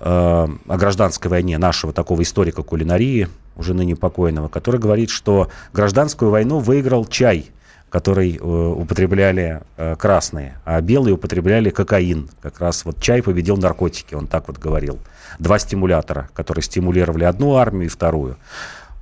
э, 0.00 0.04
о 0.04 0.76
гражданской 0.76 1.30
войне 1.30 1.56
нашего 1.56 1.92
такого 1.92 2.22
историка 2.22 2.64
кулинарии, 2.64 3.28
уже 3.54 3.74
ныне 3.74 3.94
покойного, 3.94 4.48
который 4.48 4.80
говорит, 4.80 5.10
что 5.10 5.50
гражданскую 5.72 6.32
войну 6.32 6.58
выиграл 6.58 7.06
чай– 7.06 7.50
который 7.90 8.36
э, 8.36 8.40
употребляли 8.40 9.60
э, 9.76 9.96
красные, 9.96 10.58
а 10.64 10.80
белые 10.80 11.14
употребляли 11.14 11.70
кокаин. 11.70 12.30
Как 12.40 12.60
раз 12.60 12.84
вот 12.84 13.00
чай 13.00 13.22
победил 13.22 13.56
наркотики, 13.56 14.14
он 14.14 14.26
так 14.28 14.48
вот 14.48 14.58
говорил. 14.58 14.98
Два 15.38 15.58
стимулятора, 15.58 16.28
которые 16.32 16.62
стимулировали 16.62 17.24
одну 17.24 17.56
армию 17.56 17.86
и 17.86 17.88
вторую. 17.88 18.36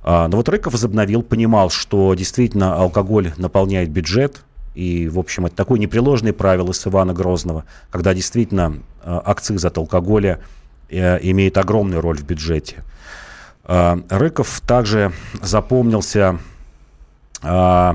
А, 0.03 0.27
но 0.27 0.37
вот 0.37 0.49
Рыков 0.49 0.73
возобновил, 0.73 1.21
понимал, 1.21 1.69
что 1.69 2.13
действительно 2.15 2.75
алкоголь 2.75 3.31
наполняет 3.37 3.89
бюджет, 3.89 4.41
и, 4.73 5.07
в 5.07 5.19
общем, 5.19 5.45
это 5.45 5.55
такое 5.55 5.79
непреложное 5.79 6.33
правило 6.33 6.71
с 6.71 6.87
Ивана 6.87 7.13
Грозного, 7.13 7.65
когда 7.91 8.13
действительно 8.13 8.79
э, 9.03 9.19
акциз 9.25 9.65
от 9.65 9.77
алкоголя 9.77 10.39
э, 10.89 11.19
имеет 11.29 11.57
огромную 11.57 12.01
роль 12.01 12.17
в 12.17 12.23
бюджете. 12.23 12.83
Э, 13.65 13.97
Рыков 14.09 14.61
также 14.61 15.11
запомнился 15.41 16.39
э, 17.43 17.93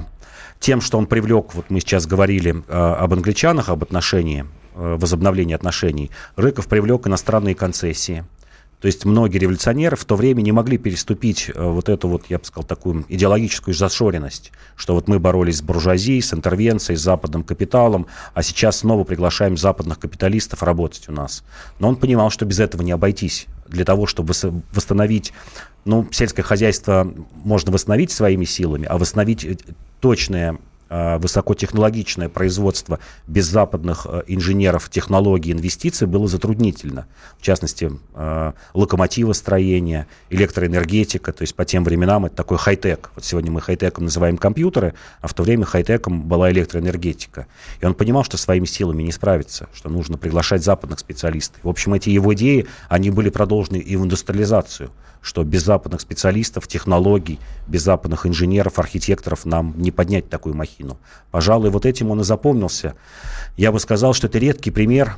тем, 0.65 0.81
что 0.81 0.97
он 0.97 1.07
привлек, 1.07 1.55
вот 1.55 1.67
мы 1.69 1.81
сейчас 1.81 2.07
говорили 2.07 2.65
э, 2.67 2.73
об 2.73 3.13
англичанах, 3.13 3.69
об 3.69 3.83
отношении, 3.83 4.47
э, 4.75 4.97
возобновлении 4.99 5.55
отношений, 5.55 6.11
Рыков 6.37 6.69
привлек 6.69 7.07
иностранные 7.07 7.55
концессии. 7.55 8.25
То 8.81 8.87
есть 8.87 9.05
многие 9.05 9.37
революционеры 9.37 9.95
в 9.97 10.07
то 10.07 10.17
время 10.17 10.41
не 10.41 10.53
могли 10.53 10.79
переступить 10.79 11.51
э, 11.55 11.63
вот 11.63 11.91
эту 11.91 12.09
вот, 12.09 12.25
я 12.31 12.39
бы 12.39 12.47
сказал, 12.47 12.67
такую 12.67 13.05
идеологическую 13.11 13.75
зашоренность, 13.75 14.53
что 14.75 14.95
вот 14.95 15.07
мы 15.07 15.19
боролись 15.19 15.59
с 15.59 15.63
буржуазией, 15.63 16.23
с 16.23 16.33
интервенцией, 16.33 16.97
с 16.97 17.03
западным 17.03 17.45
капиталом, 17.45 18.07
а 18.33 18.43
сейчас 18.43 18.79
снова 18.79 19.05
приглашаем 19.05 19.59
западных 19.59 19.99
капиталистов 19.99 20.63
работать 20.63 21.11
у 21.11 21.13
нас. 21.13 21.45
Но 21.79 21.89
он 21.91 21.97
понимал, 21.97 22.31
что 22.31 22.47
без 22.47 22.59
этого 22.59 22.81
не 22.81 22.93
обойтись. 22.93 23.49
Для 23.69 23.85
того, 23.85 24.07
чтобы 24.07 24.33
восстановить 24.73 25.35
ну, 25.85 26.09
сельское 26.11 26.43
хозяйство 26.43 27.13
можно 27.45 27.71
восстановить 27.71 28.11
своими 28.11 28.47
силами, 28.47 28.87
а 28.87 28.97
восстановить 28.97 29.45
э, 29.45 29.57
точное 30.05 30.59
высокотехнологичное 31.19 32.29
производство 32.29 32.99
без 33.27 33.47
западных 33.47 34.07
э, 34.09 34.23
инженеров, 34.27 34.89
технологий, 34.91 35.53
инвестиций 35.53 36.07
было 36.07 36.29
затруднительно. 36.29 37.07
В 37.39 37.43
частности, 37.43 37.91
локомотивостроение, 38.75 40.07
электроэнергетика, 40.31 41.33
то 41.33 41.43
есть 41.43 41.55
по 41.55 41.65
тем 41.65 41.85
временам 41.85 42.27
это 42.27 42.37
такой 42.37 42.59
хай-тек. 42.59 43.11
Вот 43.15 43.25
сегодня 43.25 43.51
мы 43.51 43.61
хай-теком 43.61 44.05
называем 44.05 44.37
компьютеры, 44.37 44.95
а 45.21 45.29
в 45.29 45.35
то 45.35 45.43
время 45.43 45.65
хай-теком 45.65 46.23
была 46.23 46.51
электроэнергетика. 46.51 47.47
И 47.81 47.87
он 47.87 47.95
понимал, 47.95 48.25
что 48.25 48.37
своими 48.37 48.67
силами 48.67 49.03
не 49.03 49.13
справится, 49.13 49.69
что 49.75 49.89
нужно 49.89 50.17
приглашать 50.19 50.63
западных 50.63 50.99
специалистов. 50.99 51.61
В 51.63 51.69
общем, 51.69 51.95
эти 51.95 52.11
его 52.11 52.35
идеи, 52.35 52.67
они 52.89 53.11
были 53.11 53.31
продолжены 53.31 53.77
и 53.77 53.97
в 53.97 54.05
индустриализацию 54.05 54.91
что 55.25 55.43
без 55.43 55.65
западных 55.65 56.03
специалистов, 56.03 56.69
технологий, 56.69 57.41
без 57.67 57.83
западных 57.83 58.27
инженеров, 58.27 58.79
архитекторов 58.79 59.47
нам 59.47 59.73
не 59.79 59.91
поднять 59.91 60.29
такую 60.29 60.55
махину. 60.55 60.84
Пожалуй, 61.31 61.71
вот 61.71 61.87
этим 61.87 62.11
он 62.11 62.21
и 62.21 62.25
запомнился. 62.25 62.95
Я 63.57 63.73
бы 63.73 63.81
сказал, 63.81 64.15
что 64.15 64.27
это 64.27 64.39
редкий 64.39 64.71
пример 64.71 65.17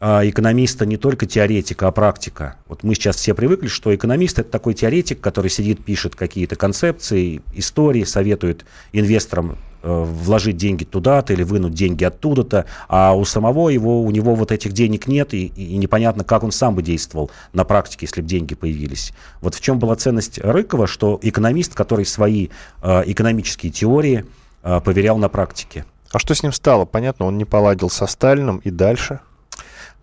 а, 0.00 0.22
экономиста 0.28 0.86
не 0.86 0.96
только 0.96 1.26
теоретика, 1.26 1.88
а 1.88 1.92
практика. 1.92 2.56
Вот 2.68 2.82
мы 2.82 2.94
сейчас 2.94 3.16
все 3.16 3.34
привыкли, 3.34 3.68
что 3.68 3.94
экономист 3.94 4.38
это 4.38 4.50
такой 4.50 4.74
теоретик, 4.74 5.20
который 5.20 5.50
сидит, 5.50 5.84
пишет 5.84 6.14
какие-то 6.14 6.56
концепции, 6.56 7.42
истории, 7.54 8.04
советует 8.04 8.64
инвесторам 8.92 9.58
Э, 9.88 10.02
вложить 10.02 10.56
деньги 10.56 10.82
туда-то 10.82 11.32
или 11.32 11.44
вынуть 11.44 11.74
деньги 11.74 12.02
оттуда-то, 12.02 12.66
а 12.88 13.14
у 13.14 13.24
самого 13.24 13.68
его, 13.68 14.02
у 14.02 14.10
него 14.10 14.34
вот 14.34 14.50
этих 14.50 14.72
денег 14.72 15.06
нет, 15.06 15.32
и, 15.32 15.46
и 15.46 15.76
непонятно, 15.76 16.24
как 16.24 16.42
он 16.42 16.50
сам 16.50 16.74
бы 16.74 16.82
действовал 16.82 17.30
на 17.52 17.62
практике, 17.62 18.06
если 18.06 18.20
бы 18.20 18.26
деньги 18.26 18.56
появились. 18.56 19.12
Вот 19.40 19.54
в 19.54 19.60
чем 19.60 19.78
была 19.78 19.94
ценность 19.94 20.38
Рыкова, 20.38 20.88
что 20.88 21.20
экономист, 21.22 21.74
который 21.74 22.04
свои 22.04 22.48
э, 22.82 23.02
экономические 23.06 23.70
теории 23.70 24.24
поверял 24.62 25.16
на 25.18 25.28
практике. 25.28 25.84
А 26.12 26.18
что 26.18 26.34
с 26.34 26.42
ним 26.42 26.52
стало? 26.52 26.84
Понятно, 26.84 27.26
он 27.26 27.38
не 27.38 27.44
поладил 27.44 27.90
со 27.90 28.06
Сталином 28.06 28.58
и 28.58 28.70
дальше? 28.70 29.20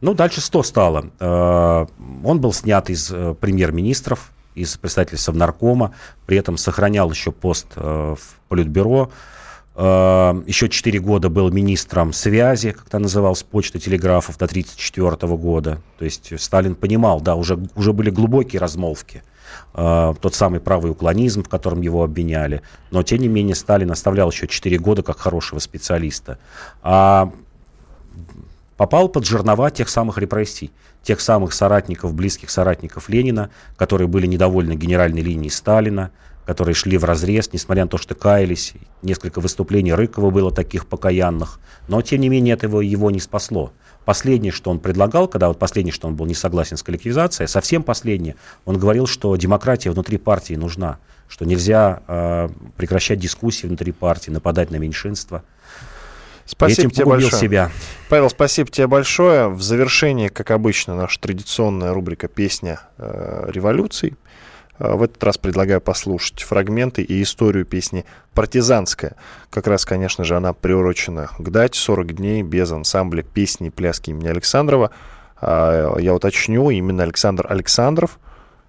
Ну, 0.01 0.13
дальше 0.13 0.41
что 0.41 0.63
стало? 0.63 1.05
Э, 1.19 1.85
он 2.23 2.41
был 2.41 2.53
снят 2.53 2.89
из 2.89 3.09
э, 3.11 3.35
премьер-министров, 3.39 4.31
из 4.53 4.77
представительства 4.77 5.31
наркома, 5.31 5.93
при 6.25 6.37
этом 6.37 6.57
сохранял 6.57 7.09
еще 7.09 7.31
пост 7.31 7.67
э, 7.75 8.15
в 8.19 8.39
Политбюро, 8.49 9.09
Эм, 9.75 10.43
Еще 10.45 10.69
4 10.69 10.99
года 10.99 11.29
был 11.29 11.49
министром 11.49 12.13
связи, 12.13 12.71
как 12.71 12.89
то 12.89 12.99
назывался, 12.99 13.43
почты 13.43 13.79
телеграфов 13.79 14.37
до 14.37 14.45
1934 14.45 15.35
года. 15.35 15.81
То 15.97 16.05
есть 16.05 16.39
Сталин 16.39 16.75
понимал, 16.75 17.21
да, 17.21 17.35
уже, 17.35 17.57
уже 17.75 17.91
были 17.91 18.11
глубокие 18.11 18.59
размолвки. 18.59 19.23
Э, 19.73 20.13
тот 20.19 20.35
самый 20.35 20.59
правый 20.59 20.91
уклонизм, 20.91 21.43
в 21.43 21.49
котором 21.49 21.81
его 21.81 22.03
обвиняли. 22.03 22.61
Но, 22.91 23.03
тем 23.03 23.19
не 23.19 23.27
менее, 23.27 23.55
Сталин 23.55 23.91
оставлял 23.91 24.29
еще 24.29 24.47
4 24.47 24.77
года 24.77 25.03
как 25.03 25.17
хорошего 25.17 25.59
специалиста. 25.59 26.37
А 26.81 27.31
попал 28.77 29.09
под 29.09 29.25
жернова 29.25 29.71
тех 29.71 29.89
самых 29.89 30.17
репрессий, 30.17 30.71
тех 31.01 31.19
самых 31.19 31.53
соратников, 31.53 32.13
близких 32.13 32.49
соратников 32.49 33.09
Ленина, 33.09 33.49
которые 33.77 34.07
были 34.07 34.27
недовольны 34.27 34.73
генеральной 34.73 35.21
линией 35.21 35.49
Сталина, 35.49 36.11
которые 36.45 36.75
шли 36.75 36.97
в 36.97 37.05
разрез, 37.05 37.51
несмотря 37.53 37.83
на 37.83 37.89
то, 37.89 37.97
что 37.97 38.15
каялись. 38.15 38.73
Несколько 39.01 39.39
выступлений 39.39 39.93
Рыкова 39.93 40.29
было 40.29 40.51
таких 40.51 40.85
покаянных. 40.85 41.59
Но, 41.87 42.01
тем 42.01 42.21
не 42.21 42.29
менее, 42.29 42.53
этого 42.53 42.81
его 42.81 43.11
не 43.11 43.19
спасло. 43.19 43.71
Последнее, 44.05 44.51
что 44.51 44.69
он 44.69 44.79
предлагал, 44.79 45.27
когда 45.27 45.47
вот 45.47 45.59
последнее, 45.59 45.93
что 45.93 46.07
он 46.07 46.15
был 46.15 46.25
не 46.25 46.33
согласен 46.33 46.77
с 46.77 46.83
коллективизацией, 46.83 47.47
совсем 47.47 47.83
последнее, 47.83 48.35
он 48.65 48.77
говорил, 48.77 49.07
что 49.07 49.35
демократия 49.35 49.91
внутри 49.91 50.17
партии 50.17 50.55
нужна, 50.55 50.99
что 51.29 51.45
нельзя 51.45 52.01
э, 52.07 52.49
прекращать 52.75 53.19
дискуссии 53.19 53.65
внутри 53.65 53.91
партии, 53.91 54.29
нападать 54.29 54.71
на 54.71 54.75
меньшинство. 54.75 55.43
Спасибо 56.45 56.91
тебе 56.91 57.05
большое. 57.05 57.41
себя. 57.41 57.71
Павел, 58.09 58.29
спасибо 58.29 58.69
тебе 58.69 58.87
большое. 58.87 59.47
В 59.47 59.61
завершении, 59.61 60.27
как 60.27 60.51
обычно, 60.51 60.95
наша 60.95 61.19
традиционная 61.21 61.93
рубрика 61.93 62.27
«Песня 62.27 62.81
э, 62.97 63.45
революций». 63.47 64.15
А, 64.83 64.97
в 64.97 65.03
этот 65.03 65.23
раз 65.23 65.37
предлагаю 65.37 65.79
послушать 65.79 66.41
фрагменты 66.41 67.01
и 67.01 67.23
историю 67.23 67.65
песни 67.65 68.05
«Партизанская». 68.33 69.15
Как 69.49 69.65
раз, 69.67 69.85
конечно 69.85 70.25
же, 70.25 70.35
она 70.35 70.51
приурочена 70.53 71.29
к 71.37 71.49
дате 71.49 71.79
40 71.79 72.15
дней 72.15 72.43
без 72.43 72.71
ансамбля 72.71 73.23
песни 73.23 73.67
и 73.67 73.69
пляски 73.69 74.09
имени 74.09 74.27
Александрова. 74.27 74.91
А, 75.39 75.97
я 75.97 76.13
уточню, 76.13 76.69
именно 76.69 77.03
Александр 77.03 77.47
Александров, 77.49 78.19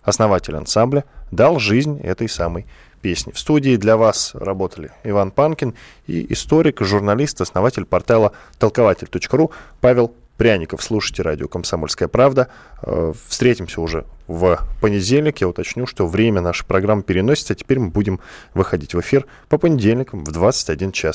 основатель 0.02 0.54
ансамбля, 0.54 1.04
дал 1.32 1.58
жизнь 1.58 2.00
этой 2.00 2.28
самой 2.28 2.66
песни. 3.02 3.32
В 3.32 3.38
студии 3.38 3.76
для 3.76 3.96
вас 3.96 4.30
работали 4.34 4.92
Иван 5.02 5.32
Панкин 5.32 5.74
и 6.06 6.32
историк, 6.32 6.80
журналист, 6.80 7.40
основатель 7.40 7.84
портала 7.84 8.32
толкователь.ру 8.58 9.50
Павел 9.80 10.14
Пряников. 10.36 10.82
Слушайте 10.82 11.22
радио 11.22 11.46
«Комсомольская 11.46 12.08
правда». 12.08 12.48
Э, 12.82 13.12
встретимся 13.28 13.80
уже 13.80 14.04
в 14.26 14.58
понедельник. 14.80 15.38
Я 15.40 15.48
уточню, 15.48 15.86
что 15.86 16.06
время 16.06 16.40
нашей 16.40 16.66
программы 16.66 17.02
переносится. 17.02 17.52
А 17.52 17.56
теперь 17.56 17.78
мы 17.78 17.90
будем 17.90 18.18
выходить 18.52 18.94
в 18.94 19.00
эфир 19.00 19.26
по 19.48 19.58
понедельникам 19.58 20.24
в 20.24 20.32
21 20.32 20.90
час. 20.92 21.12